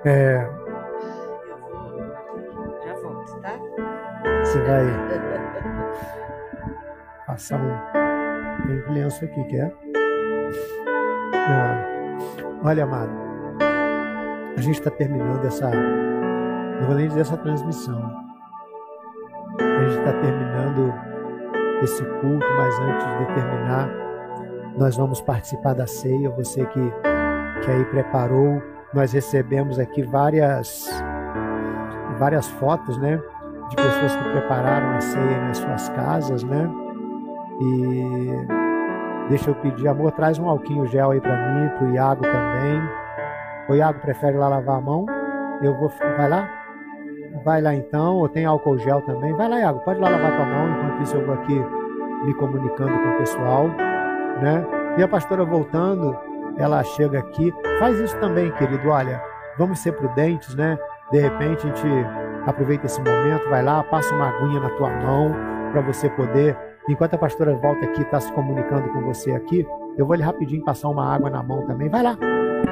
É... 0.04 0.50
Já 2.84 2.94
volto, 2.94 3.40
tá? 3.40 3.52
Você 4.44 4.60
vai. 4.62 5.20
passar 7.40 7.60
um. 7.60 8.92
Lenço 8.92 9.24
aqui, 9.24 9.42
quer? 9.44 9.72
Ah, 11.34 11.82
olha, 12.62 12.84
amado, 12.84 13.10
a 14.56 14.60
gente 14.60 14.78
está 14.78 14.90
terminando 14.90 15.44
essa. 15.44 15.70
Não 15.70 16.86
vou 16.86 16.96
nem 16.96 17.08
dizer 17.08 17.20
essa 17.20 17.36
transmissão. 17.36 17.98
A 19.58 19.88
gente 19.88 19.98
está 19.98 20.12
terminando 20.12 20.94
esse 21.82 22.04
culto, 22.04 22.46
mas 22.56 22.78
antes 22.80 23.06
de 23.06 23.26
terminar, 23.34 23.88
nós 24.76 24.96
vamos 24.96 25.20
participar 25.20 25.74
da 25.74 25.86
ceia. 25.86 26.30
Você 26.30 26.64
que, 26.66 26.92
que 27.62 27.70
aí 27.70 27.84
preparou, 27.86 28.62
nós 28.92 29.12
recebemos 29.12 29.78
aqui 29.78 30.02
várias, 30.02 30.88
várias 32.18 32.48
fotos, 32.48 32.98
né? 32.98 33.20
De 33.68 33.76
pessoas 33.76 34.16
que 34.16 34.30
prepararam 34.30 34.96
a 34.96 35.00
ceia 35.00 35.40
nas 35.46 35.58
suas 35.58 35.88
casas, 35.90 36.42
né? 36.42 36.68
E 37.60 39.28
deixa 39.28 39.50
eu 39.50 39.54
pedir, 39.54 39.86
amor, 39.86 40.12
traz 40.12 40.38
um 40.38 40.48
alquinho 40.48 40.86
gel 40.86 41.10
aí 41.12 41.20
para 41.20 41.36
mim, 41.36 41.68
para 41.68 41.84
o 41.86 41.94
Iago 41.94 42.22
também. 42.22 42.99
O 43.70 43.74
Iago 43.74 44.00
prefere 44.00 44.36
lá 44.36 44.48
lavar 44.48 44.78
a 44.78 44.80
mão? 44.80 45.06
Eu 45.62 45.78
vou. 45.78 45.88
Vai 45.88 46.28
lá? 46.28 46.50
Vai 47.44 47.62
lá 47.62 47.72
então, 47.72 48.16
ou 48.16 48.28
tem 48.28 48.44
álcool 48.44 48.76
gel 48.78 49.00
também. 49.02 49.32
Vai 49.34 49.48
lá, 49.48 49.60
Iago, 49.60 49.78
pode 49.84 50.00
lá 50.00 50.08
lavar 50.08 50.36
tua 50.36 50.44
mão, 50.44 50.68
enquanto 50.70 51.02
isso 51.04 51.16
eu 51.16 51.24
vou 51.24 51.34
aqui 51.36 51.54
me 52.24 52.34
comunicando 52.34 52.92
com 52.92 53.14
o 53.14 53.18
pessoal, 53.18 53.68
né? 54.42 54.66
E 54.98 55.02
a 55.02 55.06
pastora 55.06 55.44
voltando, 55.44 56.18
ela 56.58 56.82
chega 56.82 57.20
aqui, 57.20 57.54
faz 57.78 57.96
isso 58.00 58.18
também, 58.18 58.50
querido. 58.52 58.88
Olha, 58.88 59.22
vamos 59.56 59.78
ser 59.78 59.92
prudentes, 59.92 60.52
né? 60.56 60.76
De 61.12 61.20
repente 61.20 61.66
a 61.66 61.70
gente 61.70 61.86
aproveita 62.46 62.86
esse 62.86 63.00
momento, 63.00 63.48
vai 63.48 63.62
lá, 63.62 63.84
passa 63.84 64.12
uma 64.12 64.30
aguinha 64.30 64.58
na 64.58 64.70
tua 64.70 64.90
mão 64.90 65.32
para 65.70 65.80
você 65.80 66.10
poder. 66.10 66.58
Enquanto 66.88 67.14
a 67.14 67.18
pastora 67.18 67.54
volta 67.54 67.84
aqui, 67.84 68.02
está 68.02 68.18
se 68.18 68.32
comunicando 68.32 68.88
com 68.88 69.00
você 69.02 69.30
aqui, 69.30 69.64
eu 69.96 70.04
vou 70.04 70.16
lhe 70.16 70.22
rapidinho 70.22 70.64
passar 70.64 70.88
uma 70.88 71.14
água 71.14 71.30
na 71.30 71.42
mão 71.42 71.64
também. 71.66 71.88
Vai 71.88 72.02
lá, 72.02 72.16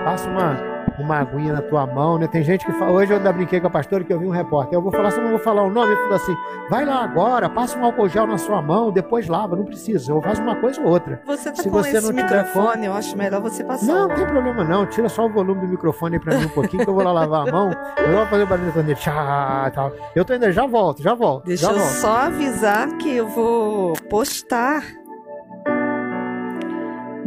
passa 0.05 0.29
uma 0.29 0.79
uma 0.99 1.19
aguinha 1.19 1.53
na 1.53 1.63
tua 1.63 1.87
mão, 1.87 2.19
né? 2.19 2.27
Tem 2.27 2.43
gente 2.43 2.65
que 2.65 2.73
fala, 2.73 2.93
hoje 2.93 3.13
eu 3.13 3.19
ainda 3.19 3.33
brinquei 3.33 3.61
com 3.61 3.67
a 3.67 3.71
pastora 3.71 4.03
que 4.05 4.13
eu 4.13 4.19
vi 4.19 4.27
um 4.27 4.31
repórter. 4.31 4.75
Eu 4.75 4.83
vou 4.83 4.91
falar, 4.91 5.11
eu 5.11 5.23
não 5.23 5.31
vou 5.31 5.39
falar 5.39 5.63
o 5.63 5.71
nome, 5.71 5.93
ele 5.93 6.01
falou 6.03 6.17
assim: 6.17 6.37
vai 6.69 6.85
lá 6.85 7.03
agora, 7.05 7.49
passa 7.49 7.79
um 7.79 7.85
álcool 7.85 8.09
gel 8.09 8.27
na 8.27 8.39
sua 8.39 8.61
mão, 8.61 8.91
depois 8.91 9.29
lava, 9.29 9.57
não 9.57 9.65
precisa. 9.65 10.13
Eu 10.13 10.21
faço 10.21 10.43
uma 10.43 10.57
coisa 10.57 10.81
ou 10.81 10.89
outra. 10.89 11.21
Você 11.27 11.51
tá 11.51 11.63
se 11.63 11.71
com 11.71 11.71
você 11.71 11.97
esse 11.97 12.07
não 12.07 12.15
microfone, 12.15 12.73
tiver... 12.73 12.87
eu 12.87 12.95
acho 12.95 13.17
melhor 13.17 13.41
você 13.41 13.65
passar. 13.65 13.87
Não, 13.87 14.09
não 14.09 14.15
tem 14.15 14.27
problema 14.27 14.65
não. 14.65 14.87
Tira 14.87 15.09
só 15.09 15.27
o 15.27 15.31
volume 15.31 15.61
do 15.61 15.69
microfone 15.69 16.17
aí 16.17 16.21
pra 16.21 16.37
mim 16.37 16.47
um 16.47 16.51
pouquinho, 16.51 16.85
que 16.85 16.91
eu 16.91 16.95
vou 16.95 17.05
lá 17.05 17.13
lavar 17.13 17.49
a 17.49 17.53
mão. 17.53 17.71
Eu 17.99 18.13
vou 18.13 18.27
fazer 18.27 18.43
o 18.43 18.47
barulho 18.47 18.95
tchá, 18.95 19.71
tal. 19.75 19.93
Eu 20.15 20.25
tô 20.25 20.33
ainda, 20.33 20.51
já 20.53 20.67
volto, 20.67 21.03
já 21.03 21.15
volto. 21.15 21.45
Deixa 21.45 21.67
já 21.67 21.73
eu 21.73 21.79
volto. 21.79 21.93
só 21.93 22.17
avisar 22.17 22.89
que 22.99 23.17
eu 23.17 23.29
vou 23.29 23.93
postar 24.09 24.83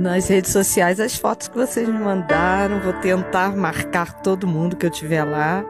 nas 0.01 0.27
redes 0.27 0.51
sociais 0.51 0.99
as 0.99 1.15
fotos 1.15 1.47
que 1.47 1.57
vocês 1.57 1.87
me 1.87 1.99
mandaram. 1.99 2.79
Vou 2.79 2.93
tentar 2.93 3.55
marcar 3.55 4.21
todo 4.21 4.47
mundo 4.47 4.75
que 4.75 4.85
eu 4.85 4.89
tiver 4.89 5.23
lá. 5.23 5.63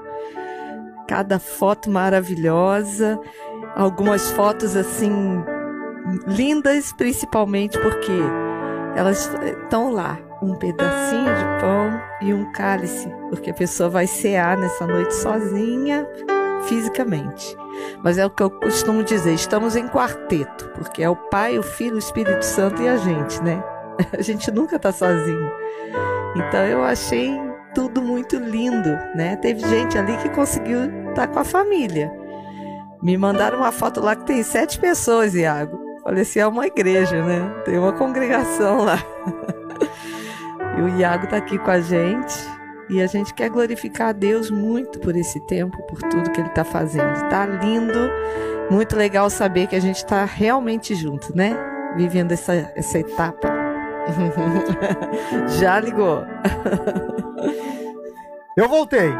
Cada 1.07 1.37
foto 1.37 1.89
maravilhosa. 1.89 3.19
Algumas 3.75 4.31
fotos 4.31 4.75
assim 4.75 5.43
lindas, 6.27 6.91
principalmente 6.93 7.77
porque 7.79 8.11
elas 8.95 9.29
estão 9.43 9.91
lá. 9.91 10.17
Um 10.41 10.55
pedacinho 10.55 11.25
de 11.25 11.61
pão 11.61 12.01
e 12.19 12.33
um 12.33 12.51
cálice, 12.51 13.07
porque 13.29 13.51
a 13.51 13.53
pessoa 13.53 13.89
vai 13.89 14.07
cear 14.07 14.57
nessa 14.57 14.87
noite 14.87 15.13
sozinha, 15.13 16.07
fisicamente. 16.63 17.55
Mas 18.03 18.17
é 18.17 18.25
o 18.25 18.29
que 18.31 18.41
eu 18.41 18.49
costumo 18.49 19.03
dizer: 19.03 19.35
estamos 19.35 19.75
em 19.75 19.87
quarteto, 19.87 20.67
porque 20.69 21.03
é 21.03 21.09
o 21.09 21.15
Pai, 21.15 21.59
o 21.59 21.63
Filho, 21.63 21.95
o 21.95 21.99
Espírito 21.99 22.43
Santo 22.43 22.81
e 22.81 22.87
a 22.87 22.97
gente, 22.97 23.39
né? 23.43 23.63
A 24.17 24.21
gente 24.21 24.51
nunca 24.51 24.77
tá 24.79 24.91
sozinho. 24.91 25.51
Então 26.35 26.65
eu 26.65 26.83
achei 26.83 27.39
tudo 27.73 28.01
muito 28.01 28.37
lindo, 28.37 28.89
né? 29.15 29.35
Teve 29.37 29.61
gente 29.67 29.97
ali 29.97 30.17
que 30.17 30.29
conseguiu 30.29 30.85
estar 31.09 31.27
tá 31.27 31.27
com 31.27 31.39
a 31.39 31.43
família. 31.43 32.11
Me 33.01 33.17
mandaram 33.17 33.57
uma 33.57 33.71
foto 33.71 33.99
lá 33.99 34.15
que 34.15 34.25
tem 34.25 34.43
sete 34.43 34.79
pessoas, 34.79 35.33
Iago. 35.33 35.79
Falei 36.03 36.21
assim, 36.21 36.39
é 36.39 36.47
uma 36.47 36.67
igreja, 36.67 37.23
né? 37.23 37.61
Tem 37.65 37.77
uma 37.77 37.93
congregação 37.93 38.83
lá. 38.83 38.97
e 40.77 40.81
o 40.81 40.99
Iago 40.99 41.27
tá 41.27 41.37
aqui 41.37 41.57
com 41.57 41.71
a 41.71 41.79
gente. 41.79 42.35
E 42.89 43.01
a 43.01 43.07
gente 43.07 43.33
quer 43.33 43.49
glorificar 43.49 44.09
a 44.09 44.11
Deus 44.11 44.51
muito 44.51 44.99
por 44.99 45.15
esse 45.15 45.39
tempo, 45.47 45.81
por 45.83 45.99
tudo 46.01 46.29
que 46.31 46.41
ele 46.41 46.49
está 46.49 46.63
fazendo. 46.63 47.29
Tá 47.29 47.45
lindo, 47.45 48.09
muito 48.69 48.95
legal 48.95 49.29
saber 49.29 49.67
que 49.67 49.75
a 49.75 49.79
gente 49.79 49.97
está 49.97 50.25
realmente 50.25 50.93
junto, 50.93 51.35
né? 51.35 51.55
Vivendo 51.95 52.33
essa, 52.33 52.71
essa 52.75 52.99
etapa. 52.99 53.60
Já 55.59 55.79
ligou. 55.79 56.25
Eu 58.57 58.67
voltei. 58.67 59.11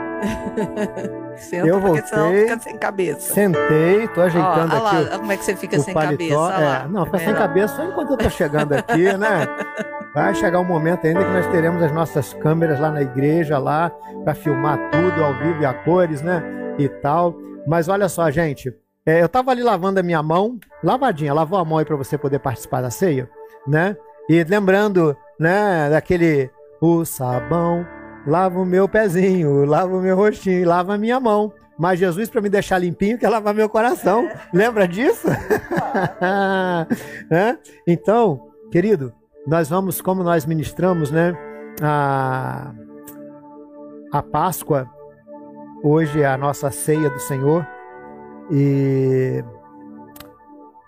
Senta 1.38 1.68
eu 1.68 1.80
voltei. 1.80 2.06
Senão 2.06 2.32
fica 2.34 2.60
sem 2.60 2.78
cabeça. 2.78 3.34
Sentei, 3.34 4.08
tô 4.10 4.22
ajeitando 4.22 4.76
Ó, 4.76 4.88
aqui. 4.88 5.10
Lá, 5.10 5.18
como 5.18 5.32
é 5.32 5.38
que 5.38 5.46
você 5.46 5.56
fica 5.56 5.80
sem 5.80 5.94
paletó. 5.94 6.48
cabeça? 6.50 6.64
É, 6.64 6.88
não, 6.88 7.06
fica 7.06 7.20
sem 7.20 7.34
cabeça 7.34 7.76
só 7.76 7.84
enquanto 7.86 8.12
eu 8.12 8.18
tô 8.18 8.30
chegando 8.30 8.74
aqui, 8.74 9.18
né? 9.18 9.48
Vai 10.14 10.36
chegar 10.36 10.60
um 10.60 10.66
momento 10.66 11.08
ainda 11.08 11.24
que 11.24 11.32
nós 11.32 11.48
teremos 11.48 11.82
as 11.82 11.92
nossas 11.92 12.34
câmeras 12.34 12.80
lá 12.80 12.92
na 12.92 13.02
igreja, 13.02 13.58
lá, 13.58 13.90
para 14.24 14.36
filmar 14.36 14.78
tudo 14.92 15.24
ao 15.24 15.34
vivo 15.36 15.62
e 15.62 15.66
a 15.66 15.74
cores, 15.74 16.22
né? 16.22 16.44
E 16.78 16.90
tal. 16.90 17.36
Mas 17.66 17.88
olha 17.88 18.10
só, 18.10 18.30
gente. 18.30 18.74
É, 19.06 19.22
eu 19.22 19.30
tava 19.30 19.52
ali 19.52 19.64
lavando 19.64 20.00
a 20.00 20.04
minha 20.04 20.22
mão, 20.22 20.60
lavadinha, 20.84 21.34
lavou 21.34 21.58
a 21.58 21.66
mão 21.66 21.80
aí 21.80 21.86
para 21.86 21.96
você 21.96 22.18
poder 22.18 22.40
participar 22.40 22.82
da 22.82 22.92
ceia, 22.92 23.28
né? 23.66 23.96
E 24.30 24.44
lembrando, 24.44 25.16
né, 25.40 25.90
daquele 25.90 26.50
o 26.82 27.06
sabão 27.06 27.86
lava 28.26 28.60
o 28.60 28.66
meu 28.66 28.88
pezinho, 28.88 29.66
lava 29.66 29.96
o 29.96 30.02
meu 30.02 30.16
rostinho, 30.16 30.68
lava 30.68 30.96
a 30.96 30.98
minha 30.98 31.20
mão. 31.20 31.54
Mas 31.78 32.00
Jesus, 32.00 32.30
para 32.30 32.42
me 32.42 32.50
deixar 32.50 32.78
limpinho, 32.78 33.18
quer 33.18 33.30
lavar 33.30 33.54
meu 33.54 33.68
coração. 33.68 34.26
É. 34.26 34.40
Lembra 34.54 34.88
disso? 34.88 35.28
é? 37.32 37.58
Então, 37.88 38.50
querido, 38.72 39.14
nós 39.48 39.70
vamos, 39.70 40.02
como 40.02 40.24
nós 40.24 40.46
ministramos, 40.46 41.10
né? 41.10 41.34
A, 41.82 42.72
a 44.12 44.22
Páscoa, 44.22 44.88
hoje 45.84 46.22
é 46.22 46.28
a 46.28 46.38
nossa 46.38 46.70
ceia 46.70 47.10
do 47.10 47.20
Senhor. 47.20 47.66
E 48.52 49.44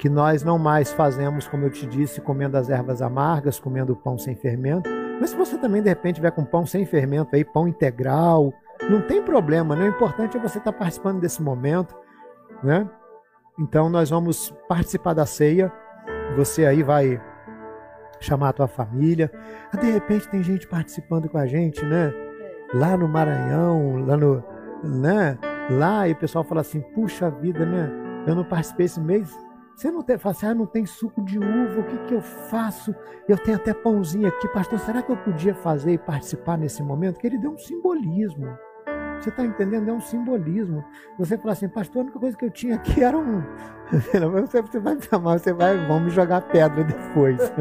que 0.04 0.10
nós 0.10 0.44
não 0.44 0.60
mais 0.60 0.92
fazemos, 0.92 1.48
como 1.48 1.64
eu 1.64 1.70
te 1.70 1.86
disse, 1.86 2.20
comendo 2.20 2.58
as 2.58 2.70
ervas 2.70 3.02
amargas, 3.02 3.58
comendo 3.58 3.96
pão 3.96 4.18
sem 4.18 4.36
fermento. 4.36 4.90
Mas 5.18 5.30
se 5.30 5.36
você 5.38 5.58
também 5.58 5.82
de 5.82 5.88
repente 5.88 6.16
tiver 6.16 6.32
com 6.32 6.44
pão 6.44 6.66
sem 6.66 6.86
fermento 6.86 7.34
aí, 7.34 7.46
pão 7.46 7.70
integral, 7.70 8.52
não 8.90 9.00
tem 9.00 9.24
problema, 9.24 9.78
né? 9.78 9.86
O 9.86 9.88
importante 9.88 10.36
é 10.36 10.42
você 10.42 10.58
estar 10.58 10.74
participando 10.74 11.22
desse 11.22 11.42
momento, 11.42 11.96
né? 12.62 12.86
Então 13.58 13.90
nós 13.90 14.10
vamos 14.10 14.54
participar 14.68 15.14
da 15.14 15.26
ceia. 15.26 15.72
Você 16.36 16.66
aí 16.66 16.84
vai 16.84 17.22
chamar 18.20 18.50
a 18.50 18.54
tua 18.54 18.68
família. 18.68 19.32
Ah, 19.72 19.78
de 19.78 19.90
repente 19.90 20.28
tem 20.28 20.44
gente 20.44 20.68
participando 20.68 21.30
com 21.30 21.38
a 21.38 21.48
gente, 21.48 21.82
né? 21.86 22.14
Lá 22.74 22.98
no 22.98 23.08
Maranhão, 23.08 24.06
lá 24.06 24.18
no, 24.18 24.44
né? 24.84 25.40
Lá 25.70 26.10
e 26.10 26.12
o 26.12 26.18
pessoal 26.18 26.44
fala 26.44 26.60
assim: 26.60 26.82
"Puxa 26.94 27.30
vida, 27.30 27.66
né? 27.66 27.90
Eu 28.28 28.36
não 28.36 28.44
participei 28.44 28.86
esse 28.86 29.00
mês, 29.00 29.34
você 29.76 29.92
não 29.92 30.02
tem, 30.02 30.18
fala 30.18 30.36
assim, 30.36 30.46
ah, 30.46 30.54
não 30.54 30.66
tem 30.66 30.86
suco 30.86 31.22
de 31.24 31.38
uva, 31.40 31.80
o 31.80 31.84
que, 31.84 31.98
que 32.08 32.14
eu 32.14 32.22
faço? 32.22 32.96
Eu 33.28 33.38
tenho 33.38 33.58
até 33.58 33.74
pãozinho 33.74 34.28
aqui, 34.28 34.48
pastor, 34.50 34.80
será 34.80 35.02
que 35.02 35.12
eu 35.12 35.18
podia 35.18 35.56
fazer 35.56 35.94
e 35.94 35.98
participar 35.98 36.58
nesse 36.58 36.84
momento? 36.84 37.20
Que 37.20 37.28
ele 37.28 37.38
deu 37.38 37.52
um 37.52 37.58
simbolismo. 37.58 38.58
Você 39.24 39.30
está 39.30 39.46
entendendo? 39.46 39.90
É 39.90 39.94
um 39.94 40.02
simbolismo. 40.02 40.84
Você 41.18 41.38
fala 41.38 41.54
assim, 41.54 41.70
pastor, 41.70 42.02
a 42.02 42.04
única 42.04 42.20
coisa 42.20 42.36
que 42.36 42.44
eu 42.44 42.52
tinha 42.52 42.76
aqui 42.76 43.02
era 43.02 43.18
um. 43.18 43.42
Você, 44.48 44.62
você 44.62 44.80
vai 44.80 44.96
me 44.96 45.02
chamar, 45.02 45.40
você 45.40 45.54
vai, 45.54 45.78
vão 45.88 46.02
me 46.02 46.10
jogar 46.10 46.42
pedra 46.42 46.84
depois. 46.84 47.40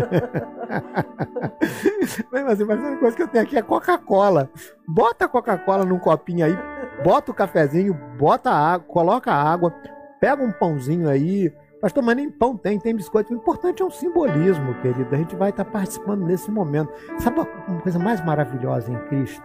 Mas 2.32 2.46
assim, 2.46 2.64
mas 2.64 2.80
a 2.80 2.86
única 2.88 2.98
coisa 2.98 3.16
que 3.16 3.22
eu 3.22 3.28
tenho 3.28 3.44
aqui 3.44 3.56
é 3.56 3.62
Coca-Cola. 3.62 4.50
Bota 4.88 5.26
a 5.26 5.28
Coca-Cola 5.28 5.84
num 5.84 5.98
copinho 5.98 6.44
aí, 6.44 6.58
bota 7.04 7.30
o 7.30 7.34
cafezinho, 7.34 7.94
bota 8.18 8.50
a 8.50 8.72
água, 8.74 8.86
coloca 8.88 9.30
a 9.30 9.52
água, 9.52 9.72
pega 10.20 10.42
um 10.42 10.50
pãozinho 10.50 11.08
aí, 11.08 11.52
Pastor, 11.82 12.00
mas 12.00 12.14
nem 12.14 12.30
pão 12.30 12.56
tem, 12.56 12.78
tem 12.78 12.94
biscoito. 12.94 13.34
O 13.34 13.36
importante 13.36 13.82
é 13.82 13.84
um 13.84 13.90
simbolismo, 13.90 14.72
querido. 14.80 15.12
A 15.12 15.18
gente 15.18 15.34
vai 15.34 15.50
estar 15.50 15.64
participando 15.64 16.24
nesse 16.24 16.48
momento. 16.48 16.92
Sabe 17.18 17.40
uma 17.40 17.80
coisa 17.80 17.98
mais 17.98 18.24
maravilhosa 18.24 18.92
em 18.92 18.98
Cristo? 19.08 19.42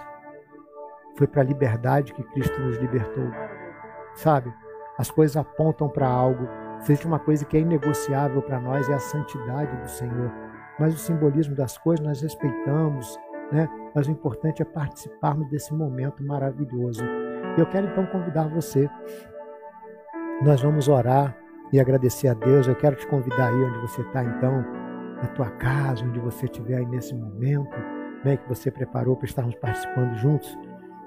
Foi 1.15 1.25
para 1.25 1.41
a 1.41 1.45
liberdade 1.45 2.13
que 2.13 2.21
Cristo 2.21 2.61
nos 2.61 2.77
libertou. 2.77 3.27
Sabe? 4.13 4.53
As 4.99 5.09
coisas 5.09 5.35
apontam 5.35 5.89
para 5.89 6.07
algo. 6.07 6.47
Existe 6.79 7.07
uma 7.07 7.17
coisa 7.17 7.43
que 7.43 7.57
é 7.57 7.61
inegociável 7.61 8.43
para 8.43 8.59
nós, 8.59 8.87
é 8.87 8.93
a 8.93 8.99
santidade 8.99 9.75
do 9.75 9.89
Senhor. 9.89 10.31
Mas 10.77 10.93
o 10.93 10.97
simbolismo 10.97 11.55
das 11.55 11.75
coisas 11.79 12.05
nós 12.05 12.21
respeitamos, 12.21 13.19
né? 13.51 13.67
Mas 13.95 14.07
o 14.07 14.11
importante 14.11 14.61
é 14.61 14.65
participarmos 14.65 15.49
desse 15.49 15.73
momento 15.73 16.23
maravilhoso. 16.23 17.03
Eu 17.57 17.65
quero 17.65 17.87
então 17.87 18.05
convidar 18.05 18.47
você. 18.47 18.87
Nós 20.43 20.61
vamos 20.61 20.87
orar 20.87 21.35
e 21.71 21.79
agradecer 21.79 22.27
a 22.27 22.33
Deus. 22.33 22.67
Eu 22.67 22.75
quero 22.75 22.95
te 22.95 23.07
convidar 23.07 23.49
aí 23.49 23.63
onde 23.63 23.79
você 23.79 24.01
está, 24.01 24.23
então, 24.23 24.63
na 25.21 25.27
tua 25.29 25.49
casa, 25.51 26.03
onde 26.05 26.19
você 26.19 26.45
estiver 26.45 26.77
aí 26.77 26.85
nesse 26.85 27.13
momento, 27.13 27.75
né, 28.23 28.37
que 28.37 28.47
você 28.47 28.71
preparou 28.71 29.15
para 29.15 29.25
estarmos 29.25 29.55
participando 29.55 30.15
juntos. 30.15 30.57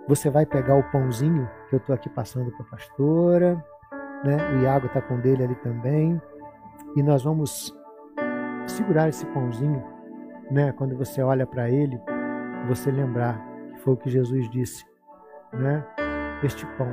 Você 0.09 0.31
vai 0.31 0.45
pegar 0.45 0.77
o 0.77 0.83
pãozinho 0.91 1.49
que 1.69 1.77
eu 1.77 1.79
estou 1.79 1.95
aqui 1.95 2.09
passando 2.09 2.51
para 2.53 2.67
a 2.67 2.71
pastora, 2.71 3.65
né? 4.25 4.37
O 4.55 4.63
Iago 4.63 4.87
está 4.87 5.01
com 5.01 5.21
dele 5.21 5.45
ali 5.45 5.55
também. 5.57 6.21
E 6.97 7.03
nós 7.03 7.23
vamos 7.23 7.73
segurar 8.67 9.09
esse 9.09 9.25
pãozinho, 9.27 9.83
né? 10.51 10.73
Quando 10.73 10.97
você 10.97 11.23
olha 11.23 11.47
para 11.47 11.71
ele, 11.71 12.01
você 12.67 12.91
lembrar 12.91 13.41
que 13.75 13.81
foi 13.83 13.95
o 13.95 13.97
que 13.97 14.11
Jesus 14.11 14.51
disse, 14.51 14.85
né? 15.53 15.85
Este 16.43 16.67
pão 16.77 16.89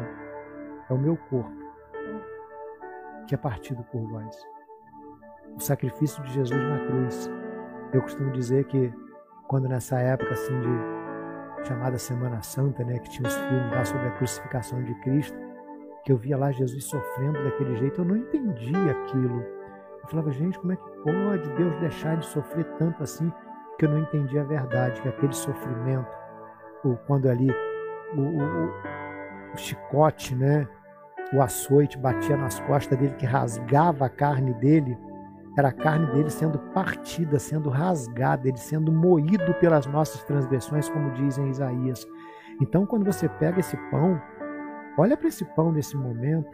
é 0.89 0.93
o 0.93 0.97
meu 0.97 1.18
corpo, 1.30 1.51
que 3.28 3.36
é 3.36 3.38
partido 3.38 3.84
por 3.92 4.02
vós. 4.10 4.36
O 5.56 5.60
sacrifício 5.60 6.24
de 6.24 6.34
Jesus 6.34 6.62
na 6.62 6.80
cruz. 6.86 7.30
Eu 7.94 8.02
costumo 8.02 8.32
dizer 8.32 8.66
que 8.66 8.94
quando 9.48 9.68
nessa 9.68 10.00
época 10.00 10.32
assim 10.34 10.60
de 10.60 10.98
chamada 11.68 11.98
Semana 11.98 12.42
Santa, 12.42 12.84
né, 12.84 13.00
que 13.00 13.10
tinha 13.10 13.28
os 13.28 13.36
filmes 13.36 13.72
lá 13.72 13.84
sobre 13.84 14.08
a 14.08 14.12
crucificação 14.12 14.82
de 14.84 14.94
Cristo, 14.96 15.38
que 16.06 16.12
eu 16.12 16.18
via 16.18 16.38
lá 16.38 16.52
Jesus 16.52 16.86
sofrendo 16.86 17.44
daquele 17.44 17.76
jeito, 17.76 18.02
eu 18.02 18.06
não 18.06 18.16
entendia 18.16 18.92
aquilo. 18.92 19.42
Eu 20.02 20.08
falava, 20.10 20.32
gente, 20.32 20.58
como 20.60 20.72
é 20.72 20.76
que 20.76 20.90
pode 21.04 21.50
Deus 21.56 21.76
deixar 21.80 22.16
de 22.18 22.26
sofrer 22.26 22.66
tanto 22.78 23.04
assim? 23.04 23.32
Que 23.78 23.86
eu 23.86 23.90
não 23.90 24.00
entendia 24.00 24.42
a 24.42 24.46
verdade, 24.46 25.02
que 25.02 25.10
aquele 25.10 25.34
sofrimento, 25.34 26.08
o, 26.84 26.96
quando 27.08 27.28
ali 27.30 27.52
o, 28.16 28.22
o, 28.22 29.54
o 29.54 29.58
chicote, 29.58 30.34
né, 30.36 30.68
o 31.34 31.42
açoite 31.42 31.98
batia 31.98 32.38
nas 32.38 32.60
costas 32.62 32.98
dele, 32.98 33.16
que 33.16 33.26
rasgava 33.26 34.06
a 34.06 34.10
carne 34.10 34.54
dele, 34.56 34.98
era 35.58 35.70
a 35.70 35.74
carne 35.74 36.06
dele 36.14 36.30
sendo 36.30 36.60
partida, 36.74 37.40
sendo 37.40 37.70
rasgada, 37.70 38.48
ele 38.48 38.58
sendo 38.58 38.92
moído 38.92 39.54
pelas 39.56 39.86
nossas 39.88 40.24
transgressões, 40.24 40.88
como 40.90 41.12
diz 41.14 41.38
em 41.38 41.50
Isaías. 41.50 42.08
Então, 42.62 42.86
quando 42.86 43.06
você 43.06 43.28
pega 43.28 43.60
esse 43.60 43.76
pão, 43.90 44.22
Olha 44.98 45.16
para 45.16 45.28
esse 45.28 45.46
pão 45.46 45.72
nesse 45.72 45.96
momento, 45.96 46.50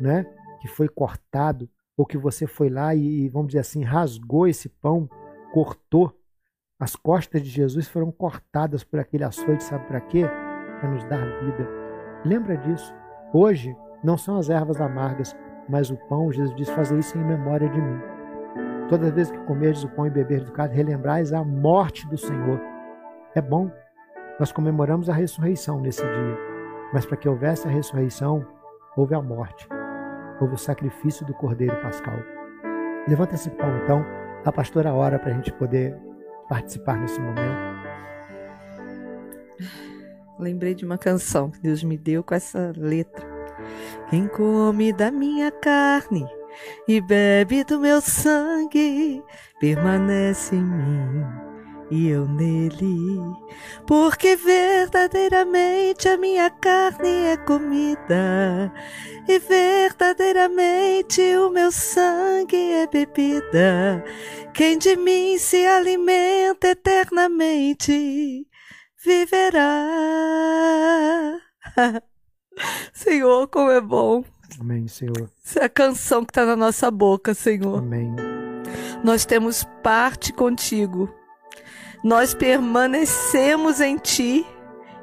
né? 0.00 0.24
Que 0.60 0.66
foi 0.66 0.88
cortado, 0.88 1.68
ou 1.94 2.06
que 2.06 2.16
você 2.16 2.46
foi 2.46 2.70
lá 2.70 2.94
e, 2.94 3.28
vamos 3.28 3.48
dizer 3.48 3.58
assim, 3.58 3.84
rasgou 3.84 4.48
esse 4.48 4.68
pão, 4.68 5.08
cortou. 5.52 6.18
As 6.80 6.96
costas 6.96 7.42
de 7.42 7.50
Jesus 7.50 7.86
foram 7.86 8.10
cortadas 8.10 8.82
por 8.82 8.98
aquele 8.98 9.24
açoite, 9.24 9.62
sabe 9.62 9.86
para 9.86 10.00
quê? 10.00 10.24
Para 10.80 10.90
nos 10.90 11.04
dar 11.04 11.22
vida. 11.40 11.68
Lembra 12.24 12.56
disso. 12.56 12.94
Hoje 13.32 13.76
não 14.02 14.16
são 14.16 14.36
as 14.38 14.50
ervas 14.50 14.80
amargas, 14.80 15.36
mas 15.68 15.90
o 15.90 15.96
pão, 16.08 16.32
Jesus 16.32 16.54
diz, 16.54 16.68
fazer 16.70 16.98
isso 16.98 17.18
em 17.18 17.24
memória 17.24 17.68
de 17.68 17.80
mim. 17.80 18.00
Todas 18.88 19.08
as 19.08 19.14
vezes 19.14 19.32
que 19.32 19.38
comerdes 19.40 19.82
o 19.82 19.88
pão 19.88 20.06
e 20.06 20.10
beberdes 20.10 20.46
do 20.46 20.52
cálice, 20.52 20.76
relembrais 20.76 21.32
a 21.32 21.42
morte 21.42 22.06
do 22.08 22.16
Senhor. 22.16 22.60
É 23.34 23.40
bom. 23.40 23.70
Nós 24.38 24.52
comemoramos 24.52 25.10
a 25.10 25.12
ressurreição 25.12 25.80
nesse 25.80 26.02
dia. 26.02 26.38
Mas 26.92 27.04
para 27.04 27.16
que 27.16 27.28
houvesse 27.28 27.66
a 27.66 27.70
ressurreição, 27.70 28.46
houve 28.96 29.14
a 29.14 29.20
morte, 29.20 29.68
houve 30.40 30.54
o 30.54 30.58
sacrifício 30.58 31.26
do 31.26 31.34
Cordeiro 31.34 31.76
Pascal. 31.82 32.16
Levanta 33.08 33.34
esse 33.34 33.50
pão, 33.50 33.76
então, 33.82 34.04
a 34.44 34.52
pastora 34.52 34.92
ora 34.92 35.18
para 35.18 35.32
a 35.32 35.34
gente 35.34 35.52
poder 35.52 35.96
participar 36.48 36.96
nesse 36.96 37.20
momento. 37.20 37.76
Lembrei 40.38 40.74
de 40.74 40.84
uma 40.84 40.98
canção 40.98 41.50
que 41.50 41.60
Deus 41.60 41.82
me 41.82 41.98
deu 41.98 42.22
com 42.22 42.34
essa 42.34 42.72
letra. 42.76 43.35
Quem 44.10 44.28
come 44.28 44.92
da 44.92 45.10
minha 45.10 45.50
carne 45.50 46.26
e 46.88 47.00
bebe 47.00 47.64
do 47.64 47.78
meu 47.78 48.00
sangue 48.00 49.22
permanece 49.60 50.56
em 50.56 50.62
mim 50.62 51.46
e 51.90 52.08
eu 52.08 52.26
nele, 52.26 53.20
porque 53.86 54.34
verdadeiramente 54.36 56.08
a 56.08 56.16
minha 56.16 56.50
carne 56.50 57.26
é 57.26 57.36
comida, 57.36 58.72
e 59.28 59.38
verdadeiramente 59.38 61.20
o 61.36 61.50
meu 61.50 61.70
sangue 61.70 62.72
é 62.72 62.86
bebida. 62.86 64.04
Quem 64.52 64.78
de 64.78 64.96
mim 64.96 65.38
se 65.38 65.64
alimenta 65.66 66.68
eternamente 66.68 68.46
viverá. 69.04 69.66
Senhor, 72.92 73.48
como 73.48 73.70
é 73.70 73.80
bom. 73.80 74.24
Amém, 74.60 74.88
Senhor. 74.88 75.30
Essa 75.44 75.60
é 75.60 75.64
a 75.64 75.68
canção 75.68 76.24
que 76.24 76.30
está 76.30 76.46
na 76.46 76.56
nossa 76.56 76.90
boca, 76.90 77.34
Senhor. 77.34 77.78
Amém. 77.78 78.14
Nós 79.04 79.24
temos 79.24 79.64
parte 79.82 80.32
contigo 80.32 81.12
nós 82.06 82.34
permanecemos 82.34 83.80
em 83.80 83.96
Ti 83.96 84.46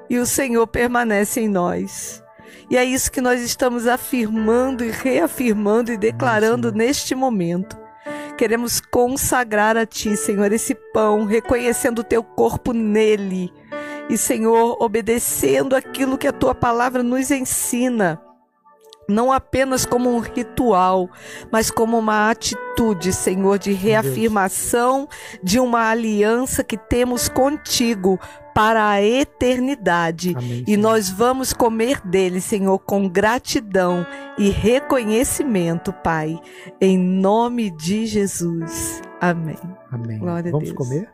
e 0.10 0.18
o 0.18 0.26
Senhor 0.26 0.66
permanece 0.68 1.42
em 1.42 1.50
nós. 1.50 2.24
E 2.70 2.78
é 2.78 2.86
isso 2.86 3.12
que 3.12 3.20
nós 3.20 3.42
estamos 3.42 3.88
afirmando 3.88 4.86
e 4.86 4.90
reafirmando 4.90 5.92
e 5.92 5.98
declarando 5.98 6.72
Nossa. 6.72 6.78
neste 6.78 7.14
momento. 7.14 7.78
Queremos 8.38 8.80
consagrar 8.80 9.76
a 9.76 9.86
Ti, 9.86 10.16
Senhor, 10.16 10.50
esse 10.54 10.74
pão, 10.94 11.26
reconhecendo 11.26 12.00
o 12.00 12.04
Teu 12.06 12.24
corpo 12.24 12.72
nele. 12.72 13.52
E, 14.10 14.18
Senhor, 14.18 14.78
obedecendo 14.80 15.76
aquilo 15.76 16.18
que 16.18 16.28
a 16.28 16.34
Tua 16.34 16.54
palavra 16.54 17.02
nos 17.02 17.32
ensina 17.32 18.22
não 19.08 19.32
apenas 19.32 19.86
como 19.86 20.10
um 20.10 20.20
ritual, 20.20 21.10
mas 21.52 21.70
como 21.70 21.98
uma 21.98 22.30
atitude, 22.30 23.12
Senhor, 23.14 23.58
de 23.60 23.74
reafirmação 23.74 25.08
de 25.42 25.60
uma 25.60 25.90
aliança 25.90 26.64
que 26.64 26.78
temos 26.78 27.28
contigo 27.28 28.20
para 28.54 28.88
a 28.88 29.02
eternidade. 29.02 30.36
Amém, 30.38 30.64
e 30.68 30.78
nós 30.78 31.10
vamos 31.10 31.54
comer 31.54 32.00
dele, 32.02 32.40
Senhor, 32.40 32.78
com 32.80 33.10
gratidão 33.10 34.06
e 34.38 34.50
reconhecimento, 34.50 35.92
Pai, 35.92 36.40
em 36.80 36.98
nome 36.98 37.72
de 37.72 38.06
Jesus. 38.06 39.02
Amém. 39.20 39.58
Amém. 39.92 40.20
Glória 40.20 40.52
vamos 40.52 40.70
a 40.70 40.74
Deus. 40.74 40.88
comer? 40.88 41.10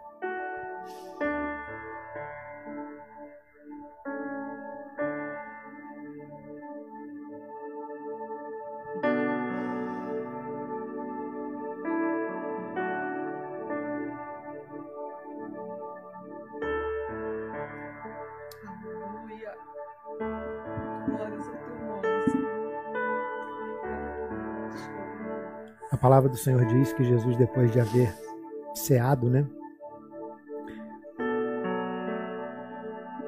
Palavra 26.00 26.30
do 26.30 26.38
Senhor 26.38 26.66
diz 26.66 26.94
que 26.94 27.04
Jesus, 27.04 27.36
depois 27.36 27.72
de 27.72 27.80
haver 27.80 28.14
ceado, 28.74 29.30
né? 29.30 29.46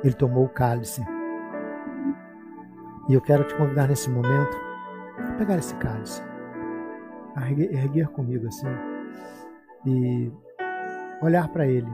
Ele 0.03 0.13
tomou 0.13 0.45
o 0.45 0.49
cálice. 0.49 1.01
E 3.09 3.13
eu 3.13 3.21
quero 3.21 3.43
te 3.43 3.53
convidar 3.55 3.87
nesse 3.87 4.09
momento 4.09 4.57
a 5.17 5.33
pegar 5.33 5.57
esse 5.57 5.75
cálice, 5.75 6.23
a 7.35 7.49
erguer, 7.49 7.73
erguer 7.73 8.07
comigo 8.09 8.47
assim 8.47 8.67
e 9.85 10.31
olhar 11.21 11.47
para 11.49 11.67
ele. 11.67 11.89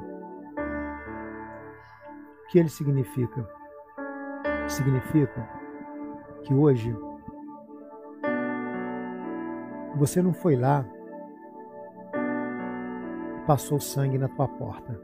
O 2.44 2.48
que 2.50 2.60
ele 2.60 2.70
significa? 2.70 3.50
Significa 4.68 5.50
que 6.44 6.54
hoje 6.54 6.96
você 9.98 10.22
não 10.22 10.34
foi 10.34 10.56
lá 10.56 10.86
e 13.36 13.46
passou 13.46 13.80
sangue 13.80 14.18
na 14.18 14.28
tua 14.28 14.48
porta, 14.48 15.00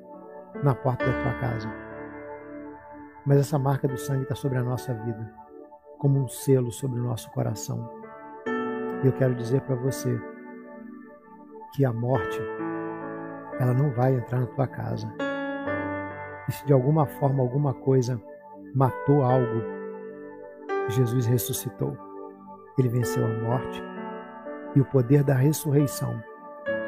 na 0.64 0.76
porta 0.76 1.06
da 1.06 1.24
tua 1.24 1.34
casa. 1.40 1.70
Mas 3.26 3.40
essa 3.40 3.58
marca 3.58 3.88
do 3.88 3.98
sangue 3.98 4.24
está 4.24 4.36
sobre 4.36 4.58
a 4.58 4.64
nossa 4.64 4.94
vida, 4.94 5.34
como 5.98 6.20
um 6.20 6.28
selo 6.28 6.72
sobre 6.72 7.00
o 7.00 7.04
nosso 7.04 7.32
coração. 7.32 7.90
E 9.04 9.08
eu 9.08 9.14
quero 9.14 9.36
dizer 9.36 9.62
para 9.62 9.76
você 9.76 10.20
que 11.74 11.84
a 11.84 11.92
morte, 11.92 12.40
ela 13.60 13.74
não 13.74 13.90
vai 13.92 14.14
entrar 14.16 14.42
na 14.42 14.48
tua 14.48 14.68
casa. 14.68 15.12
E 16.48 16.52
se 16.52 16.66
de 16.66 16.74
alguma 16.74 17.06
forma 17.06 17.42
alguma 17.42 17.74
coisa 17.74 18.22
matou 18.76 19.24
algo, 19.24 19.62
Jesus 20.90 21.26
ressuscitou. 21.26 21.98
Ele 22.78 22.90
venceu 22.90 23.26
a 23.26 23.30
morte 23.30 23.93
e 24.76 24.82
o 24.82 24.86
poder 24.86 25.24
da 25.24 25.34
ressurreição 25.34 26.22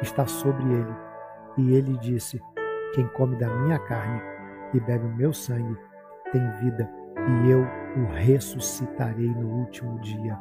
está 0.02 0.26
sobre 0.26 0.64
ele. 0.64 0.94
E 1.56 1.74
ele 1.74 1.96
disse: 1.98 2.40
Quem 2.94 3.06
come 3.08 3.36
da 3.36 3.48
minha 3.48 3.78
carne 3.78 4.20
e 4.74 4.80
bebe 4.80 5.06
o 5.06 5.16
meu 5.16 5.32
sangue 5.32 5.76
tem 6.32 6.50
vida, 6.62 6.90
e 7.16 7.50
eu 7.50 7.66
o 7.96 8.12
ressuscitarei 8.12 9.28
no 9.28 9.48
último 9.60 9.98
dia. 10.00 10.38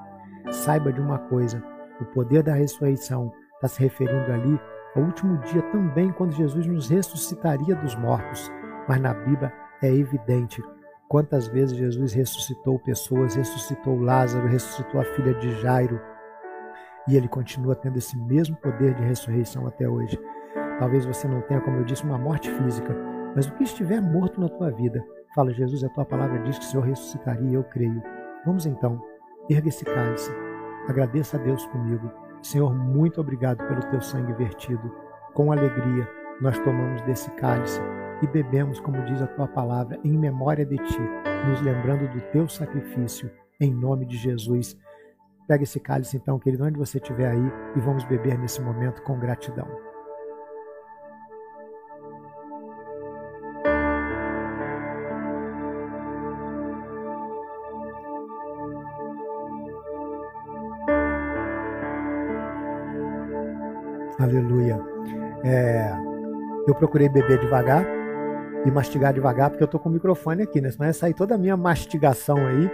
Saiba 0.52 0.92
de 0.92 1.00
uma 1.00 1.20
coisa: 1.20 1.64
O 2.02 2.06
poder 2.06 2.44
da 2.44 2.54
ressurreição 2.54 3.32
está 3.56 3.68
se 3.68 3.82
referindo 3.82 4.32
ali 4.32 4.60
ao 4.96 5.04
último 5.04 5.38
dia 5.40 5.62
também, 5.72 6.12
quando 6.12 6.32
Jesus 6.32 6.66
nos 6.68 6.90
ressuscitaria 6.90 7.76
dos 7.76 7.96
mortos. 7.96 8.52
Mas 8.88 9.00
na 9.02 9.14
Bíblia 9.14 9.52
é 9.82 9.92
evidente 9.92 10.62
quantas 11.08 11.48
vezes 11.48 11.78
Jesus 11.78 12.14
ressuscitou 12.14 12.80
pessoas, 12.80 13.36
ressuscitou 13.36 14.00
Lázaro, 14.00 14.48
ressuscitou 14.48 15.02
a 15.02 15.06
filha 15.06 15.34
de 15.36 15.62
Jairo. 15.62 16.00
E 17.08 17.16
ele 17.16 17.28
continua 17.28 17.76
tendo 17.76 17.98
esse 17.98 18.18
mesmo 18.18 18.56
poder 18.58 18.96
de 18.96 19.04
ressurreição 19.04 19.68
até 19.68 19.88
hoje. 19.88 20.20
Talvez 20.80 21.06
você 21.06 21.28
não 21.28 21.42
tenha, 21.42 21.62
como 21.62 21.78
eu 21.78 21.86
disse, 21.86 22.04
uma 22.04 22.18
morte 22.18 22.50
física, 22.50 22.96
mas 23.36 23.48
o 23.48 23.54
que 23.54 23.64
estiver 23.64 24.02
morto 24.02 24.40
na 24.40 24.50
tua 24.50 24.72
vida, 24.72 25.04
fala, 25.34 25.54
Jesus, 25.54 25.84
a 25.84 25.90
tua 25.90 26.06
palavra 26.06 26.40
diz 26.44 26.58
que 26.58 26.66
o 26.66 26.68
Senhor 26.68 26.86
ressuscitaria, 26.86 27.54
eu 27.54 27.64
creio. 27.64 28.02
Vamos 28.46 28.66
então, 28.66 29.02
erga 29.50 29.70
esse 29.70 29.86
cálice, 29.86 30.32
agradeça 30.88 31.38
a 31.38 31.40
Deus 31.40 31.66
comigo. 31.68 32.12
Senhor, 32.42 32.74
muito 32.74 33.22
obrigado 33.22 33.66
pelo 33.68 33.82
teu 33.90 34.02
sangue 34.02 34.34
vertido. 34.34 34.92
Com 35.34 35.52
alegria, 35.52 36.08
nós 36.42 36.58
tomamos 36.60 37.02
desse 37.02 37.30
cálice 37.32 37.82
e 38.22 38.28
bebemos, 38.28 38.80
como 38.80 39.04
diz 39.04 39.22
a 39.22 39.28
tua 39.28 39.48
palavra, 39.48 40.00
em 40.04 40.18
memória 40.18 40.66
de 40.66 40.78
ti, 40.78 41.02
nos 41.50 41.62
lembrando 41.62 42.08
do 42.08 42.22
teu 42.32 42.48
sacrifício, 42.48 43.30
em 43.60 43.74
nome 43.74 44.06
de 44.06 44.18
Jesus. 44.18 44.78
Pega 45.48 45.64
esse 45.64 45.80
cálice 45.80 46.18
então, 46.18 46.40
querido, 46.40 46.66
onde 46.66 46.78
você 46.78 46.98
estiver 46.98 47.30
aí, 47.30 47.52
e 47.76 47.80
vamos 47.80 48.04
beber 48.06 48.38
nesse 48.38 48.62
momento 48.62 49.02
com 49.04 49.20
gratidão. 49.20 49.68
Aleluia. 64.20 64.80
É, 65.44 65.92
eu 66.68 66.74
procurei 66.74 67.08
beber 67.08 67.40
devagar 67.40 67.86
e 68.66 68.72
mastigar 68.72 69.14
devagar, 69.14 69.52
porque 69.52 69.64
eu 69.64 69.68
tô 69.68 69.78
com 69.78 69.90
o 69.90 69.92
microfone 69.92 70.42
aqui, 70.42 70.60
né? 70.60 70.72
Senão 70.72 70.88
ia 70.88 70.94
sair 70.94 71.14
toda 71.14 71.36
a 71.36 71.38
minha 71.38 71.56
mastigação 71.56 72.38
aí. 72.38 72.72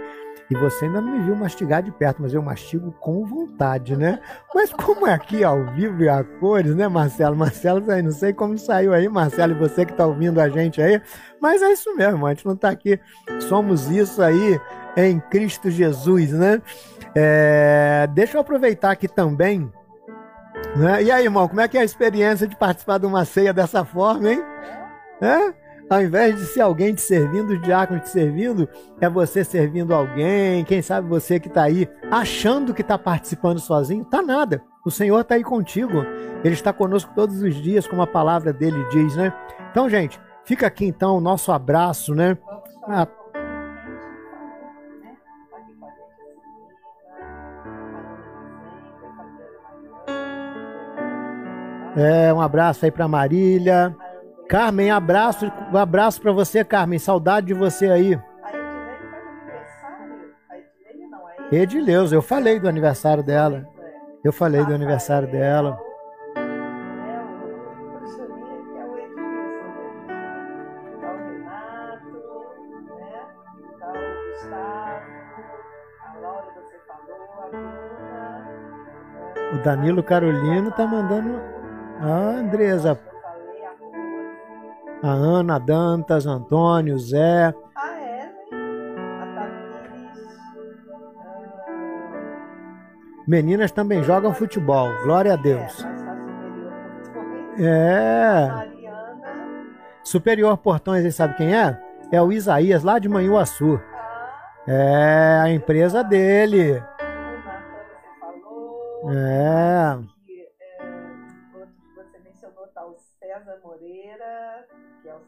E 0.52 0.54
você 0.54 0.84
ainda 0.84 1.00
não 1.00 1.10
me 1.10 1.24
viu 1.24 1.34
mastigar 1.34 1.82
de 1.82 1.90
perto, 1.90 2.20
mas 2.20 2.34
eu 2.34 2.42
mastigo 2.42 2.92
com 3.00 3.24
vontade, 3.24 3.96
né? 3.96 4.20
Mas 4.54 4.72
como 4.72 5.06
é 5.06 5.14
aqui 5.14 5.42
ao 5.42 5.64
vivo 5.72 6.02
e 6.02 6.08
a 6.08 6.22
cores, 6.22 6.74
né, 6.74 6.86
Marcelo? 6.88 7.34
Marcelo, 7.34 7.80
não 7.80 8.10
sei 8.10 8.32
como 8.34 8.58
saiu 8.58 8.92
aí, 8.92 9.08
Marcelo, 9.08 9.52
e 9.52 9.58
você 9.58 9.86
que 9.86 9.94
tá 9.94 10.06
ouvindo 10.06 10.40
a 10.40 10.48
gente 10.48 10.82
aí. 10.82 11.00
Mas 11.40 11.62
é 11.62 11.72
isso 11.72 11.94
mesmo, 11.96 12.26
a 12.26 12.34
gente 12.34 12.44
não 12.44 12.54
tá 12.54 12.68
aqui. 12.68 13.00
Somos 13.48 13.90
isso 13.90 14.22
aí 14.22 14.60
em 14.96 15.18
Cristo 15.18 15.70
Jesus, 15.70 16.32
né? 16.32 16.60
É, 17.14 18.06
deixa 18.12 18.36
eu 18.36 18.40
aproveitar 18.42 18.90
aqui 18.90 19.08
também 19.08 19.70
né? 20.76 21.02
E 21.02 21.10
aí, 21.10 21.24
irmão, 21.24 21.48
como 21.48 21.60
é 21.60 21.68
que 21.68 21.76
é 21.76 21.80
a 21.80 21.84
experiência 21.84 22.46
de 22.46 22.56
participar 22.56 22.98
de 22.98 23.06
uma 23.06 23.24
ceia 23.24 23.52
dessa 23.52 23.84
forma, 23.84 24.30
hein? 24.30 24.42
É? 25.20 25.61
Ao 25.90 26.00
invés 26.00 26.36
de 26.36 26.46
ser 26.46 26.62
alguém 26.62 26.94
te 26.94 27.02
servindo, 27.02 27.50
os 27.50 27.60
diáconos 27.60 28.04
te 28.04 28.10
servindo, 28.10 28.68
é 29.00 29.08
você 29.08 29.44
servindo 29.44 29.94
alguém. 29.94 30.64
Quem 30.64 30.80
sabe 30.80 31.08
você 31.08 31.38
que 31.38 31.48
está 31.48 31.64
aí 31.64 31.88
achando 32.10 32.72
que 32.72 32.82
está 32.82 32.96
participando 32.96 33.58
sozinho, 33.58 34.04
tá 34.04 34.22
nada. 34.22 34.62
O 34.84 34.90
Senhor 34.90 35.20
está 35.20 35.34
aí 35.34 35.44
contigo. 35.44 36.04
Ele 36.42 36.54
está 36.54 36.72
conosco 36.72 37.12
todos 37.14 37.42
os 37.42 37.54
dias, 37.54 37.86
como 37.86 38.02
a 38.02 38.06
palavra 38.06 38.52
dele 38.52 38.84
diz, 38.90 39.14
né? 39.16 39.32
Então, 39.70 39.88
gente, 39.88 40.20
fica 40.44 40.66
aqui 40.66 40.86
então 40.86 41.16
o 41.16 41.20
nosso 41.20 41.52
abraço, 41.52 42.14
né? 42.14 42.36
Ah, 42.88 43.06
É, 51.94 52.32
um 52.32 52.40
abraço 52.40 52.84
aí 52.86 52.90
para 52.90 53.06
Marília. 53.06 53.94
Carmen, 54.48 54.90
abraço, 54.90 55.50
um 55.72 55.76
abraço 55.78 56.20
para 56.20 56.32
você, 56.32 56.64
Carmen. 56.64 56.98
Saudade 56.98 57.46
de 57.46 57.54
você 57.54 57.86
aí. 57.86 58.18
Edileus, 61.50 62.12
eu 62.12 62.22
falei 62.22 62.58
do 62.58 62.68
aniversário 62.68 63.22
dela. 63.22 63.68
Eu 64.24 64.32
falei 64.32 64.64
do 64.64 64.74
aniversário 64.74 65.30
dela. 65.30 65.78
O 79.52 79.58
Danilo 79.62 80.02
Carolino 80.02 80.70
tá 80.70 80.86
mandando 80.86 81.38
a 82.00 82.06
Andresa. 82.06 82.98
A 85.02 85.10
Ana 85.10 85.58
Dantas, 85.58 86.26
Antônio, 86.26 86.96
Zé. 86.96 87.52
A 87.74 87.88
Ellen, 88.00 88.94
a 89.20 89.26
Tamires. 89.34 90.28
Meninas 93.26 93.72
também 93.72 94.02
jogam 94.04 94.32
futebol. 94.32 94.88
Glória 95.02 95.32
a 95.32 95.36
Deus. 95.36 95.84
É. 97.58 98.48
Superior 100.04 100.56
Portões, 100.58 101.00
ele 101.00 101.12
sabe 101.12 101.34
quem 101.36 101.54
é? 101.54 101.78
É 102.12 102.22
o 102.22 102.32
Isaías, 102.32 102.84
lá 102.84 102.98
de 102.98 103.08
Manhuaçu. 103.08 103.80
É 104.66 105.40
a 105.42 105.50
empresa 105.50 106.04
dele. 106.04 106.80
É. 109.10 109.98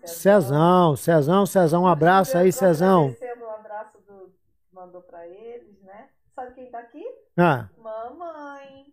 Cezão, 0.06 0.96
Cezão, 0.96 1.46
Cezão, 1.46 1.82
um 1.82 1.86
abraço 1.86 2.36
aí, 2.36 2.52
Cezão. 2.52 3.06
um 3.08 3.50
abraço 3.60 3.98
do 4.06 4.30
mandou 4.72 5.00
para 5.02 5.26
eles, 5.26 5.80
né? 5.82 6.06
Sabe 6.34 6.54
quem 6.54 6.70
tá 6.70 6.78
aqui? 6.78 7.04
Ah. 7.38 7.68
Mamãe. 7.82 8.84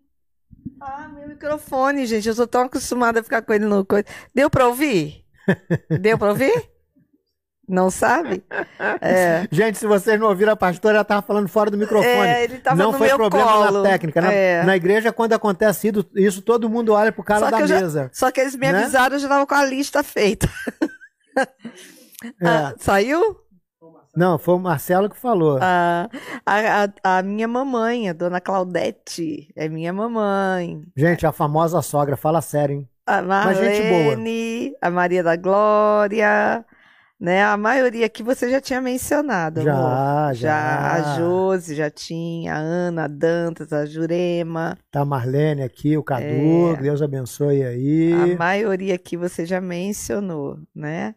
Ah, 0.80 1.08
meu 1.10 1.28
microfone, 1.28 2.06
gente. 2.06 2.28
Eu 2.28 2.34
sou 2.34 2.48
tão 2.48 2.62
acostumada 2.64 3.20
a 3.20 3.24
ficar 3.24 3.42
com 3.42 3.54
ele 3.54 3.66
no 3.66 3.86
coisa. 3.86 4.06
Deu 4.34 4.50
para 4.50 4.68
ouvir? 4.68 5.24
Deu 6.02 6.18
para 6.18 6.30
ouvir? 6.30 6.70
Não 7.68 7.90
sabe? 7.90 8.44
É. 9.00 9.48
Gente, 9.50 9.78
se 9.78 9.88
vocês 9.88 10.20
não 10.20 10.28
ouviram, 10.28 10.52
a 10.52 10.56
pastora 10.58 10.96
ela 10.96 11.02
estava 11.04 11.22
falando 11.22 11.48
fora 11.48 11.72
do 11.72 11.78
microfone. 11.78 12.10
É, 12.28 12.44
ele 12.44 12.58
tava 12.58 12.76
não 12.76 12.92
no 12.92 12.98
foi 12.98 13.08
meu 13.08 13.16
problema 13.16 13.48
colo. 13.50 13.84
na 13.84 13.90
técnica. 13.90 14.20
Na, 14.22 14.34
É. 14.34 14.64
na 14.64 14.76
igreja, 14.76 15.14
quando 15.14 15.32
acontece 15.34 15.90
isso, 16.16 16.42
todo 16.42 16.70
mundo 16.70 16.92
olha 16.94 17.14
pro 17.14 17.24
cara 17.24 17.42
Só 17.46 17.52
da 17.52 17.62
eu 17.62 17.68
já- 17.68 17.80
mesa. 17.80 18.10
Só 18.12 18.30
que 18.30 18.42
eles 18.42 18.56
me 18.56 18.70
Né? 18.70 18.78
avisaram, 18.80 19.16
eu 19.16 19.20
já 19.20 19.28
estava 19.28 19.48
com 19.48 19.56
a 19.56 19.64
lista 19.64 20.04
feita. 20.04 20.50
É. 22.40 22.48
Ah, 22.48 22.74
saiu? 22.78 23.38
Não, 24.16 24.38
foi 24.38 24.56
o 24.56 24.60
Marcelo 24.60 25.10
que 25.10 25.18
falou. 25.18 25.58
Ah, 25.62 26.08
a, 26.46 26.84
a, 27.04 27.18
a 27.18 27.24
minha 27.24 27.48
mamãe, 27.48 28.10
a 28.10 28.14
dona 28.14 28.42
Claudete, 28.42 29.52
é 29.56 29.68
minha 29.70 29.92
mamãe. 29.94 30.84
Gente, 30.96 31.26
a 31.26 31.32
famosa 31.32 31.82
sogra, 31.82 32.16
fala 32.18 32.42
sério, 32.42 32.76
hein? 32.76 32.90
A. 33.08 33.22
Marlene, 33.22 34.76
a 34.82 34.90
Maria 34.92 35.24
da 35.24 35.36
Glória, 35.36 36.64
né? 37.20 37.44
A 37.44 37.56
maioria 37.58 38.08
que 38.10 38.22
você 38.22 38.50
já 38.52 38.60
tinha 38.62 38.82
mencionado, 38.82 39.62
Já, 39.62 39.74
amor. 39.74 40.34
já. 40.36 40.92
A 40.94 41.18
Josi 41.18 41.76
já 41.76 41.90
tinha, 41.90 42.54
a 42.54 42.58
Ana, 42.58 43.06
a 43.06 43.08
Dantas, 43.08 43.72
a 43.74 43.86
Jurema. 43.86 44.78
Tá 44.92 45.02
a 45.02 45.06
Marlene 45.06 45.64
aqui, 45.64 45.98
o 45.98 46.04
Cadu, 46.04 46.26
É. 46.26 46.82
Deus 46.82 47.02
abençoe 47.02 47.64
aí. 47.64 48.14
A 48.14 48.38
maioria 48.38 48.98
que 48.98 49.16
você 49.18 49.46
já 49.46 49.60
mencionou, 49.62 50.60
né? 50.76 51.16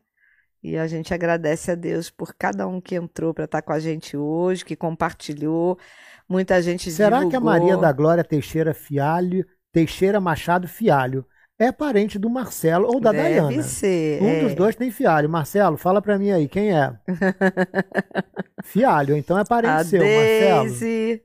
E 0.65 0.79
a 0.79 0.87
gente 0.87 1.13
agradece 1.13 1.71
a 1.71 1.75
Deus 1.75 2.09
por 2.09 2.35
cada 2.35 2.67
um 2.67 2.81
que 2.81 2.95
entrou 2.95 3.35
para 3.35 3.45
estar 3.45 3.61
com 3.61 3.71
a 3.71 3.79
gente 3.79 4.17
hoje, 4.17 4.65
que 4.65 4.75
compartilhou. 4.75 5.79
Muita 6.27 6.63
gente 6.63 6.91
Será 6.91 7.19
que 7.19 7.37
a 7.37 7.39
divulgou. 7.39 7.51
Maria 7.51 7.77
da 7.77 7.93
Glória 7.93 8.25
Teixeira 8.25 8.73
Fialho, 8.73 9.45
Teixeira 9.71 10.19
Machado 10.21 10.67
Fialho, 10.67 11.27
é 11.59 11.71
parente 11.71 12.19
do 12.19 12.31
Marcelo 12.31 12.87
ou 12.89 12.99
da 12.99 13.13
Deve 13.13 13.41
Dayana? 13.43 13.63
ser. 13.63 14.23
Um 14.23 14.27
é. 14.27 14.41
dos 14.41 14.55
dois 14.55 14.75
tem 14.75 14.91
Fialho. 14.91 15.29
Marcelo, 15.29 15.77
fala 15.77 16.01
pra 16.01 16.19
mim 16.19 16.31
aí, 16.31 16.49
quem 16.49 16.75
é? 16.75 16.93
Fialho, 18.65 19.15
então 19.15 19.39
é 19.39 19.45
parente 19.45 19.75
A 19.75 19.85
seu, 19.85 20.01
Marcelo. 20.01 21.21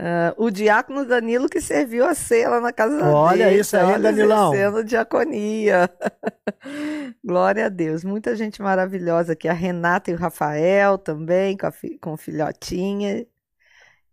Ah, 0.00 0.32
o 0.36 0.48
diácono 0.50 1.04
Danilo 1.04 1.48
que 1.48 1.60
serviu 1.60 2.04
a 2.06 2.14
ceia 2.14 2.48
lá 2.48 2.60
na 2.60 2.72
casa 2.72 2.98
da 2.98 3.10
Olha 3.10 3.52
isso 3.52 3.76
aí, 3.76 3.82
olha, 3.84 3.98
Danilão. 3.98 4.54
exercendo 4.54 4.84
diaconia. 4.84 5.90
Glória 7.24 7.66
a 7.66 7.68
Deus. 7.68 8.04
Muita 8.04 8.36
gente 8.36 8.62
maravilhosa 8.62 9.32
aqui. 9.32 9.48
A 9.48 9.52
Renata 9.52 10.10
e 10.10 10.14
o 10.14 10.16
Rafael 10.16 10.98
também, 10.98 11.56
com, 11.56 11.66
a 11.66 11.70
fi- 11.72 11.98
com 11.98 12.12
o 12.12 12.16
filhotinha. 12.16 13.26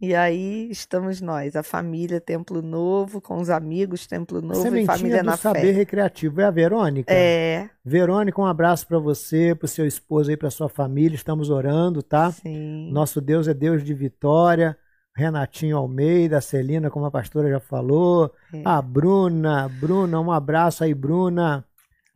E 0.01 0.13
aí 0.13 0.69
estamos 0.69 1.21
nós, 1.21 1.55
a 1.55 1.63
família 1.63 2.19
Templo 2.19 2.61
Novo, 2.61 3.21
com 3.21 3.37
os 3.37 3.49
amigos 3.49 4.05
Templo 4.05 4.41
Novo 4.41 4.75
e 4.75 4.85
Sementinha 4.85 4.97
família 4.97 5.23
do 5.23 5.25
na 5.25 5.37
Saber 5.37 5.61
fé. 5.61 5.71
Recreativo. 5.71 6.41
É 6.41 6.45
a 6.45 6.51
Verônica? 6.51 7.13
É, 7.13 7.69
Verônica, 7.83 8.41
um 8.41 8.45
abraço 8.45 8.85
pra 8.87 8.99
você, 8.99 9.55
pro 9.55 9.67
seu 9.67 9.85
esposo 9.85 10.29
aí, 10.29 10.37
pra 10.37 10.49
sua 10.49 10.67
família. 10.67 11.15
Estamos 11.15 11.49
orando, 11.49 12.03
tá? 12.03 12.31
sim. 12.31 12.91
Nosso 12.91 13.21
Deus 13.21 13.47
é 13.47 13.53
Deus 13.53 13.83
de 13.83 13.93
vitória. 13.93 14.77
Renatinho 15.15 15.77
Almeida, 15.77 16.37
a 16.37 16.41
Celina, 16.41 16.89
como 16.89 17.05
a 17.05 17.11
pastora 17.11 17.49
já 17.49 17.59
falou, 17.59 18.31
É. 18.53 18.61
a 18.65 18.81
Bruna, 18.81 19.69
Bruna, 19.79 20.19
um 20.19 20.31
abraço 20.31 20.83
aí, 20.83 20.93
Bruna. 20.93 21.63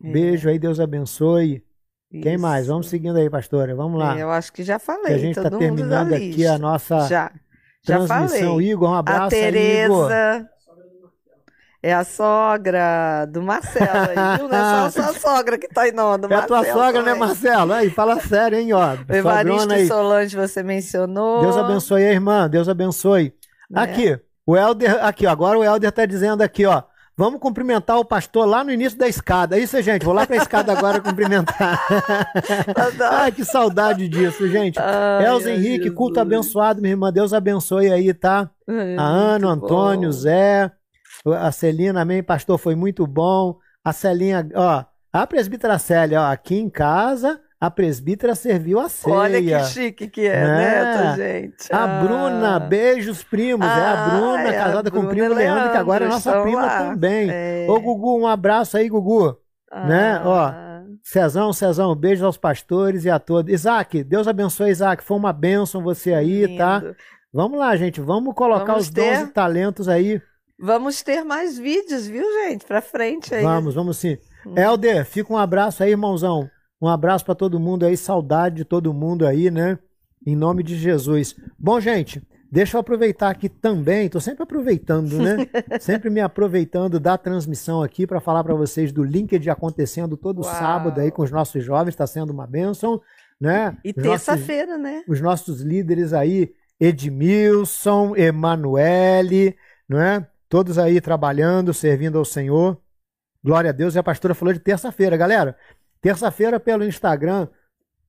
É. 0.04 0.12
Beijo 0.12 0.50
aí, 0.50 0.60
Deus 0.60 0.80
abençoe. 0.80 1.64
Quem 2.12 2.34
Isso. 2.34 2.42
mais? 2.42 2.68
Vamos 2.68 2.90
seguindo 2.90 3.18
aí, 3.18 3.30
pastora. 3.30 3.76
Vamos 3.76 4.00
lá. 4.00 4.18
É, 4.18 4.24
Eu 4.24 4.32
acho 4.32 4.52
que 4.52 4.64
já 4.64 4.80
que 4.80 4.86
falei. 4.86 5.14
a 5.14 5.18
gente 5.18 5.38
está 5.38 5.50
terminando 5.50 6.14
aqui 6.14 6.46
a 6.46 6.58
nossa 6.58 7.08
Já. 7.08 7.32
Já 7.88 7.98
transmissão. 8.06 8.52
falei. 8.54 8.70
Igor, 8.72 8.90
um 8.90 8.94
A 8.94 9.00
abraço 9.00 9.36
aí, 9.36 9.86
Igor. 9.86 10.10
É 11.82 11.94
a 11.94 12.04
sogra 12.04 13.26
do 13.26 13.42
Marcelo 13.42 14.10
aí, 14.10 14.38
viu? 14.38 14.48
Não 14.50 14.58
é 14.58 14.90
só 14.90 15.02
a 15.06 15.12
sua 15.12 15.14
sogra 15.20 15.58
que 15.58 15.68
tá 15.70 15.84
aí, 15.84 15.92
não. 15.94 16.20
Do 16.20 16.32
É 16.32 16.36
a 16.36 16.42
tua 16.42 16.58
Marcelo 16.58 16.80
sogra, 16.80 17.02
né, 17.02 17.14
também. 17.14 17.28
Marcelo? 17.28 17.74
Aí, 17.74 17.90
fala 17.90 18.20
sério, 18.20 18.58
hein, 18.60 18.74
ó. 18.74 18.96
Evaristo 19.08 19.74
aí. 19.74 19.88
Solange 19.88 20.36
você 20.36 20.62
mencionou. 20.62 21.42
Deus 21.42 21.56
abençoe 21.58 22.04
a 22.06 22.12
irmã, 22.12 22.50
Deus 22.50 22.68
abençoe. 22.68 23.34
Né? 23.70 23.82
Aqui, 23.82 24.20
o 24.46 24.58
Helder, 24.58 25.04
aqui, 25.06 25.26
ó, 25.26 25.30
agora 25.32 25.58
o 25.58 25.64
Helder 25.64 25.92
tá 25.92 26.06
dizendo 26.06 26.42
aqui, 26.42 26.66
ó. 26.66 26.84
Vamos 27.16 27.42
cumprimentar 27.42 27.98
o 28.00 28.06
pastor 28.06 28.46
lá 28.46 28.64
no 28.64 28.72
início 28.72 28.98
da 28.98 29.06
escada. 29.08 29.58
É 29.58 29.60
Isso, 29.62 29.82
gente, 29.82 30.06
vou 30.06 30.14
lá 30.14 30.26
pra 30.26 30.38
escada 30.38 30.72
agora 30.72 31.00
cumprimentar. 31.04 31.78
Ai, 33.12 33.32
que 33.32 33.44
saudade 33.44 34.08
disso, 34.08 34.48
gente. 34.48 34.80
Ai, 34.80 35.26
Elza 35.26 35.50
ai, 35.50 35.56
Henrique, 35.56 35.78
Jesus. 35.84 35.96
culto 35.98 36.20
abençoado, 36.20 36.82
minha 36.82 36.94
irmã. 36.94 37.12
Deus 37.12 37.34
abençoe 37.34 37.92
aí, 37.92 38.14
tá? 38.14 38.50
É, 38.68 38.96
A 38.98 39.04
Ana, 39.04 39.48
o 39.48 39.50
Antônio, 39.50 40.10
bom. 40.10 40.12
Zé, 40.14 40.72
a 41.26 41.52
Celina, 41.52 42.02
amém, 42.02 42.24
pastor, 42.24 42.58
foi 42.58 42.76
muito 42.76 43.06
bom. 43.06 43.58
A 43.84 43.94
Celinha, 43.94 44.48
ó, 44.56 44.84
a 45.12 45.28
presbítera 45.28 45.78
Célia, 45.80 46.22
ó, 46.22 46.26
aqui 46.32 46.56
em 46.60 46.70
casa, 46.70 47.40
a 47.60 47.70
presbítera 47.72 48.36
serviu 48.36 48.80
a 48.80 48.88
ceia. 48.90 49.16
Olha 49.16 49.42
que 49.42 49.60
chique 49.66 50.08
que 50.08 50.28
é, 50.28 50.42
Né? 50.42 50.84
né, 50.84 51.16
gente? 51.18 51.74
A 51.74 51.84
Ah. 51.84 52.04
Bruna, 52.04 52.60
beijos, 52.60 53.24
primos. 53.24 53.68
é 53.68 53.72
a 53.72 53.92
Ah, 53.92 54.10
Bruna, 54.10 54.42
é 54.44 54.58
a 54.60 54.64
casada 54.66 54.92
com 54.92 54.98
o 55.00 55.02
Bruna 55.02 55.14
primo 55.16 55.32
e 55.34 55.36
Leandro, 55.36 55.72
que 55.72 55.78
agora 55.78 56.06
é 56.06 56.08
Leandro, 56.08 56.26
nossa 56.32 56.42
prima 56.42 56.62
lá. 56.66 56.78
também. 56.90 57.30
É. 57.32 57.66
Ô, 57.70 57.80
Gugu, 57.80 58.20
um 58.20 58.28
abraço 58.28 58.78
aí, 58.78 58.88
Gugu. 58.90 59.38
né, 59.88 60.22
ó, 60.24 60.46
Ah, 60.48 60.84
Cezão, 61.04 61.54
Cezão, 61.54 61.96
beijos 61.96 62.24
aos 62.24 62.38
pastores 62.38 63.06
e 63.06 63.10
a 63.10 63.20
todos. 63.20 63.52
Isaac, 63.54 64.04
Deus 64.04 64.28
abençoe, 64.28 64.70
Isaac. 64.72 65.04
Foi 65.04 65.18
uma 65.18 65.32
bênção 65.34 65.82
você 65.82 66.14
aí, 66.14 66.58
tá? 66.58 66.80
lindo. 66.80 66.96
Vamos 67.34 67.60
lá, 67.60 67.76
gente. 67.76 68.02
Vamos 68.02 68.34
colocar 68.34 68.66
Vamos 68.74 68.88
os 68.88 68.90
ter? 68.90 69.22
e 69.24 69.28
talentos 69.28 69.88
aí. 69.88 70.22
Vamos 70.62 71.02
ter 71.02 71.24
mais 71.24 71.58
vídeos, 71.58 72.06
viu, 72.06 72.26
gente? 72.44 72.66
Pra 72.66 72.82
frente 72.82 73.34
aí. 73.34 73.44
Vamos, 73.44 73.76
vamos 73.76 73.98
sim. 73.98 74.18
Hum. 74.46 74.56
Helder, 74.58 75.06
fica 75.06 75.32
um 75.32 75.38
abraço 75.38 75.82
aí, 75.82 75.92
irmãozão. 75.92 76.50
Um 76.82 76.88
abraço 76.88 77.24
para 77.24 77.36
todo 77.36 77.60
mundo 77.60 77.86
aí, 77.86 77.96
saudade 77.96 78.58
de 78.58 78.66
todo 78.66 78.94
mundo 78.94 79.26
aí, 79.26 79.50
né? 79.50 79.80
Em 80.26 80.36
nome 80.36 80.62
de 80.62 80.78
Jesus. 80.78 81.34
Bom, 81.58 81.80
gente, 81.80 82.22
deixa 82.52 82.76
eu 82.76 82.82
aproveitar 82.82 83.30
aqui 83.30 83.48
também, 83.48 84.10
tô 84.10 84.20
sempre 84.20 84.44
aproveitando, 84.44 85.18
né? 85.18 85.38
sempre 85.80 86.10
me 86.10 86.20
aproveitando 86.20 87.00
da 87.00 87.18
transmissão 87.18 87.82
aqui 87.82 88.06
para 88.06 88.20
falar 88.20 88.44
para 88.44 88.54
vocês 88.54 88.92
do 88.92 89.04
LinkedIn 89.04 89.50
acontecendo 89.50 90.18
todo 90.18 90.42
Uau. 90.42 90.54
sábado 90.54 91.00
aí 91.00 91.10
com 91.10 91.22
os 91.22 91.32
nossos 91.32 91.64
jovens, 91.64 91.94
está 91.94 92.06
sendo 92.06 92.32
uma 92.32 92.46
bênção, 92.46 93.02
né? 93.40 93.78
E 93.84 93.94
terça-feira, 93.94 94.78
né? 94.78 95.04
os 95.08 95.22
nossos 95.22 95.62
líderes 95.62 96.12
aí, 96.12 96.54
Edmilson, 96.78 98.14
Emanuele, 98.18 99.56
não 99.88 100.02
é? 100.02 100.28
Todos 100.50 100.78
aí 100.80 101.00
trabalhando, 101.00 101.74
servindo 101.74 102.18
ao 102.18 102.26
Senhor. 102.26 102.78
Glória 103.44 103.70
a 103.70 103.74
Deus. 103.74 103.96
E 103.96 104.00
a 104.00 104.04
pastora 104.04 104.34
falou 104.34 104.54
de 104.54 104.60
terça-feira, 104.60 105.16
galera. 105.16 105.56
Terça-feira 106.02 106.60
pelo 106.60 106.84
Instagram, 106.84 107.48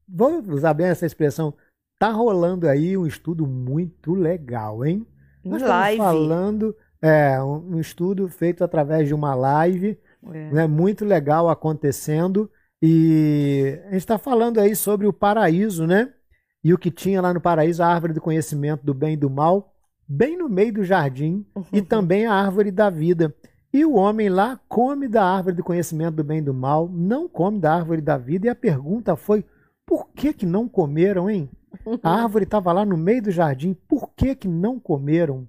vou 0.09 0.41
usar 0.49 0.73
bem 0.75 0.87
essa 0.87 1.05
expressão, 1.05 1.53
tá 1.99 2.09
rolando 2.11 2.69
aí 2.69 2.97
um 2.97 3.07
estudo 3.07 3.47
muito 3.47 4.15
legal, 4.15 4.85
hein? 4.85 5.07
Nós 5.45 5.57
estamos 5.61 5.69
Live. 5.81 5.99
falando, 5.99 6.77
é, 7.03 7.43
um, 7.43 7.75
um 7.77 7.81
estudo 7.81 8.29
feito 8.29 8.63
através 8.65 9.07
de 9.09 9.15
uma 9.15 9.35
live, 9.35 9.99
É. 10.33 10.51
né, 10.53 10.67
muito 10.67 11.05
legal 11.05 11.49
acontecendo. 11.49 12.51
E 12.81 13.79
a 13.87 13.91
gente 13.91 13.97
está 13.99 14.19
falando 14.19 14.59
aí 14.59 14.75
sobre 14.75 15.07
o 15.07 15.13
paraíso, 15.13 15.87
né? 15.87 16.13
E 16.63 16.73
o 16.73 16.79
que 16.79 16.91
tinha 16.91 17.21
lá 17.21 17.35
no 17.35 17.41
paraíso, 17.41 17.83
a 17.83 17.87
árvore 17.87 18.13
do 18.13 18.21
conhecimento 18.21 18.85
do 18.85 18.95
bem 18.95 19.15
e 19.15 19.17
do 19.17 19.29
mal, 19.29 19.70
bem 20.11 20.37
no 20.37 20.49
meio 20.49 20.73
do 20.73 20.85
jardim, 20.85 21.47
e 21.73 21.81
também 21.81 22.27
a 22.27 22.35
árvore 22.35 22.73
da 22.73 22.91
vida. 22.91 23.33
E 23.73 23.85
o 23.85 23.95
homem 23.95 24.29
lá 24.29 24.59
come 24.69 25.07
da 25.07 25.25
árvore 25.25 25.55
do 25.55 25.63
conhecimento 25.63 26.17
do 26.17 26.25
bem 26.25 26.39
e 26.39 26.43
do 26.43 26.53
mal, 26.53 26.89
não 26.89 27.29
come 27.29 27.61
da 27.61 27.73
árvore 27.73 28.01
da 28.01 28.19
vida. 28.19 28.49
E 28.49 28.51
a 28.51 28.55
pergunta 28.55 29.15
foi: 29.15 29.45
por 29.87 30.09
que 30.11 30.33
que 30.33 30.45
não 30.45 30.69
comeram, 30.69 31.31
hein? 31.31 31.49
A 32.03 32.23
árvore 32.23 32.43
estava 32.43 32.73
lá 32.73 32.85
no 32.85 32.97
meio 32.97 33.23
do 33.23 33.31
jardim, 33.31 33.75
por 33.89 34.11
que 34.17 34.35
que 34.35 34.49
não 34.49 34.81
comeram? 34.81 35.47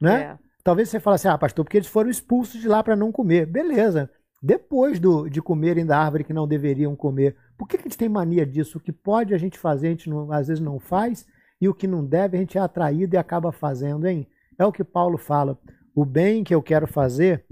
Né? 0.00 0.22
É. 0.22 0.38
Talvez 0.62 0.88
você 0.88 1.00
fale 1.00 1.16
assim, 1.16 1.26
ah, 1.26 1.36
pastor, 1.36 1.64
porque 1.64 1.76
eles 1.76 1.88
foram 1.88 2.08
expulsos 2.08 2.60
de 2.60 2.68
lá 2.68 2.84
para 2.84 2.94
não 2.94 3.10
comer. 3.10 3.46
Beleza. 3.46 4.08
Depois 4.40 5.00
do, 5.00 5.28
de 5.28 5.42
comerem 5.42 5.84
da 5.84 5.98
árvore 5.98 6.22
que 6.22 6.32
não 6.32 6.46
deveriam 6.46 6.94
comer, 6.94 7.36
por 7.58 7.66
que, 7.66 7.76
que 7.76 7.82
a 7.82 7.88
gente 7.88 7.98
tem 7.98 8.08
mania 8.08 8.46
disso? 8.46 8.78
O 8.78 8.80
que 8.80 8.92
pode 8.92 9.34
a 9.34 9.38
gente 9.38 9.58
fazer, 9.58 9.88
a 9.88 9.90
gente 9.90 10.08
não- 10.08 10.30
às 10.30 10.46
vezes 10.46 10.62
não 10.62 10.78
faz, 10.78 11.26
e 11.60 11.68
o 11.68 11.74
que 11.74 11.86
não 11.86 12.04
deve, 12.04 12.36
a 12.36 12.40
gente 12.40 12.58
é 12.58 12.60
atraído 12.60 13.14
e 13.14 13.18
acaba 13.18 13.52
fazendo, 13.52 14.06
hein? 14.06 14.26
É 14.58 14.64
o 14.64 14.72
que 14.72 14.84
Paulo 14.84 15.18
fala. 15.18 15.58
O 15.94 16.04
bem 16.04 16.44
que 16.44 16.54
eu 16.54 16.62
quero 16.62 16.86
fazer, 16.86 17.44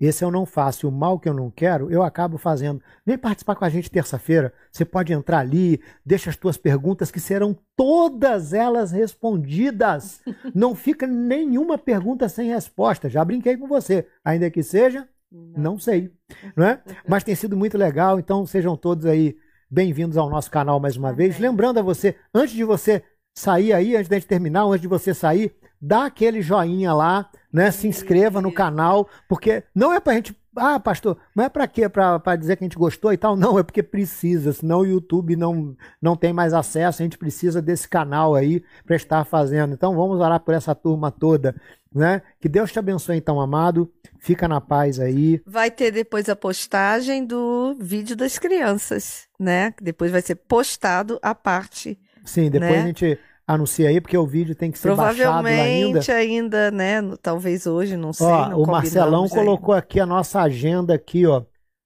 esse 0.00 0.24
eu 0.24 0.30
não 0.30 0.44
faço. 0.44 0.86
E 0.86 0.88
o 0.88 0.92
mal 0.92 1.18
que 1.18 1.28
eu 1.28 1.34
não 1.34 1.50
quero, 1.50 1.90
eu 1.90 2.02
acabo 2.02 2.38
fazendo. 2.38 2.82
Vem 3.06 3.16
participar 3.18 3.54
com 3.54 3.64
a 3.64 3.68
gente 3.68 3.90
terça-feira. 3.90 4.52
Você 4.70 4.84
pode 4.84 5.12
entrar 5.12 5.38
ali, 5.38 5.80
deixa 6.04 6.30
as 6.30 6.36
tuas 6.36 6.56
perguntas, 6.56 7.10
que 7.10 7.20
serão 7.20 7.56
todas 7.76 8.52
elas 8.52 8.90
respondidas. 8.90 10.20
Não 10.54 10.74
fica 10.74 11.06
nenhuma 11.06 11.78
pergunta 11.78 12.28
sem 12.28 12.50
resposta. 12.50 13.08
Já 13.08 13.24
brinquei 13.24 13.56
com 13.56 13.66
você. 13.66 14.06
Ainda 14.24 14.50
que 14.50 14.62
seja, 14.62 15.08
não 15.30 15.78
sei. 15.78 16.12
Não 16.54 16.66
é? 16.66 16.82
Mas 17.08 17.24
tem 17.24 17.34
sido 17.34 17.56
muito 17.56 17.78
legal. 17.78 18.18
Então 18.18 18.44
sejam 18.44 18.76
todos 18.76 19.06
aí 19.06 19.36
bem-vindos 19.72 20.18
ao 20.18 20.28
nosso 20.28 20.50
canal 20.50 20.78
mais 20.78 20.98
uma 20.98 21.14
vez. 21.14 21.38
Lembrando 21.38 21.78
a 21.78 21.82
você, 21.82 22.14
antes 22.34 22.54
de 22.54 22.62
você 22.62 23.02
sair 23.34 23.72
aí, 23.72 23.96
antes 23.96 24.06
da 24.06 24.16
gente 24.16 24.28
terminar, 24.28 24.64
antes 24.64 24.82
de 24.82 24.86
você 24.86 25.14
sair, 25.14 25.54
dá 25.80 26.04
aquele 26.04 26.42
joinha 26.42 26.92
lá, 26.92 27.30
né? 27.50 27.70
Se 27.70 27.88
inscreva 27.88 28.42
no 28.42 28.52
canal, 28.52 29.08
porque 29.26 29.64
não 29.74 29.90
é 29.90 29.98
pra 29.98 30.12
gente. 30.12 30.36
Ah, 30.54 30.78
pastor, 30.78 31.16
não 31.34 31.44
é 31.44 31.48
pra 31.48 31.66
quê? 31.66 31.88
Pra 31.88 32.36
dizer 32.36 32.56
que 32.56 32.64
a 32.64 32.66
gente 32.66 32.76
gostou 32.76 33.12
e 33.12 33.16
tal? 33.16 33.34
Não, 33.36 33.58
é 33.58 33.62
porque 33.62 33.82
precisa, 33.82 34.52
senão 34.52 34.80
o 34.80 34.86
YouTube 34.86 35.34
não, 35.34 35.74
não 36.00 36.14
tem 36.14 36.32
mais 36.32 36.52
acesso, 36.52 37.00
a 37.00 37.04
gente 37.04 37.16
precisa 37.16 37.62
desse 37.62 37.88
canal 37.88 38.34
aí 38.34 38.62
para 38.84 38.96
estar 38.96 39.24
fazendo. 39.24 39.72
Então 39.72 39.96
vamos 39.96 40.20
orar 40.20 40.40
por 40.40 40.52
essa 40.54 40.74
turma 40.74 41.10
toda, 41.10 41.54
né? 41.94 42.20
Que 42.38 42.48
Deus 42.50 42.70
te 42.70 42.78
abençoe, 42.78 43.16
então, 43.16 43.40
amado. 43.40 43.90
Fica 44.18 44.46
na 44.46 44.60
paz 44.60 45.00
aí. 45.00 45.40
Vai 45.46 45.70
ter 45.70 45.90
depois 45.90 46.28
a 46.28 46.36
postagem 46.36 47.24
do 47.24 47.74
vídeo 47.80 48.14
das 48.14 48.38
crianças, 48.38 49.26
né? 49.40 49.72
Depois 49.80 50.12
vai 50.12 50.20
ser 50.20 50.34
postado 50.36 51.18
a 51.22 51.34
parte. 51.34 51.98
Sim, 52.24 52.50
depois 52.50 52.70
Né? 52.70 52.82
a 52.82 52.86
gente 52.86 53.18
anuncia 53.46 53.88
aí, 53.88 54.00
porque 54.00 54.16
o 54.16 54.26
vídeo 54.26 54.54
tem 54.54 54.70
que 54.70 54.78
ser 54.78 54.94
baixado 54.94 55.46
ainda. 55.46 56.00
Provavelmente 56.00 56.12
ainda, 56.12 56.70
né? 56.70 57.00
Talvez 57.20 57.66
hoje, 57.66 57.96
não 57.96 58.12
sei. 58.12 58.26
Ó, 58.26 58.48
não 58.48 58.62
o 58.62 58.66
Marcelão 58.66 59.22
combinamos 59.22 59.32
ainda. 59.32 59.44
colocou 59.44 59.74
aqui 59.74 60.00
a 60.00 60.06
nossa 60.06 60.40
agenda 60.40 60.94
aqui, 60.94 61.26
ó, 61.26 61.42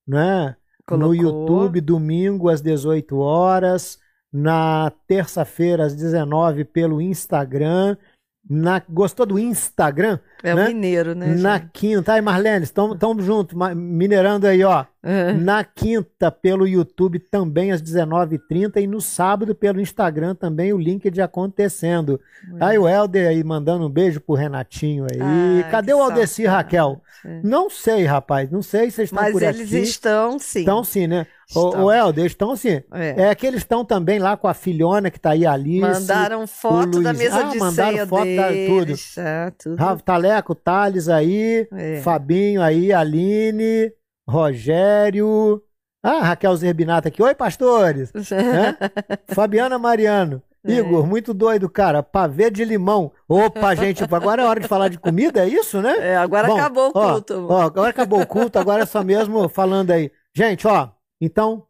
né? 0.07 0.57
Colocou. 0.87 1.09
No 1.09 1.15
YouTube, 1.15 1.81
domingo 1.81 2.49
às 2.49 2.61
18 2.61 3.19
horas, 3.19 3.99
na 4.33 4.93
terça-feira 5.09 5.85
às 5.85 5.95
19 5.95 6.65
pelo 6.65 7.01
Instagram. 7.01 7.97
Na... 8.49 8.81
Gostou 8.89 9.27
do 9.27 9.39
Instagram? 9.39 10.21
É 10.43 10.53
o 10.53 10.57
né? 10.57 10.69
mineiro, 10.69 11.15
né? 11.15 11.35
na 11.35 11.59
gente? 11.59 11.71
quinta. 11.73 12.13
Aí, 12.13 12.21
Marlene, 12.21 12.65
estamos 12.65 13.25
juntos, 13.25 13.57
minerando 13.75 14.47
aí, 14.47 14.63
ó. 14.63 14.85
É. 15.09 15.33
Na 15.33 15.63
quinta, 15.63 16.33
pelo 16.33 16.67
YouTube, 16.67 17.19
também 17.21 17.71
às 17.71 17.81
19h30. 17.81 18.83
E 18.83 18.87
no 18.87 19.01
sábado, 19.01 19.55
pelo 19.55 19.81
Instagram, 19.81 20.35
também 20.35 20.73
o 20.73 20.79
link 20.79 21.09
de 21.11 21.23
acontecendo. 21.23 22.21
Aí 22.61 22.77
o 22.79 22.89
Helder 22.89 23.29
aí 23.29 23.45
mandando 23.45 23.87
um 23.87 23.91
beijo 23.91 24.21
pro 24.21 24.35
Renatinho 24.35 25.05
aí. 25.11 25.19
Ah, 25.21 25.69
Cadê 25.71 25.95
o 25.95 26.03
Aldeci 26.03 26.43
saudade. 26.45 26.57
Raquel? 26.57 27.01
Não 27.43 27.69
sei, 27.71 28.05
rapaz. 28.05 28.51
Não 28.51 28.63
sei 28.63 28.91
se 28.91 29.01
eles 29.01 29.11
estão 29.11 29.23
Mas 29.23 29.33
por 29.33 29.43
eles 29.43 29.61
aqui. 29.63 29.79
estão, 29.79 30.39
sim. 30.39 30.61
Estão 30.61 30.85
sim, 30.85 31.07
né? 31.07 31.27
O, 31.55 31.69
Estão. 31.69 31.85
o 31.85 31.93
Helder, 31.93 32.23
eles 32.23 32.33
estão 32.33 32.57
sim. 32.57 32.83
É. 32.93 33.29
É 33.31 33.35
que 33.35 33.47
eles 33.47 33.61
estão 33.63 33.85
também 33.85 34.19
lá 34.19 34.37
com 34.37 34.47
a 34.49 34.55
filhona 34.55 35.11
que 35.11 35.19
tá 35.19 35.31
aí, 35.31 35.47
a 35.47 35.53
Alice. 35.53 35.81
Mandaram 35.81 36.47
foto 36.47 37.01
da 37.01 37.13
mesa 37.13 37.37
Ah, 37.47 37.51
de 37.51 37.59
mandaram 37.59 37.93
ceia 37.93 38.07
foto 38.07 38.37
da- 38.37 38.49
deles. 38.51 39.15
Ah, 39.19 39.53
tudo. 39.57 40.03
Taleco, 40.05 40.55
Thales 40.55 41.09
aí, 41.09 41.67
É. 41.73 42.01
Fabinho 42.01 42.61
aí, 42.63 42.93
Aline, 42.93 43.93
Rogério. 44.29 45.63
Ah, 46.03 46.21
Raquel 46.21 46.57
Zerbinato 46.57 47.09
aqui. 47.09 47.23
Oi, 47.23 47.35
pastores. 47.35 48.13
Fabiana 49.29 49.79
Mariano. 49.79 50.43
É. 50.65 50.73
Igor, 50.73 51.07
muito 51.07 51.33
doido, 51.33 51.69
cara. 51.69 52.03
Pavê 52.03 52.51
de 52.51 52.65
limão. 52.65 53.13
Opa, 53.29 53.75
gente, 53.75 54.03
agora 54.03 54.43
é 54.43 54.45
hora 54.47 54.61
de 54.61 54.67
falar 54.69 54.89
de 54.89 54.99
comida, 54.99 55.45
é 55.45 55.49
isso, 55.49 55.81
né? 55.81 55.95
É, 56.01 56.17
agora 56.17 56.49
Bom, 56.49 56.57
acabou 56.57 56.89
o 56.89 56.93
culto. 56.93 57.47
Ó, 57.49 57.61
agora 57.63 57.91
acabou 57.91 58.21
o 58.21 58.27
culto, 58.27 58.59
agora 58.59 58.83
é 58.83 58.87
só 58.87 59.03
mesmo 59.05 59.49
falando 59.49 59.93
aí. 59.93 60.11
Gente, 60.35 60.67
ó, 60.67 60.89
então, 61.21 61.65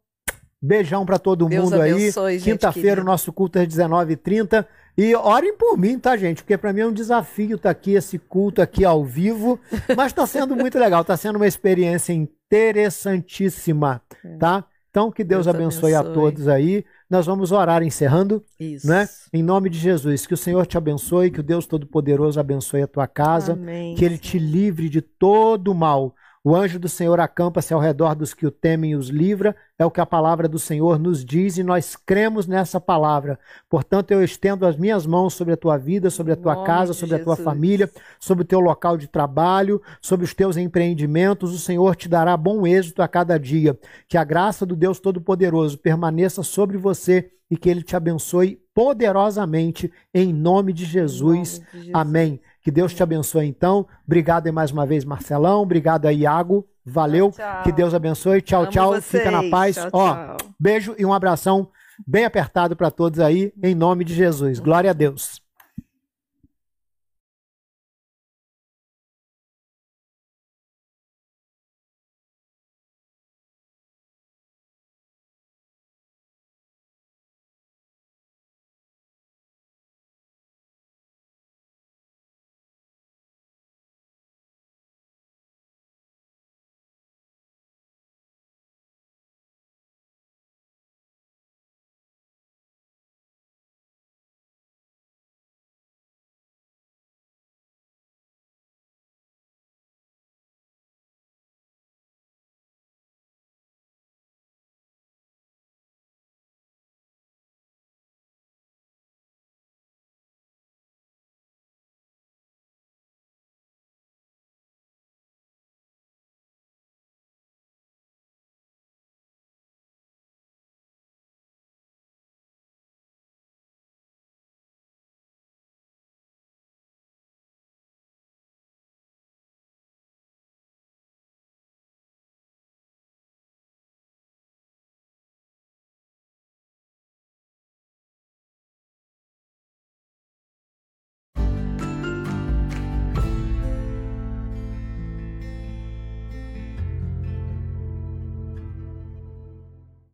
Beijão 0.59 1.05
para 1.05 1.19
todo 1.19 1.47
Deus 1.47 1.65
mundo 1.65 1.79
aí. 1.79 1.91
abençoe, 1.91 2.39
gente 2.39 2.51
Quinta-feira, 2.51 3.01
o 3.01 3.05
nosso 3.05 3.31
culto 3.31 3.59
é 3.59 3.61
às 3.61 3.67
19h30. 3.67 4.65
E 4.97 5.15
orem 5.15 5.55
por 5.55 5.77
mim, 5.77 5.99
tá, 5.99 6.17
gente? 6.17 6.41
Porque 6.41 6.57
para 6.57 6.73
mim 6.73 6.81
é 6.81 6.87
um 6.87 6.91
desafio 6.91 7.55
estar 7.55 7.69
aqui, 7.69 7.93
esse 7.93 8.17
culto 8.17 8.61
aqui 8.63 8.83
ao 8.83 9.05
vivo. 9.05 9.59
Mas 9.95 10.07
está 10.07 10.25
sendo 10.25 10.55
muito 10.55 10.79
legal, 10.79 11.01
está 11.01 11.15
sendo 11.15 11.35
uma 11.35 11.45
experiência 11.45 12.11
interessantíssima, 12.49 14.01
tá? 14.39 14.65
Então, 14.89 15.11
que 15.11 15.23
Deus, 15.23 15.45
Deus 15.45 15.55
abençoe, 15.55 15.93
a 15.93 15.99
abençoe. 15.99 16.15
todos 16.15 16.47
aí. 16.47 16.83
Nós 17.09 17.25
vamos 17.27 17.51
orar 17.51 17.83
encerrando, 17.83 18.43
Isso. 18.59 18.87
né? 18.87 19.07
Em 19.31 19.43
nome 19.43 19.69
de 19.69 19.77
Jesus. 19.77 20.25
Que 20.25 20.33
o 20.33 20.37
Senhor 20.37 20.65
te 20.65 20.77
abençoe, 20.77 21.29
que 21.29 21.39
o 21.39 21.43
Deus 21.43 21.67
Todo-Poderoso 21.67 22.39
abençoe 22.39 22.81
a 22.81 22.87
tua 22.87 23.05
casa 23.05 23.53
Amém. 23.53 23.93
que 23.95 24.03
ele 24.03 24.17
te 24.17 24.39
livre 24.39 24.89
de 24.89 25.01
todo 25.01 25.71
o 25.71 25.75
mal. 25.75 26.15
O 26.47 26.55
anjo 26.55 26.79
do 26.79 26.87
Senhor 26.87 27.19
acampa-se 27.19 27.73
ao 27.73 27.79
redor 27.81 28.15
dos 28.15 28.33
que 28.33 28.47
o 28.47 28.51
temem 28.51 28.91
e 28.91 28.95
os 28.95 29.09
livra, 29.09 29.53
é 29.77 29.85
o 29.85 29.91
que 29.91 29.99
a 29.99 30.05
palavra 30.05 30.47
do 30.47 30.57
Senhor 30.57 30.97
nos 30.97 31.25
diz 31.25 31.57
e 31.57 31.61
nós 31.61 31.97
cremos 31.97 32.47
nessa 32.47 32.79
palavra. 32.79 33.37
Portanto, 33.69 34.11
eu 34.11 34.23
estendo 34.23 34.65
as 34.65 34.77
minhas 34.77 35.05
mãos 35.05 35.33
sobre 35.33 35.55
a 35.55 35.57
tua 35.57 35.75
vida, 35.75 36.09
sobre 36.09 36.31
a 36.31 36.37
tua 36.37 36.55
nome 36.55 36.65
casa, 36.65 36.93
sobre 36.93 37.17
a 37.17 37.19
tua 37.21 37.35
família, 37.35 37.91
sobre 38.17 38.45
o 38.45 38.47
teu 38.47 38.61
local 38.61 38.95
de 38.95 39.09
trabalho, 39.09 39.81
sobre 40.01 40.23
os 40.23 40.33
teus 40.33 40.55
empreendimentos. 40.55 41.53
O 41.53 41.59
Senhor 41.59 41.97
te 41.97 42.07
dará 42.07 42.37
bom 42.37 42.65
êxito 42.65 43.01
a 43.01 43.09
cada 43.09 43.37
dia. 43.37 43.77
Que 44.07 44.17
a 44.17 44.23
graça 44.23 44.65
do 44.65 44.73
Deus 44.73 45.01
Todo-Poderoso 45.01 45.77
permaneça 45.77 46.43
sobre 46.43 46.77
você 46.77 47.29
e 47.51 47.57
que 47.57 47.69
ele 47.69 47.83
te 47.83 47.93
abençoe 47.93 48.57
poderosamente 48.73 49.91
em 50.13 50.31
nome 50.31 50.71
de 50.71 50.85
Jesus. 50.85 51.59
nome 51.59 51.65
de 51.71 51.77
Jesus. 51.79 51.91
Amém. 51.93 52.39
Que 52.67 52.71
Deus 52.71 52.93
te 52.93 53.01
abençoe 53.01 53.45
então. 53.47 53.87
Obrigado 54.05 54.45
aí 54.45 54.51
mais 54.51 54.71
uma 54.71 54.85
vez, 54.85 55.05
Marcelão. 55.05 55.61
Obrigado 55.61 56.05
aí, 56.05 56.23
Iago. 56.23 56.67
Valeu. 56.85 57.31
Tchau. 57.31 57.63
Que 57.63 57.71
Deus 57.71 57.93
abençoe. 57.93 58.41
Tchau, 58.41 58.63
Amo 58.63 58.71
tchau. 58.71 59.01
Fica 59.01 59.31
na 59.31 59.37
vocês. 59.39 59.49
paz. 59.51 59.75
Tchau, 59.77 59.89
Ó, 59.93 60.13
tchau. 60.13 60.37
beijo 60.59 60.93
e 60.99 61.05
um 61.05 61.13
abração 61.13 61.69
bem 62.05 62.25
apertado 62.25 62.75
para 62.75 62.91
todos 62.91 63.21
aí, 63.21 63.53
em 63.63 63.73
nome 63.73 64.03
de 64.03 64.13
Jesus. 64.13 64.59
Glória 64.59 64.89
a 64.89 64.93
Deus. 64.93 65.46